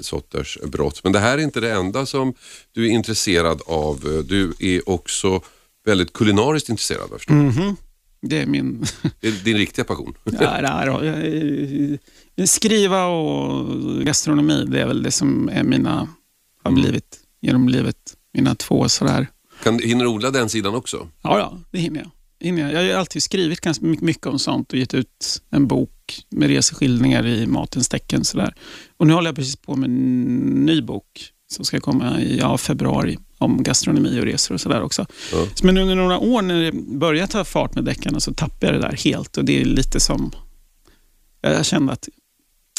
sorters 0.00 0.58
brott. 0.64 1.00
Men 1.04 1.12
det 1.12 1.18
här 1.18 1.38
är 1.38 1.42
inte 1.42 1.60
det 1.60 1.72
enda 1.72 2.06
som 2.06 2.34
du 2.72 2.86
är 2.86 2.90
intresserad 2.90 3.62
av. 3.66 4.24
Du 4.28 4.54
är 4.58 4.88
också 4.88 5.42
väldigt 5.84 6.12
kulinariskt 6.12 6.68
intresserad, 6.68 7.10
förstår 7.10 7.34
mm 7.34 7.50
-hmm. 7.50 7.76
Det 8.20 8.42
är 8.42 8.46
min... 8.46 8.86
det 9.20 9.28
är 9.28 9.32
din 9.44 9.56
riktiga 9.56 9.84
passion? 9.84 10.14
ja, 10.24 11.98
det 12.36 12.42
är, 12.42 12.46
skriva 12.46 13.06
och 13.06 14.04
gastronomi, 14.04 14.64
det 14.68 14.80
är 14.80 14.86
väl 14.86 15.02
det 15.02 15.10
som 15.10 15.48
är 15.48 15.62
mina, 15.62 16.08
har 16.62 16.70
mm. 16.70 16.82
blivit 16.82 17.20
genom 17.40 17.68
livet 17.68 17.96
mina 18.32 18.54
två 18.54 18.88
sådär. 18.88 19.26
Kan, 19.62 19.78
hinner 19.78 20.04
du 20.04 20.10
odla 20.10 20.30
den 20.30 20.48
sidan 20.48 20.74
också? 20.74 21.08
Ja, 21.22 21.38
ja 21.38 21.58
det 21.70 21.78
hinner 21.78 22.00
jag. 22.00 22.10
Hinner 22.40 22.72
jag. 22.72 22.92
har 22.92 23.00
alltid 23.00 23.22
skrivit 23.22 23.60
ganska 23.60 23.86
mycket 23.86 24.26
om 24.26 24.38
sånt 24.38 24.72
och 24.72 24.78
gett 24.78 24.94
ut 24.94 25.42
en 25.50 25.66
bok 25.66 26.24
med 26.30 26.48
reseskildringar 26.48 27.26
i 27.26 27.46
matens 27.46 27.88
tecken. 27.88 28.24
Sådär. 28.24 28.54
Och 28.96 29.06
nu 29.06 29.12
håller 29.12 29.28
jag 29.28 29.36
precis 29.36 29.56
på 29.56 29.76
med 29.76 29.90
en 29.90 30.64
ny 30.64 30.82
bok 30.82 31.32
som 31.48 31.64
ska 31.64 31.80
komma 31.80 32.20
i 32.20 32.38
ja, 32.38 32.58
februari 32.58 33.18
om 33.38 33.62
gastronomi 33.62 34.20
och 34.20 34.24
resor 34.24 34.54
och 34.54 34.60
sådär 34.60 34.82
också. 34.82 35.06
Ja. 35.32 35.46
Men 35.62 35.78
under 35.78 35.94
några 35.94 36.18
år 36.18 36.42
när 36.42 36.62
det 36.62 36.72
började 36.72 37.32
ta 37.32 37.44
fart 37.44 37.74
med 37.74 37.84
deckarna 37.84 38.20
så 38.20 38.32
tappade 38.32 38.66
jag 38.66 38.74
det 38.74 38.88
där 38.88 38.96
helt 38.96 39.36
och 39.36 39.44
det 39.44 39.60
är 39.60 39.64
lite 39.64 40.00
som... 40.00 40.32
Jag 41.40 41.66
kände 41.66 41.92
att 41.92 42.08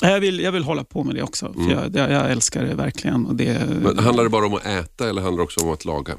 jag 0.01 0.19
vill, 0.19 0.39
jag 0.39 0.51
vill 0.51 0.63
hålla 0.63 0.83
på 0.83 1.03
med 1.03 1.15
det 1.15 1.23
också, 1.23 1.53
för 1.53 1.59
mm. 1.59 1.71
jag, 1.71 1.95
jag, 1.95 2.11
jag, 2.11 2.31
älskar 2.31 2.65
det 2.65 2.75
verkligen. 2.75 3.25
Och 3.25 3.35
det, 3.35 3.67
Men 3.81 3.99
handlar 3.99 4.23
det 4.23 4.29
bara 4.29 4.45
om 4.45 4.53
att 4.53 4.65
äta 4.65 5.09
eller 5.09 5.21
handlar 5.21 5.37
det 5.37 5.43
också 5.43 5.65
om 5.65 5.73
att 5.73 5.85
laga? 5.85 6.13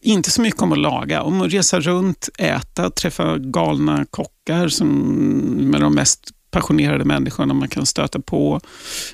Inte 0.00 0.30
så 0.30 0.42
mycket 0.42 0.62
om 0.62 0.72
att 0.72 0.78
laga, 0.78 1.22
om 1.22 1.40
att 1.40 1.52
resa 1.52 1.80
runt, 1.80 2.28
äta, 2.38 2.90
träffa 2.90 3.38
galna 3.38 4.04
kockar 4.10 4.68
som, 4.68 4.88
med 5.70 5.80
de 5.80 5.94
mest 5.94 6.30
passionerade 6.54 7.04
människorna 7.04 7.54
man 7.54 7.68
kan 7.68 7.86
stöta 7.86 8.20
på. 8.20 8.60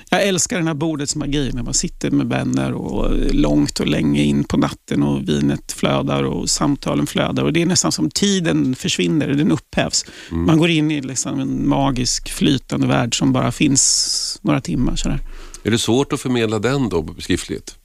Jag 0.09 0.27
älskar 0.27 0.57
den 0.57 0.67
här 0.67 0.73
bordets 0.73 1.15
magi 1.15 1.51
när 1.53 1.63
man 1.63 1.73
sitter 1.73 2.11
med 2.11 2.27
vänner 2.27 2.73
och 2.73 3.11
långt 3.33 3.79
och 3.79 3.87
länge 3.87 4.23
in 4.23 4.43
på 4.43 4.57
natten 4.57 5.03
och 5.03 5.29
vinet 5.29 5.71
flödar 5.71 6.23
och 6.23 6.49
samtalen 6.49 7.07
flödar. 7.07 7.43
Och 7.43 7.53
Det 7.53 7.61
är 7.61 7.65
nästan 7.65 7.91
som 7.91 8.09
tiden 8.09 8.75
försvinner, 8.75 9.27
den 9.27 9.51
upphävs. 9.51 10.05
Mm. 10.31 10.45
Man 10.45 10.57
går 10.57 10.69
in 10.69 10.91
i 10.91 11.01
liksom 11.01 11.39
en 11.39 11.69
magisk 11.69 12.29
flytande 12.29 12.87
värld 12.87 13.17
som 13.17 13.33
bara 13.33 13.51
finns 13.51 14.39
några 14.41 14.61
timmar. 14.61 14.95
Sådär. 14.95 15.19
Är 15.63 15.71
det 15.71 15.79
svårt 15.79 16.13
att 16.13 16.21
förmedla 16.21 16.59
den 16.59 16.89
då 16.89 17.15
skriftligt? 17.19 17.75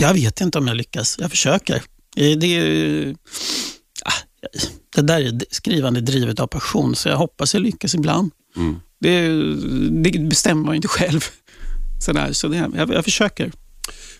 Jag 0.00 0.14
vet 0.14 0.40
inte 0.40 0.58
om 0.58 0.66
jag 0.68 0.76
lyckas. 0.76 1.16
Jag 1.20 1.30
försöker. 1.30 1.82
Det 2.14 2.56
är, 2.56 3.16
ah, 4.04 4.12
det 4.94 5.02
där 5.02 5.20
är 5.20 5.40
skrivande 5.50 6.00
drivet 6.00 6.40
av 6.40 6.46
passion, 6.46 6.96
så 6.96 7.08
jag 7.08 7.16
hoppas 7.16 7.54
jag 7.54 7.62
lyckas 7.62 7.94
ibland. 7.94 8.32
Mm. 8.56 8.76
Det, 9.00 9.28
det, 10.10 10.18
bestämmer 10.18 10.64
man 10.64 10.74
inte 10.74 10.88
själv. 10.88 11.20
Sådär, 12.00 12.32
så 12.32 12.48
det, 12.48 12.70
jag, 12.76 12.92
jag 12.92 13.04
försöker. 13.04 13.52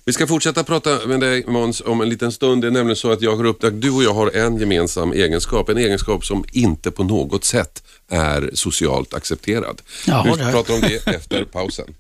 Vi 0.05 0.13
ska 0.13 0.27
fortsätta 0.27 0.65
prata 0.65 1.07
med 1.07 1.21
dig 1.21 1.45
Måns 1.47 1.81
om 1.81 2.01
en 2.01 2.09
liten 2.09 2.33
stund. 2.33 2.63
Det 2.63 2.67
är 2.67 2.71
nämligen 2.71 2.97
så 2.97 3.13
att 3.13 3.23
jag 3.23 3.37
har 3.37 3.45
upptäckt 3.45 3.75
att 3.75 3.83
du 3.83 3.91
och 3.91 4.03
jag 4.03 4.15
har 4.15 4.37
en 4.37 4.59
gemensam 4.59 5.13
egenskap. 5.13 5.69
En 5.69 5.79
egenskap 5.79 6.25
som 6.27 6.45
inte 6.53 6.91
på 6.91 7.05
något 7.05 7.45
sätt 7.45 7.83
är 8.09 8.51
socialt 8.55 9.15
accepterad. 9.15 9.83
Ja, 10.07 10.37
Vi 10.37 10.53
pratar 10.53 10.75
om 10.75 10.81
det 10.81 11.07
efter 11.07 11.45
pausen. 11.45 11.95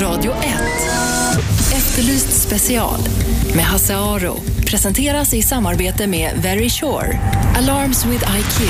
Radio 0.00 0.32
1. 0.32 1.59
Efterlyst 1.80 2.42
special 2.42 3.00
med 3.54 3.64
Hasse 3.64 3.96
Aro. 3.96 4.36
Presenteras 4.66 5.34
i 5.34 5.42
samarbete 5.42 6.06
med 6.06 6.42
Very 6.42 6.70
Sure. 6.70 7.18
Alarms 7.56 8.06
with 8.06 8.24
IQ. 8.38 8.60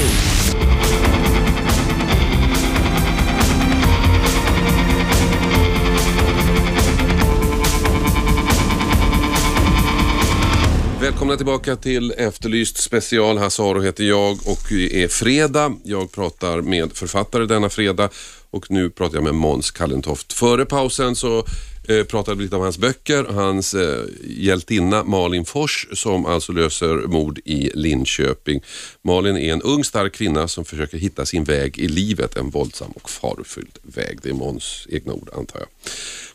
Välkomna 11.01 11.37
tillbaka 11.37 11.77
till 11.77 12.13
Efterlyst 12.13 12.77
special. 12.77 13.39
Hasse 13.39 13.63
Aro 13.63 13.81
heter 13.81 14.05
jag 14.05 14.33
och 14.47 14.67
det 14.69 15.03
är 15.03 15.09
fredag. 15.09 15.73
Jag 15.85 16.13
pratar 16.13 16.61
med 16.61 16.93
författare 16.93 17.47
denna 17.47 17.69
fredag 17.69 18.09
och 18.51 18.71
nu 18.71 18.91
pratar 18.91 19.17
jag 19.17 19.25
med 19.25 19.35
Måns 19.35 19.71
Kallentoft. 19.71 20.33
Före 20.33 20.65
pausen 20.65 21.17
så 21.17 21.45
Eh, 21.91 22.05
pratade 22.05 22.43
lite 22.43 22.57
om 22.57 22.63
hans 22.63 22.79
böcker, 22.79 23.25
hans 23.25 23.75
eh, 23.75 24.05
hjältinna 24.25 25.05
Malin 25.05 25.45
Fors 25.45 25.87
som 25.93 26.27
alltså 26.27 26.53
löser 26.53 26.95
mord 26.95 27.39
i 27.45 27.71
Linköping. 27.75 28.63
Malin 29.03 29.37
är 29.37 29.53
en 29.53 29.63
ung 29.63 29.85
stark 29.85 30.15
kvinna 30.15 30.49
som 30.49 30.65
försöker 30.65 30.99
hitta 30.99 31.27
sin 31.27 31.45
väg 31.45 31.79
i 31.79 31.89
livet, 31.89 32.37
en 32.37 32.51
våldsam 32.51 32.91
och 32.91 33.11
farofylld 33.11 33.79
väg. 33.83 34.19
Det 34.23 34.29
är 34.29 34.35
Måns 34.35 34.87
egna 34.91 35.13
ord 35.13 35.31
antar 35.35 35.59
jag. 35.59 35.69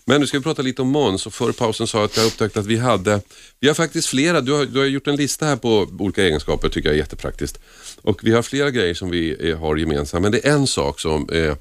Men 0.05 0.21
nu 0.21 0.27
ska 0.27 0.37
vi 0.37 0.43
prata 0.43 0.61
lite 0.61 0.81
om 0.81 0.87
Måns 0.87 1.25
och 1.25 1.33
före 1.33 1.53
pausen 1.53 1.87
sa 1.87 1.97
jag 1.97 2.05
att 2.05 2.17
jag 2.17 2.25
upptäckte 2.25 2.59
att 2.59 2.65
vi 2.65 2.77
hade, 2.77 3.21
vi 3.59 3.67
har 3.67 3.75
faktiskt 3.75 4.07
flera, 4.07 4.41
du 4.41 4.51
har, 4.51 4.65
du 4.65 4.79
har 4.79 4.85
gjort 4.85 5.07
en 5.07 5.15
lista 5.15 5.45
här 5.45 5.55
på 5.55 5.87
olika 5.99 6.23
egenskaper, 6.23 6.69
tycker 6.69 6.89
jag 6.89 6.93
är 6.93 6.99
jättepraktiskt. 6.99 7.59
Och 8.01 8.19
vi 8.23 8.31
har 8.31 8.41
flera 8.41 8.71
grejer 8.71 8.93
som 8.93 9.09
vi 9.09 9.49
eh, 9.49 9.59
har 9.59 9.75
gemensamt, 9.75 10.21
men 10.21 10.31
det 10.31 10.47
är 10.47 10.51
en 10.51 10.67
sak 10.67 10.99
som 10.99 11.29
eh, 11.29 11.55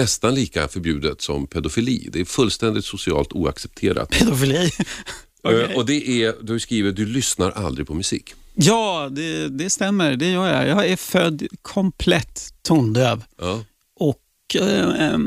nästan 0.00 0.34
lika 0.34 0.68
förbjudet 0.68 1.22
som 1.22 1.46
pedofili. 1.46 2.08
Det 2.12 2.20
är 2.20 2.24
fullständigt 2.24 2.84
socialt 2.84 3.32
oaccepterat. 3.32 4.10
Pedofili. 4.10 4.70
Eh, 5.48 5.76
Och 5.76 5.86
det 5.86 6.22
är, 6.24 6.34
du 6.42 6.60
skriver, 6.60 6.92
du 6.92 7.06
lyssnar 7.06 7.50
aldrig 7.50 7.86
på 7.86 7.94
musik. 7.94 8.34
Ja, 8.54 9.08
det, 9.12 9.48
det 9.48 9.70
stämmer. 9.70 10.16
Det 10.16 10.30
gör 10.30 10.48
jag. 10.48 10.68
Jag 10.68 10.86
är 10.88 10.96
född 10.96 11.46
komplett 11.62 12.54
tondöv. 12.62 13.24
Ja. 13.40 13.64
Och 14.00 14.56
eh, 14.62 15.18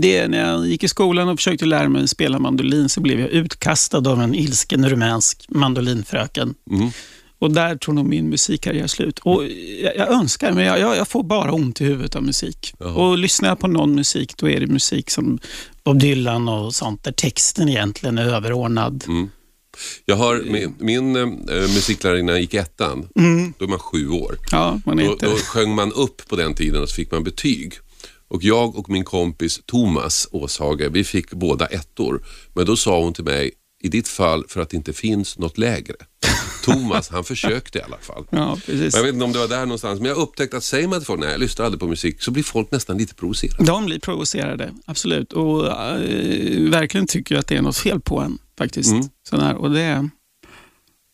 det, 0.00 0.28
när 0.28 0.50
jag 0.50 0.66
gick 0.66 0.84
i 0.84 0.88
skolan 0.88 1.28
och 1.28 1.38
försökte 1.38 1.66
lära 1.66 1.88
mig 1.88 2.08
spela 2.08 2.38
mandolin 2.38 2.88
så 2.88 3.00
blev 3.00 3.20
jag 3.20 3.28
utkastad 3.30 3.98
av 4.10 4.22
en 4.22 4.34
ilsken 4.34 4.88
rumänsk 4.88 5.46
mandolinfröken. 5.48 6.54
Mm. 6.70 6.90
Och 7.38 7.50
där 7.50 7.76
tror 7.76 7.94
nog 7.94 8.06
min 8.06 8.28
musikkarriär 8.28 8.86
slut. 8.86 9.18
Och 9.18 9.44
jag, 9.82 9.96
jag 9.96 10.08
önskar, 10.08 10.52
men 10.52 10.64
jag, 10.64 10.96
jag, 10.96 11.08
får 11.08 11.22
bara 11.22 11.52
ont 11.52 11.80
i 11.80 11.84
huvudet 11.84 12.16
av 12.16 12.22
musik. 12.22 12.74
Jaha. 12.78 12.92
Och 12.92 13.18
lyssnar 13.18 13.48
jag 13.48 13.58
på 13.58 13.66
någon 13.66 13.94
musik, 13.94 14.36
då 14.36 14.48
är 14.48 14.60
det 14.60 14.66
musik 14.66 15.10
som 15.10 15.38
Bob 15.84 16.00
Dylan 16.00 16.48
och 16.48 16.74
sånt, 16.74 17.04
där 17.04 17.12
texten 17.12 17.68
egentligen 17.68 18.18
är 18.18 18.26
överordnad. 18.26 19.04
Mm. 19.08 19.28
Jag 20.04 20.16
har, 20.16 20.42
min 20.44 20.74
min 20.78 21.16
äh, 21.16 21.26
musiklärarinna 21.48 22.38
gick 22.38 22.54
ettan, 22.54 23.08
då 23.58 23.64
är 23.64 23.68
man 23.68 23.78
sju 23.78 24.08
år. 24.08 24.38
Ja, 24.50 24.80
man 24.86 24.98
är 24.98 25.04
Då, 25.04 25.12
inte... 25.12 25.26
då 25.26 25.32
sjöng 25.36 25.74
man 25.74 25.92
upp 25.92 26.28
på 26.28 26.36
den 26.36 26.54
tiden 26.54 26.82
och 26.82 26.88
så 26.88 26.94
fick 26.94 27.10
man 27.10 27.24
betyg. 27.24 27.74
Och 28.28 28.44
jag 28.44 28.76
och 28.76 28.90
min 28.90 29.04
kompis 29.04 29.60
Thomas 29.66 30.28
Åshage, 30.32 30.88
vi 30.90 31.04
fick 31.04 31.30
båda 31.30 31.66
ettor. 31.66 32.22
Men 32.52 32.66
då 32.66 32.76
sa 32.76 33.02
hon 33.02 33.12
till 33.12 33.24
mig, 33.24 33.52
i 33.82 33.88
ditt 33.88 34.08
fall 34.08 34.44
för 34.48 34.60
att 34.60 34.70
det 34.70 34.76
inte 34.76 34.92
finns 34.92 35.38
något 35.38 35.58
lägre. 35.58 35.94
Thomas, 36.64 37.08
han 37.08 37.24
försökte 37.24 37.78
i 37.78 37.82
alla 37.82 37.96
fall. 37.98 38.24
Ja, 38.30 38.58
precis. 38.66 38.94
Jag 38.94 39.02
vet 39.02 39.12
inte 39.12 39.24
om 39.24 39.32
det 39.32 39.38
var 39.38 39.48
där 39.48 39.60
någonstans, 39.60 40.00
men 40.00 40.08
jag 40.08 40.18
upptäckte 40.18 40.56
att 40.56 40.64
säger 40.64 40.88
man 40.88 41.00
till 41.00 41.06
folk, 41.06 41.20
nej 41.20 41.30
jag 41.30 41.40
lyssnar 41.40 41.64
aldrig 41.64 41.80
på 41.80 41.86
musik, 41.88 42.22
så 42.22 42.30
blir 42.30 42.42
folk 42.42 42.70
nästan 42.70 42.98
lite 42.98 43.14
provocerade. 43.14 43.64
De 43.64 43.86
blir 43.86 43.98
provocerade, 43.98 44.72
absolut. 44.84 45.32
Och 45.32 45.66
eh, 45.66 46.70
verkligen 46.70 47.06
tycker 47.06 47.34
jag 47.34 47.40
att 47.40 47.46
det 47.46 47.56
är 47.56 47.62
något 47.62 47.76
fel 47.78 48.00
på 48.00 48.20
en 48.20 48.38
faktiskt. 48.58 48.90
Mm. 48.92 49.04
Sån 49.28 49.40
här. 49.40 49.54
Och 49.54 49.70
det, 49.70 50.08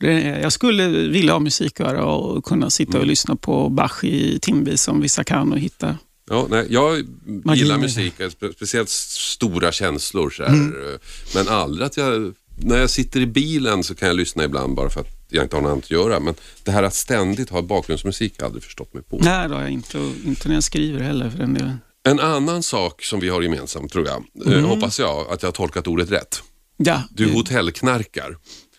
det, 0.00 0.12
jag 0.42 0.52
skulle 0.52 0.88
vilja 0.88 1.32
ha 1.32 1.40
musiköra 1.40 2.04
och 2.04 2.44
kunna 2.44 2.70
sitta 2.70 2.90
Mm. 2.90 3.00
och 3.00 3.06
lyssna 3.06 3.36
på 3.36 3.68
Bach 3.68 4.04
i 4.04 4.38
timvis 4.42 4.82
som 4.82 5.00
vissa 5.00 5.24
kan 5.24 5.52
och 5.52 5.58
hitta. 5.58 5.98
Ja, 6.30 6.46
nej, 6.50 6.66
jag 6.70 7.04
Magi 7.44 7.58
gillar 7.60 7.78
musik, 7.78 8.14
spe- 8.18 8.52
speciellt 8.52 8.88
stora 8.88 9.72
känslor. 9.72 10.30
Så 10.30 10.42
här. 10.42 10.50
Mm. 10.50 10.98
Men 11.34 11.48
aldrig 11.48 11.86
att 11.86 11.96
jag, 11.96 12.34
när 12.56 12.76
jag 12.78 12.90
sitter 12.90 13.20
i 13.20 13.26
bilen 13.26 13.84
så 13.84 13.94
kan 13.94 14.08
jag 14.08 14.16
lyssna 14.16 14.44
ibland 14.44 14.74
bara 14.74 14.90
för 14.90 15.00
att 15.00 15.08
jag 15.28 15.44
inte 15.44 15.56
har 15.56 15.62
något 15.62 15.70
annat 15.72 15.84
att 15.84 15.90
göra. 15.90 16.20
Men 16.20 16.34
det 16.64 16.70
här 16.70 16.82
att 16.82 16.94
ständigt 16.94 17.50
ha 17.50 17.62
bakgrundsmusik 17.62 18.32
har 18.32 18.44
jag 18.44 18.46
aldrig 18.46 18.62
förstått 18.64 18.94
mig 18.94 19.02
på. 19.02 19.18
Nej, 19.22 19.48
det 19.48 19.54
har 19.54 19.62
jag 19.62 19.70
inte. 19.70 19.98
Och 19.98 20.12
inte 20.24 20.48
när 20.48 20.54
jag 20.54 20.64
skriver 20.64 21.00
heller 21.00 21.30
för 21.30 21.38
den 21.38 21.54
delen. 21.54 21.78
En 22.08 22.20
annan 22.20 22.62
sak 22.62 23.02
som 23.04 23.20
vi 23.20 23.28
har 23.28 23.42
gemensamt 23.42 23.92
tror 23.92 24.06
jag, 24.06 24.24
Mm. 24.46 24.58
eh, 24.64 24.68
hoppas 24.70 24.98
jag 24.98 25.26
att 25.32 25.42
jag 25.42 25.46
har 25.48 25.52
tolkat 25.52 25.86
ordet 25.86 26.10
rätt. 26.10 26.42
Ja, 26.76 27.02
Du 27.10 27.32
hotellknarkar. 27.32 28.36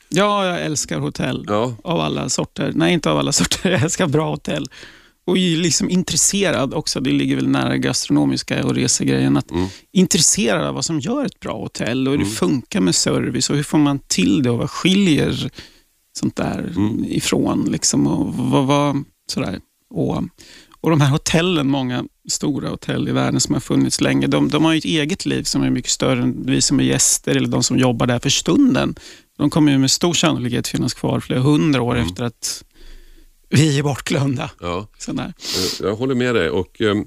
ja, 0.09 0.45
jag 0.45 0.61
älskar 0.61 0.99
hotell. 0.99 1.45
Ja. 1.47 1.76
Av 1.84 1.99
alla 1.99 2.30
sorter. 2.30 2.71
Nej, 2.76 2.93
inte 2.93 3.09
av 3.11 3.17
alla 3.17 3.32
sorter. 3.32 3.69
Jag 3.71 3.82
älskar 3.82 4.07
bra 4.07 4.30
hotell. 4.30 4.69
Och 5.28 5.38
liksom 5.38 5.89
intresserad 5.89 6.73
också, 6.73 6.99
det 6.99 7.11
ligger 7.11 7.36
väl 7.36 7.47
nära 7.47 7.78
gastronomiska 7.78 8.65
och 8.65 8.76
resegrejen, 8.76 9.38
att 9.38 9.51
Mm. 9.51 9.67
intresserad 9.91 10.65
av 10.65 10.76
vad 10.76 10.86
som 10.86 10.99
gör 10.99 11.26
ett 11.26 11.39
bra 11.39 11.57
hotell 11.57 12.07
och 12.07 12.13
hur 12.13 12.19
det 12.19 12.26
funkar 12.26 12.80
med 12.82 12.95
service 12.95 13.49
och 13.49 13.55
hur 13.55 13.63
får 13.63 13.78
man 13.78 13.99
till 14.07 14.43
det 14.43 14.49
och 14.49 14.57
vad 14.57 14.69
skiljer 14.69 15.51
sånt 16.19 16.36
där 16.36 16.73
Mm. 16.76 17.05
ifrån. 17.07 17.67
Liksom, 17.71 18.07
och 18.07 18.34
vad, 18.34 18.65
vad, 18.65 19.03
sådär. 19.32 19.59
Och, 19.89 20.23
och 20.82 20.89
de 20.89 21.01
här 21.01 21.09
hotellen, 21.09 21.67
många 21.69 22.05
stora 22.30 22.69
hotell 22.69 23.09
i 23.09 23.11
världen 23.11 23.39
som 23.39 23.53
har 23.53 23.61
funnits 23.61 24.01
länge, 24.01 24.28
de, 24.28 24.49
de 24.49 24.65
har 24.65 24.71
ju 24.71 24.78
ett 24.78 24.86
eget 24.86 25.26
liv 25.26 25.43
som 25.43 25.63
är 25.63 25.69
mycket 25.69 25.91
större 25.91 26.21
än 26.23 26.45
vi 26.45 26.61
som 26.61 26.80
är 26.80 26.84
gäster 26.84 27.36
eller 27.36 27.47
de 27.47 27.63
som 27.63 27.78
jobbar 27.78 28.07
där 28.07 28.19
för 28.19 28.30
stunden. 28.30 28.95
De 29.38 29.49
kommer 29.49 29.71
ju 29.71 29.78
med 29.78 29.91
stor 29.91 30.13
sannolikhet 30.13 30.67
finnas 30.67 30.93
kvar 30.93 31.19
flera 31.19 31.39
hundra 31.39 31.82
år 31.82 31.97
efter 31.97 32.23
att 32.23 32.63
vi 33.49 33.79
är 33.79 33.83
bortglömda. 33.83 34.51
Ja. 34.61 34.87
Sådär. 34.97 35.33
Eh, 35.81 35.85
Jag 35.87 35.95
håller 35.95 36.15
med 36.15 36.35
dig. 36.35 36.49
Och, 36.49 36.81
ehm, 36.81 37.05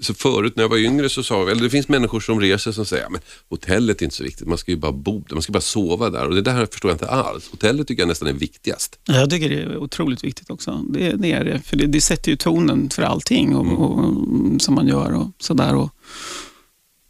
så 0.00 0.14
förut 0.14 0.56
när 0.56 0.64
jag 0.64 0.68
var 0.68 0.76
yngre 0.76 1.08
så 1.08 1.22
sa 1.22 1.44
vi, 1.44 1.52
eller 1.52 1.62
det 1.62 1.70
finns 1.70 1.88
människor 1.88 2.20
som 2.20 2.40
reser 2.40 2.72
som 2.72 2.86
säger, 2.86 3.08
men 3.10 3.20
hotellet 3.48 4.00
är 4.00 4.04
inte 4.04 4.16
så 4.16 4.24
viktigt, 4.24 4.46
man 4.48 4.58
ska 4.58 4.70
ju 4.70 4.76
bara 4.76 4.92
bo 4.92 5.24
där, 5.28 5.34
man 5.34 5.42
ska 5.42 5.52
bara 5.52 5.60
sova 5.60 6.10
där. 6.10 6.26
Och 6.26 6.34
det 6.34 6.40
där 6.42 6.66
förstår 6.66 6.90
jag 6.90 6.94
inte 6.94 7.08
alls. 7.08 7.48
Hotellet 7.50 7.88
tycker 7.88 8.02
jag 8.02 8.08
nästan 8.08 8.28
är 8.28 8.32
viktigast. 8.32 8.98
Jag 9.04 9.30
tycker 9.30 9.48
det 9.48 9.62
är 9.62 9.76
otroligt 9.76 10.24
viktigt 10.24 10.50
också. 10.50 10.84
Det, 10.90 11.10
det 11.12 11.32
är 11.32 11.44
det, 11.44 11.60
för 11.64 11.76
det, 11.76 11.86
det 11.86 12.00
sätter 12.00 12.30
ju 12.30 12.36
tonen 12.36 12.90
för 12.90 13.02
allting 13.02 13.56
och, 13.56 13.80
och, 13.80 14.14
som 14.62 14.74
man 14.74 14.88
gör 14.88 15.14
och 15.14 15.28
sådär. 15.38 15.74
Och, 15.74 15.90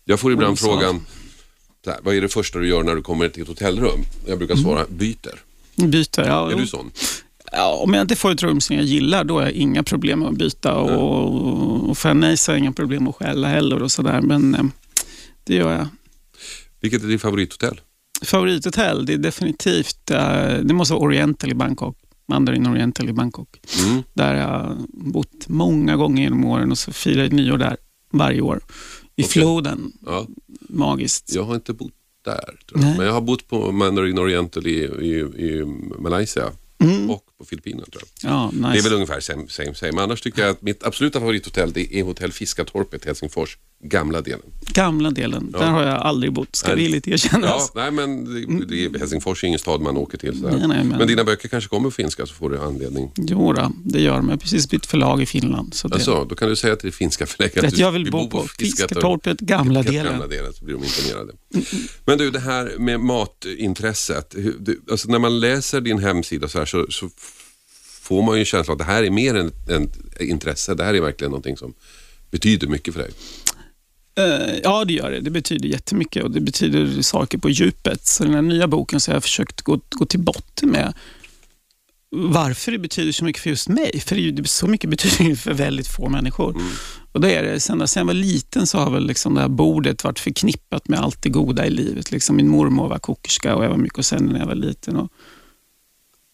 Jag 0.05 0.20
får 0.20 0.33
ibland 0.33 0.53
Och 0.53 0.59
frågan, 0.59 1.07
här, 1.87 1.97
vad 2.03 2.14
är 2.14 2.20
det 2.20 2.29
första 2.29 2.59
du 2.59 2.68
gör 2.68 2.83
när 2.83 2.95
du 2.95 3.03
kommer 3.03 3.29
till 3.29 3.43
ett 3.43 3.49
hotellrum? 3.49 4.01
Jag 4.26 4.39
brukar 4.39 4.57
svara, 4.57 4.87
byter. 4.89 5.43
byter. 5.76 6.26
Ja, 6.26 6.47
Är 6.47 6.53
jo. 6.53 6.59
du 6.59 6.66
sån? 6.66 6.91
Ja, 7.53 7.81
om 7.85 7.95
jag 7.95 8.01
inte 8.03 8.17
får 8.17 8.31
ett 8.33 8.43
rum 8.43 8.61
som 8.61 8.77
jag 8.77 8.85
gillar, 8.85 9.25
då 9.25 9.35
har 9.35 9.43
jag 9.43 9.53
inga 9.53 9.83
problem 9.83 10.23
att 10.23 10.35
byta. 10.35 10.75
Och, 10.75 11.91
och 11.91 11.99
får 11.99 12.09
jag 12.09 12.17
nej 12.17 12.37
så 12.37 12.53
har 12.53 12.57
jag 12.57 12.63
inga 12.63 12.73
problem 12.73 13.09
att 13.09 13.15
skälla 13.17 13.49
heller. 13.49 13.83
Och 13.83 13.93
sådär. 13.93 14.21
Men 14.21 14.55
eh, 14.55 14.65
det 15.45 15.55
gör 15.55 15.73
jag. 15.73 15.87
Vilket 16.81 17.03
är 17.03 17.07
ditt 17.07 17.21
favorithotell? 17.23 17.81
Favorithotell, 18.23 19.07
det 19.07 19.13
är 19.13 19.19
definitivt, 19.19 20.11
eh, 20.11 20.55
det 20.63 20.75
måste 20.75 20.95
vara 20.95 21.05
Oriental 21.05 21.51
i 21.51 21.55
Bangkok. 21.55 21.97
Mandarin 22.29 22.67
Oriental 22.67 23.09
i 23.09 23.13
Bangkok. 23.13 23.61
Mm. 23.85 24.03
Där 24.15 24.35
jag 24.35 24.77
bott 24.91 25.49
många 25.49 25.97
gånger 25.97 26.23
genom 26.23 26.45
åren 26.45 26.71
och 26.71 26.79
så 26.79 26.93
firar 26.93 27.23
jag 27.23 27.33
nyår 27.33 27.59
där 27.59 27.77
varje 28.11 28.41
år. 28.41 28.61
I 29.17 29.23
Okej. 29.23 29.33
floden, 29.33 29.93
Ja, 30.07 30.27
magiskt. 30.69 31.35
jag 31.35 31.43
har 31.45 31.55
inte 31.55 31.73
bott 31.73 31.93
där, 32.25 32.55
jag. 32.75 32.81
Men 32.81 33.07
jag 33.07 33.13
har 33.13 33.21
bott 33.21 33.49
på 33.49 33.73
Mandarin 33.73 34.19
Oriental 34.19 34.67
i, 34.67 34.71
i, 35.01 35.19
i 35.21 35.65
Malaysia 35.99 36.45
Mm. 36.81 37.11
och 37.11 37.24
på 37.39 37.45
Filippinerna 37.45 37.87
tror 37.87 38.03
jag. 38.22 38.33
Ja, 38.33 38.51
nice. 38.51 38.72
Det 38.72 38.79
är 38.79 38.83
väl 38.83 38.93
ungefär 38.93 39.20
same, 39.20 39.49
same, 39.49 39.74
same. 39.74 40.03
Annars 40.03 40.20
tycker 40.20 40.43
jag 40.43 40.51
att 40.51 40.62
mitt 40.62 40.85
absoluta 40.85 41.20
favorithotell 41.20 41.72
det 41.72 41.95
är 41.97 42.03
Hotell 42.03 42.33
Fiskatorpet 42.33 43.05
i 43.05 43.07
Helsingfors, 43.09 43.59
gamla 43.85 44.20
delen. 44.20 44.41
Gamla 44.72 45.11
delen, 45.11 45.51
Ja. 45.53 45.59
där 45.59 45.66
har 45.66 45.83
jag 45.83 45.95
aldrig 45.97 46.33
bott, 46.33 46.57
ska 46.57 46.68
Nej. 46.68 46.76
villigt 46.76 47.09
erkännas. 47.09 47.72
Ja, 47.74 47.81
nej 47.83 47.91
men 47.91 48.24
det, 48.24 48.64
det 48.66 48.85
är, 48.85 48.99
Helsingfors 48.99 49.45
är 49.45 49.49
ingen 49.49 49.59
stad 49.59 49.81
man 49.81 49.97
åker 49.97 50.18
till. 50.18 50.37
Sådär. 50.41 50.51
Nej, 50.59 50.68
nej, 50.68 50.85
men- 50.85 50.99
men... 50.99 51.09
dina 51.09 51.24
böcker 51.24 51.49
kanske 51.49 51.68
kommer 51.70 51.85
på 51.85 51.91
finska 51.91 52.26
så 52.26 52.35
får 52.35 52.51
du 52.51 52.59
anledning. 52.61 53.11
Jo 53.16 53.53
då, 53.53 53.72
det 53.85 54.01
gör 54.01 54.16
de. 54.16 54.26
Jag 54.26 54.33
har 54.33 54.37
precis 54.39 54.68
bytt 54.70 54.87
förlag 54.87 55.22
i 55.22 55.26
Finland. 55.26 55.74
Så 55.74 55.89
det, 55.89 55.95
Alltså, 55.95 56.24
då 56.24 56.35
kan 56.35 56.49
du 56.49 56.57
säga 56.57 56.76
till 56.76 56.91
det 56.91 56.97
finska 56.97 57.26
förläggaren 57.26 57.68
att 57.68 57.79
jag 57.79 57.93
vill 57.93 58.11
bo 58.11 58.29
på 58.31 58.43
Fisketorpet, 58.59 59.41
gamla 59.41 59.83
delen. 59.83 60.05
gamla 60.12 60.26
delen 60.26 60.53
så 60.53 60.64
blir 60.64 60.74
de 60.74 60.85
imponerade. 60.85 61.33
Men 62.05 62.18
du, 62.18 62.31
det 62.31 62.41
här 62.41 62.74
med 62.79 63.01
matintresset. 63.01 64.35
du- 64.59 64.81
Alltså, 64.91 65.09
när 65.11 65.18
man 65.18 65.41
läser 65.41 65.81
din 65.81 65.99
hemsida 65.99 66.49
så, 66.49 66.59
här, 66.59 66.66
så, 66.66 66.87
så 66.91 67.11
får 68.03 68.22
man 68.22 68.35
ju 68.35 68.41
en 68.41 68.45
känsla 68.47 68.72
att 68.72 68.79
det 68.79 68.85
här 68.85 69.03
är 69.03 69.11
mer 69.11 69.35
än 69.35 69.47
ett 69.49 70.20
intresse. 70.20 70.74
Det 70.74 70.85
här 70.85 70.95
är 70.95 71.01
verkligen 71.01 71.31
någonting 71.31 71.57
som 71.57 71.74
betyder 72.31 72.66
mycket 72.66 72.95
för 72.95 73.01
dig. 73.03 73.11
Eh, 74.19 74.59
Ja, 74.62 74.85
det 74.85 74.93
gör 74.93 75.11
det. 75.11 75.21
Det 75.21 75.31
betyder 75.31 75.69
jättemycket 75.69 76.25
och 76.25 76.31
det 76.31 76.41
betyder 76.41 77.03
saker 77.03 77.39
på 77.39 77.51
djupet. 77.51 78.07
Så 78.07 78.25
den 78.25 78.35
här 78.35 78.43
nya 78.43 78.69
boken 78.69 79.01
så 79.01 79.11
har 79.11 79.16
jag 79.16 79.23
försökt 79.23 79.62
gå, 79.62 79.81
gå 79.91 80.05
till 80.05 80.21
botten 80.21 80.71
med 80.71 80.95
varför 82.11 82.73
det 82.73 82.79
betyder 82.79 83.12
så 83.12 83.25
mycket 83.25 83.43
för 83.43 83.51
just 83.51 83.69
mig. 83.69 84.01
För 84.01 84.16
det 84.33 84.49
så 84.49 84.66
mycket 84.66 84.91
betyder 84.91 85.35
för 85.35 85.55
väldigt 85.55 85.89
få 85.89 86.09
människor. 86.09 86.57
Och 87.12 87.21
det 87.21 87.35
är 87.35 87.43
det. 87.43 87.61
Sen, 87.61 87.89
sen 87.89 88.01
jag 88.01 88.07
var 88.07 88.14
liten 88.14 88.66
så 88.66 88.79
har 88.79 88.91
väl 88.91 89.07
liksom 89.07 89.35
det 89.35 89.41
här 89.41 89.49
bordet 89.49 90.05
varit 90.05 90.19
förknippat 90.19 90.89
med 90.89 91.01
allt 91.01 91.23
det 91.23 91.29
goda 91.29 91.66
i 91.66 91.71
livet. 91.71 92.11
Liksom 92.11 92.37
min 92.37 92.49
mormor 92.49 92.89
var 92.89 92.99
kokerska 92.99 93.57
och 93.57 93.64
jag 93.64 93.71
var 93.71 93.77
mycket 93.77 93.97
hos 93.97 94.12
henne 94.12 94.33
när 94.33 94.39
jag 94.39 94.47
var 94.47 94.55
liten. 94.55 94.97
Och 94.97 95.12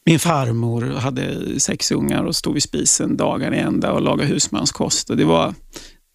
min 0.06 0.18
farmor 0.18 0.82
hade 0.82 1.60
sex 1.60 1.90
ungar 1.92 2.24
och 2.24 2.36
stod 2.36 2.54
vid 2.54 2.62
spisen 2.62 3.16
dagarna 3.16 3.56
i 3.56 3.58
ända 3.58 3.92
och 3.92 4.02
lagade 4.02 4.28
husmanskost. 4.28 5.10
Och 5.10 5.16
det 5.16 5.24
var 5.24 5.54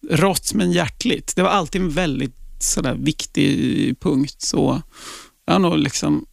rått 0.08 0.54
men 0.54 0.72
hjärtligt. 0.72 1.36
Det 1.36 1.42
var 1.42 1.50
alltid 1.50 1.80
en 1.80 1.90
väldigt 1.90 2.36
sådär, 2.58 2.94
viktig 2.94 4.00
punkt. 4.00 4.36
Så 4.38 4.82
jag 5.44 5.52
har 5.52 5.58
nog 5.58 5.78
liksom 5.78 6.26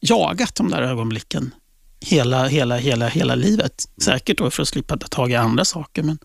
jagat 0.00 0.54
de 0.54 0.70
där 0.70 0.82
ögonblicken 0.82 1.54
hela, 2.00 2.48
hela, 2.48 2.76
hela, 2.76 3.08
hela 3.08 3.34
livet. 3.34 3.84
Säkert 4.02 4.38
då 4.38 4.50
för 4.50 4.62
att 4.62 4.68
slippa 4.68 4.96
ta 4.96 5.06
tag 5.06 5.30
i 5.30 5.34
andra 5.34 5.64
saker. 5.64 6.02
Men. 6.02 6.18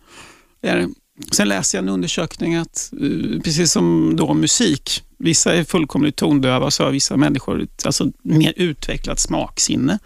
Sen 1.30 1.48
läser 1.48 1.78
jag 1.78 1.82
en 1.82 1.88
undersökning 1.88 2.54
att, 2.54 2.92
eh, 2.92 3.40
precis 3.40 3.72
som 3.72 4.16
då 4.16 4.34
musik, 4.34 5.02
Vissa 5.18 5.54
är 5.54 5.64
fullkomligt 5.64 6.16
tondöva, 6.16 6.70
så 6.70 6.84
har 6.84 6.90
vissa 6.90 7.16
människor 7.16 7.66
alltså, 7.84 8.12
mer 8.22 8.52
utvecklat 8.56 9.18
smaksinne. 9.18 9.98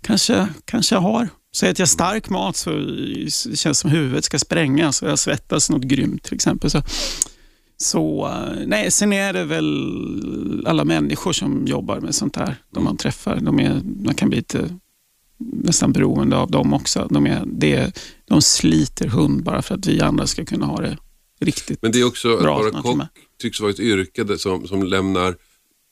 Kanske, 0.00 0.48
kanske 0.64 0.96
har. 0.96 1.28
Säg 1.56 1.70
att 1.70 1.78
jag 1.78 1.88
stark 1.88 2.30
mat 2.30 2.56
så 2.56 2.70
det 2.70 3.56
känns 3.56 3.78
som 3.78 3.90
huvudet 3.90 4.24
ska 4.24 4.38
sprängas 4.38 5.02
och 5.02 5.08
jag 5.08 5.18
svettas 5.18 5.70
något 5.70 5.82
grymt 5.82 6.22
till 6.22 6.34
exempel. 6.34 6.70
Så, 6.70 6.82
så 7.76 8.26
eh, 8.28 8.66
nej, 8.66 8.90
sen 8.90 9.12
är 9.12 9.32
det 9.32 9.44
väl 9.44 10.66
alla 10.66 10.84
människor 10.84 11.32
som 11.32 11.66
jobbar 11.66 12.00
med 12.00 12.14
sånt 12.14 12.36
här, 12.36 12.56
de 12.70 12.84
man 12.84 12.96
träffar. 12.96 13.40
De 13.40 13.60
är, 13.60 13.80
man 14.04 14.14
kan 14.14 14.28
bli 14.28 14.38
lite 14.38 14.78
nästan 15.38 15.92
beroende 15.92 16.36
av 16.36 16.50
dem 16.50 16.72
också. 16.72 17.08
De, 17.10 17.26
är, 17.26 17.42
det, 17.46 17.98
de 18.28 18.42
sliter 18.42 19.08
hund 19.08 19.42
bara 19.42 19.62
för 19.62 19.74
att 19.74 19.86
vi 19.86 20.00
andra 20.00 20.26
ska 20.26 20.44
kunna 20.44 20.66
ha 20.66 20.80
det 20.80 20.98
riktigt 21.40 21.82
Men 21.82 21.92
det 21.92 22.00
är 22.00 22.04
också 22.04 22.34
att 22.34 22.42
bra. 22.42 22.58
vara 22.58 22.70
snart 22.70 22.82
kock 22.82 23.08
tycks 23.38 23.60
vara 23.60 23.70
ett 23.70 23.80
yrke 23.80 24.38
som, 24.38 24.68
som 24.68 24.82
lämnar 24.82 25.34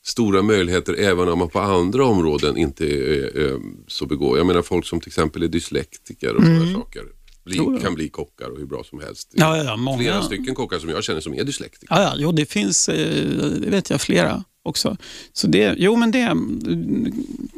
stora 0.03 0.41
möjligheter 0.41 0.93
även 0.93 1.29
om 1.29 1.39
man 1.39 1.49
på 1.49 1.59
andra 1.59 2.05
områden 2.05 2.57
inte 2.57 2.85
är, 2.85 3.37
är 3.37 3.59
så 3.87 4.05
begåvad. 4.05 4.39
Jag 4.39 4.47
menar 4.47 4.61
folk 4.61 4.85
som 4.85 4.99
till 4.99 5.09
exempel 5.09 5.43
är 5.43 5.47
dyslektiker 5.47 6.35
och 6.35 6.43
sådana 6.43 6.73
saker. 6.73 7.03
Bli, 7.43 7.79
kan 7.81 7.95
bli 7.95 8.09
kockar 8.09 8.49
och 8.49 8.57
hur 8.57 8.65
bra 8.65 8.83
som 8.83 8.99
helst. 8.99 9.31
Ja, 9.33 9.57
ja, 9.57 9.63
ja, 9.63 9.75
många. 9.75 9.97
Flera 9.97 10.21
stycken 10.21 10.55
kockar 10.55 10.79
som 10.79 10.89
jag 10.89 11.03
känner 11.03 11.21
som 11.21 11.33
är 11.33 11.43
dyslektiker. 11.43 11.95
Ja, 11.95 12.01
ja, 12.01 12.13
jo, 12.17 12.31
det 12.31 12.45
finns, 12.45 12.89
eh, 12.89 13.25
det 13.35 13.69
vet 13.69 13.89
jag, 13.89 14.01
flera 14.01 14.43
också. 14.63 14.97
Så 15.33 15.47
det, 15.47 15.75
jo, 15.77 15.95
men 15.95 16.11
det, 16.11 16.37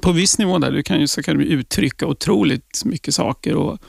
på 0.01 0.11
viss 0.11 0.37
nivå 0.37 0.57
där, 0.57 0.71
du 0.71 0.83
kan 0.83 0.99
ju, 0.99 1.07
så 1.07 1.23
kan 1.23 1.37
du 1.37 1.45
uttrycka 1.45 2.07
otroligt 2.07 2.81
mycket 2.85 3.15
saker 3.15 3.55
och 3.55 3.79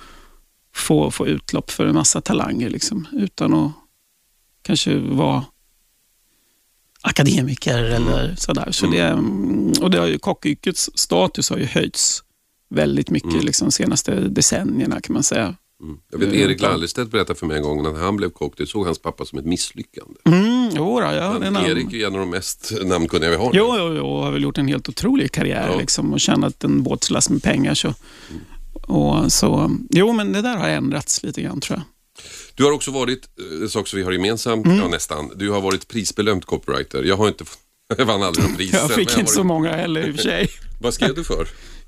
få, 0.75 1.11
få 1.11 1.27
utlopp 1.27 1.71
för 1.71 1.87
en 1.87 1.95
massa 1.95 2.21
talanger 2.21 2.71
liksom, 2.71 3.07
utan 3.13 3.55
att 3.55 3.73
kanske 4.63 4.99
vara 4.99 5.45
akademiker 7.05 7.79
eller 7.79 8.35
sådär. 8.39 8.69
Så 8.71 8.87
det, 8.87 9.13
och 9.83 9.91
det 9.91 9.99
har 9.99 10.07
ju, 10.07 10.19
kockyrkets 10.19 10.91
status 10.95 11.51
har 11.51 11.57
ju 11.57 11.65
höjts 11.65 12.23
väldigt 12.71 13.11
mycket 13.11 13.45
liksom, 13.45 13.69
de 13.69 13.73
senaste 13.73 14.15
decennierna 14.15 15.01
kan 15.01 15.13
man 15.13 15.23
säga. 15.23 15.55
Mm. 15.83 15.97
Jag 16.13 16.19
vet 16.19 16.33
Erik 16.35 16.61
Lallerstedt 16.63 17.11
berättade 17.11 17.39
för 17.39 17.47
mig 17.47 17.57
en 17.57 17.63
gång 17.63 17.83
när 17.83 17.93
han 17.93 18.17
blev 18.17 18.31
kock, 18.31 18.55
det 18.57 18.67
såg 18.67 18.87
hans 18.87 18.99
pappa 18.99 19.25
som 19.25 19.39
ett 19.39 19.45
misslyckande. 19.45 20.15
Mm, 20.25 20.71
jo, 20.77 21.01
då, 21.01 21.07
ja, 21.07 21.11
är 21.11 21.39
Men 21.39 21.53
namn. 21.53 21.67
Erik 21.67 21.93
är 21.93 22.07
en 22.07 22.13
av 22.15 22.21
de 22.21 22.31
mest 22.31 22.73
namnkunniga 22.85 23.31
vi 23.31 23.37
har. 23.37 23.53
nu. 23.53 23.59
Jo, 23.59 23.75
jo, 23.79 23.95
jo, 23.97 24.21
har 24.21 24.31
väl 24.31 24.43
gjort 24.43 24.59
en 24.59 24.69
helt 24.69 24.89
otrolig 24.89 25.33
karriär 25.33 25.69
Ja. 25.73 25.79
liksom, 25.79 26.13
och 26.13 26.21
tjänat 26.21 26.65
en 26.65 26.83
båtslast 26.83 27.31
med 27.31 27.43
pengar. 27.43 27.75
Så. 27.75 27.95
Och 28.83 29.33
så, 29.33 29.71
jo, 29.91 30.13
men 30.13 30.33
det 30.33 30.43
där 30.43 30.57
har 30.57 30.69
ändrats 30.69 31.23
lite 31.23 31.43
grann 31.43 31.61
tror 31.61 31.79
jag. 31.79 31.85
Du 32.55 32.65
har 32.65 32.73
också 32.73 32.91
varit, 32.91 33.29
eh, 33.57 33.63
en 33.63 33.69
sak 33.69 33.89
som 33.89 33.97
vi 33.99 34.05
har 34.05 34.13
gemensamt, 34.13 34.67
Mm. 34.67 34.79
ja 34.79 34.89
nästan, 34.89 35.31
du 35.37 35.51
har 35.51 35.61
varit 35.61 35.89
prisbelönt 35.89 36.45
copywriter. 36.45 37.03
Jag 37.03 37.17
har 37.17 37.29
inte, 37.29 37.45
jag 37.99 38.05
vann 38.05 38.23
aldrig 38.23 38.45
någon 38.47 38.57
pris. 38.57 38.73
Jag 38.73 38.91
fick 38.91 39.19
inte 39.19 39.33
så 39.33 39.39
varit- 39.39 39.47
många 39.47 39.73
heller 39.73 40.09
i 40.09 40.11
och 40.11 40.15
för 40.17 40.23
sig. 40.23 40.49
Vad 40.81 40.95
skrev 40.95 41.15
du 41.15 41.25
för? 41.25 41.47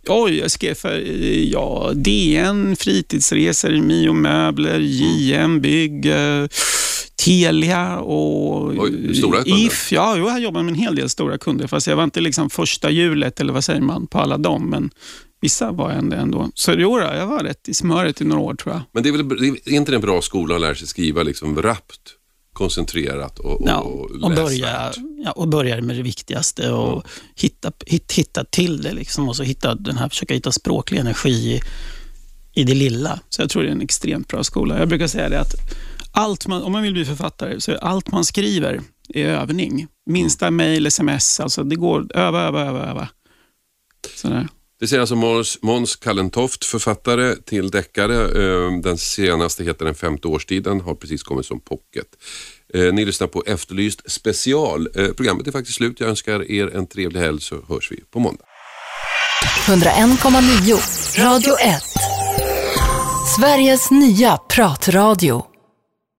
Oj, 0.08 0.38
jag 0.38 0.50
skrev 0.50 0.74
för 0.74 0.98
eh, 0.98 1.42
ja, 1.44 1.92
DN, 1.94 2.76
Fritidsresor, 2.76 3.70
Mio 3.82 4.12
Möbler, 4.12 4.78
JM 4.80 5.60
Bygg, 5.60 6.06
eh, 6.06 6.46
Telia 7.24 7.98
och 7.98 8.66
Oj, 8.82 9.14
stora 9.14 9.42
kunder. 9.42 9.66
If. 9.66 9.92
Ja, 9.92 10.14
jo, 10.18 10.28
jag 10.28 10.40
jobbar 10.40 10.62
med 10.62 10.72
en 10.72 10.78
hel 10.80 10.94
del 10.94 11.08
stora 11.08 11.38
kunder, 11.38 11.66
fast 11.66 11.86
jag 11.86 11.96
var 11.96 12.04
inte 12.04 12.20
liksom 12.20 12.50
första 12.50 12.90
hjulet, 12.90 13.40
eller 13.40 13.52
vad 13.52 13.64
säger 13.64 13.80
man, 13.80 14.06
på 14.06 14.18
alla 14.18 14.38
dem, 14.38 14.70
men 14.70 14.90
vissa 15.46 15.72
var 15.72 15.90
jag 15.90 15.98
ändå. 15.98 16.16
ändå. 16.16 16.50
Så 16.54 16.72
jo, 16.72 17.00
jag 17.00 17.26
var 17.26 17.44
rätt 17.44 17.68
i 17.68 17.74
smöret 17.74 18.20
i 18.20 18.24
några 18.24 18.42
år 18.42 18.54
tror 18.54 18.74
jag. 18.74 18.82
Men 18.92 19.02
det 19.02 19.08
är, 19.08 19.12
väl, 19.12 19.56
är 19.64 19.72
inte 19.72 19.94
en 19.94 20.00
bra 20.00 20.22
skola 20.22 20.54
att 20.54 20.60
lära 20.60 20.74
sig 20.74 20.88
skriva 20.88 21.22
liksom 21.22 21.62
rappt, 21.62 22.00
koncentrerat 22.52 23.38
och, 23.38 23.60
och, 23.60 23.68
Ja, 23.68 23.80
och 24.22 24.30
börja, 24.30 24.92
ja, 25.24 25.30
och 25.32 25.48
börja 25.48 25.80
med 25.80 25.96
det 25.96 26.02
viktigaste 26.02 26.70
och 26.70 27.06
hitta, 27.34 27.72
hit, 27.86 28.12
hitta 28.12 28.44
till 28.44 28.82
det. 28.82 28.92
Liksom, 28.92 29.28
och 29.28 29.36
så 29.36 29.42
hitta 29.42 29.74
den 29.74 29.96
här, 29.96 30.08
försöka 30.08 30.34
hitta 30.34 30.52
språklig 30.52 30.98
energi 30.98 31.30
i, 31.30 31.60
i 32.60 32.64
det 32.64 32.74
lilla. 32.74 33.20
Så 33.28 33.42
jag 33.42 33.50
tror 33.50 33.62
det 33.62 33.68
är 33.68 33.72
en 33.72 33.82
extremt 33.82 34.28
bra 34.28 34.44
skola. 34.44 34.78
Jag 34.78 34.88
brukar 34.88 35.06
säga 35.06 35.28
det 35.28 35.40
att 35.40 35.54
allt 36.12 36.46
man, 36.46 36.62
om 36.62 36.72
man 36.72 36.82
vill 36.82 36.92
bli 36.92 37.04
författare, 37.04 37.60
så 37.60 37.72
är 37.72 37.76
allt 37.76 38.12
man 38.12 38.24
skriver 38.24 38.80
är 39.08 39.26
övning. 39.26 39.86
Minsta 40.06 40.50
mejl, 40.50 40.86
sms, 40.86 41.40
alltså 41.40 41.64
det 41.64 41.76
går 41.76 42.06
öva, 42.14 42.42
öva, 42.42 42.60
öva, 42.60 42.86
öva. 42.86 43.08
Sådär. 44.16 44.48
Det 44.80 44.88
säger 44.88 45.00
alltså 45.00 45.16
Måns, 45.16 45.58
Måns 45.62 45.96
Kallentoft, 45.96 46.64
författare 46.64 47.36
till 47.36 47.70
deckare. 47.70 48.14
Eh, 48.14 48.80
den 48.82 48.98
senaste 48.98 49.64
heter 49.64 49.84
Den 49.84 49.94
femte 49.94 50.28
årstiden, 50.28 50.80
har 50.80 50.94
precis 50.94 51.22
kommit 51.22 51.46
som 51.46 51.60
pocket. 51.60 52.06
Eh, 52.74 52.92
ni 52.92 53.04
lyssnar 53.04 53.26
på 53.26 53.42
Efterlyst 53.46 54.10
special. 54.10 54.88
Eh, 54.94 55.08
programmet 55.08 55.46
är 55.46 55.52
faktiskt 55.52 55.76
slut. 55.76 56.00
Jag 56.00 56.08
önskar 56.08 56.50
er 56.50 56.76
en 56.76 56.86
trevlig 56.86 57.20
helg 57.20 57.40
så 57.40 57.56
hörs 57.68 57.92
vi 57.92 58.00
på 58.10 58.18
måndag. 58.18 58.44
101,9 59.66 61.24
Radio 61.24 61.54
1. 61.60 61.82
Sveriges 63.36 63.90
nya 63.90 64.36
pratradio. 64.36 65.55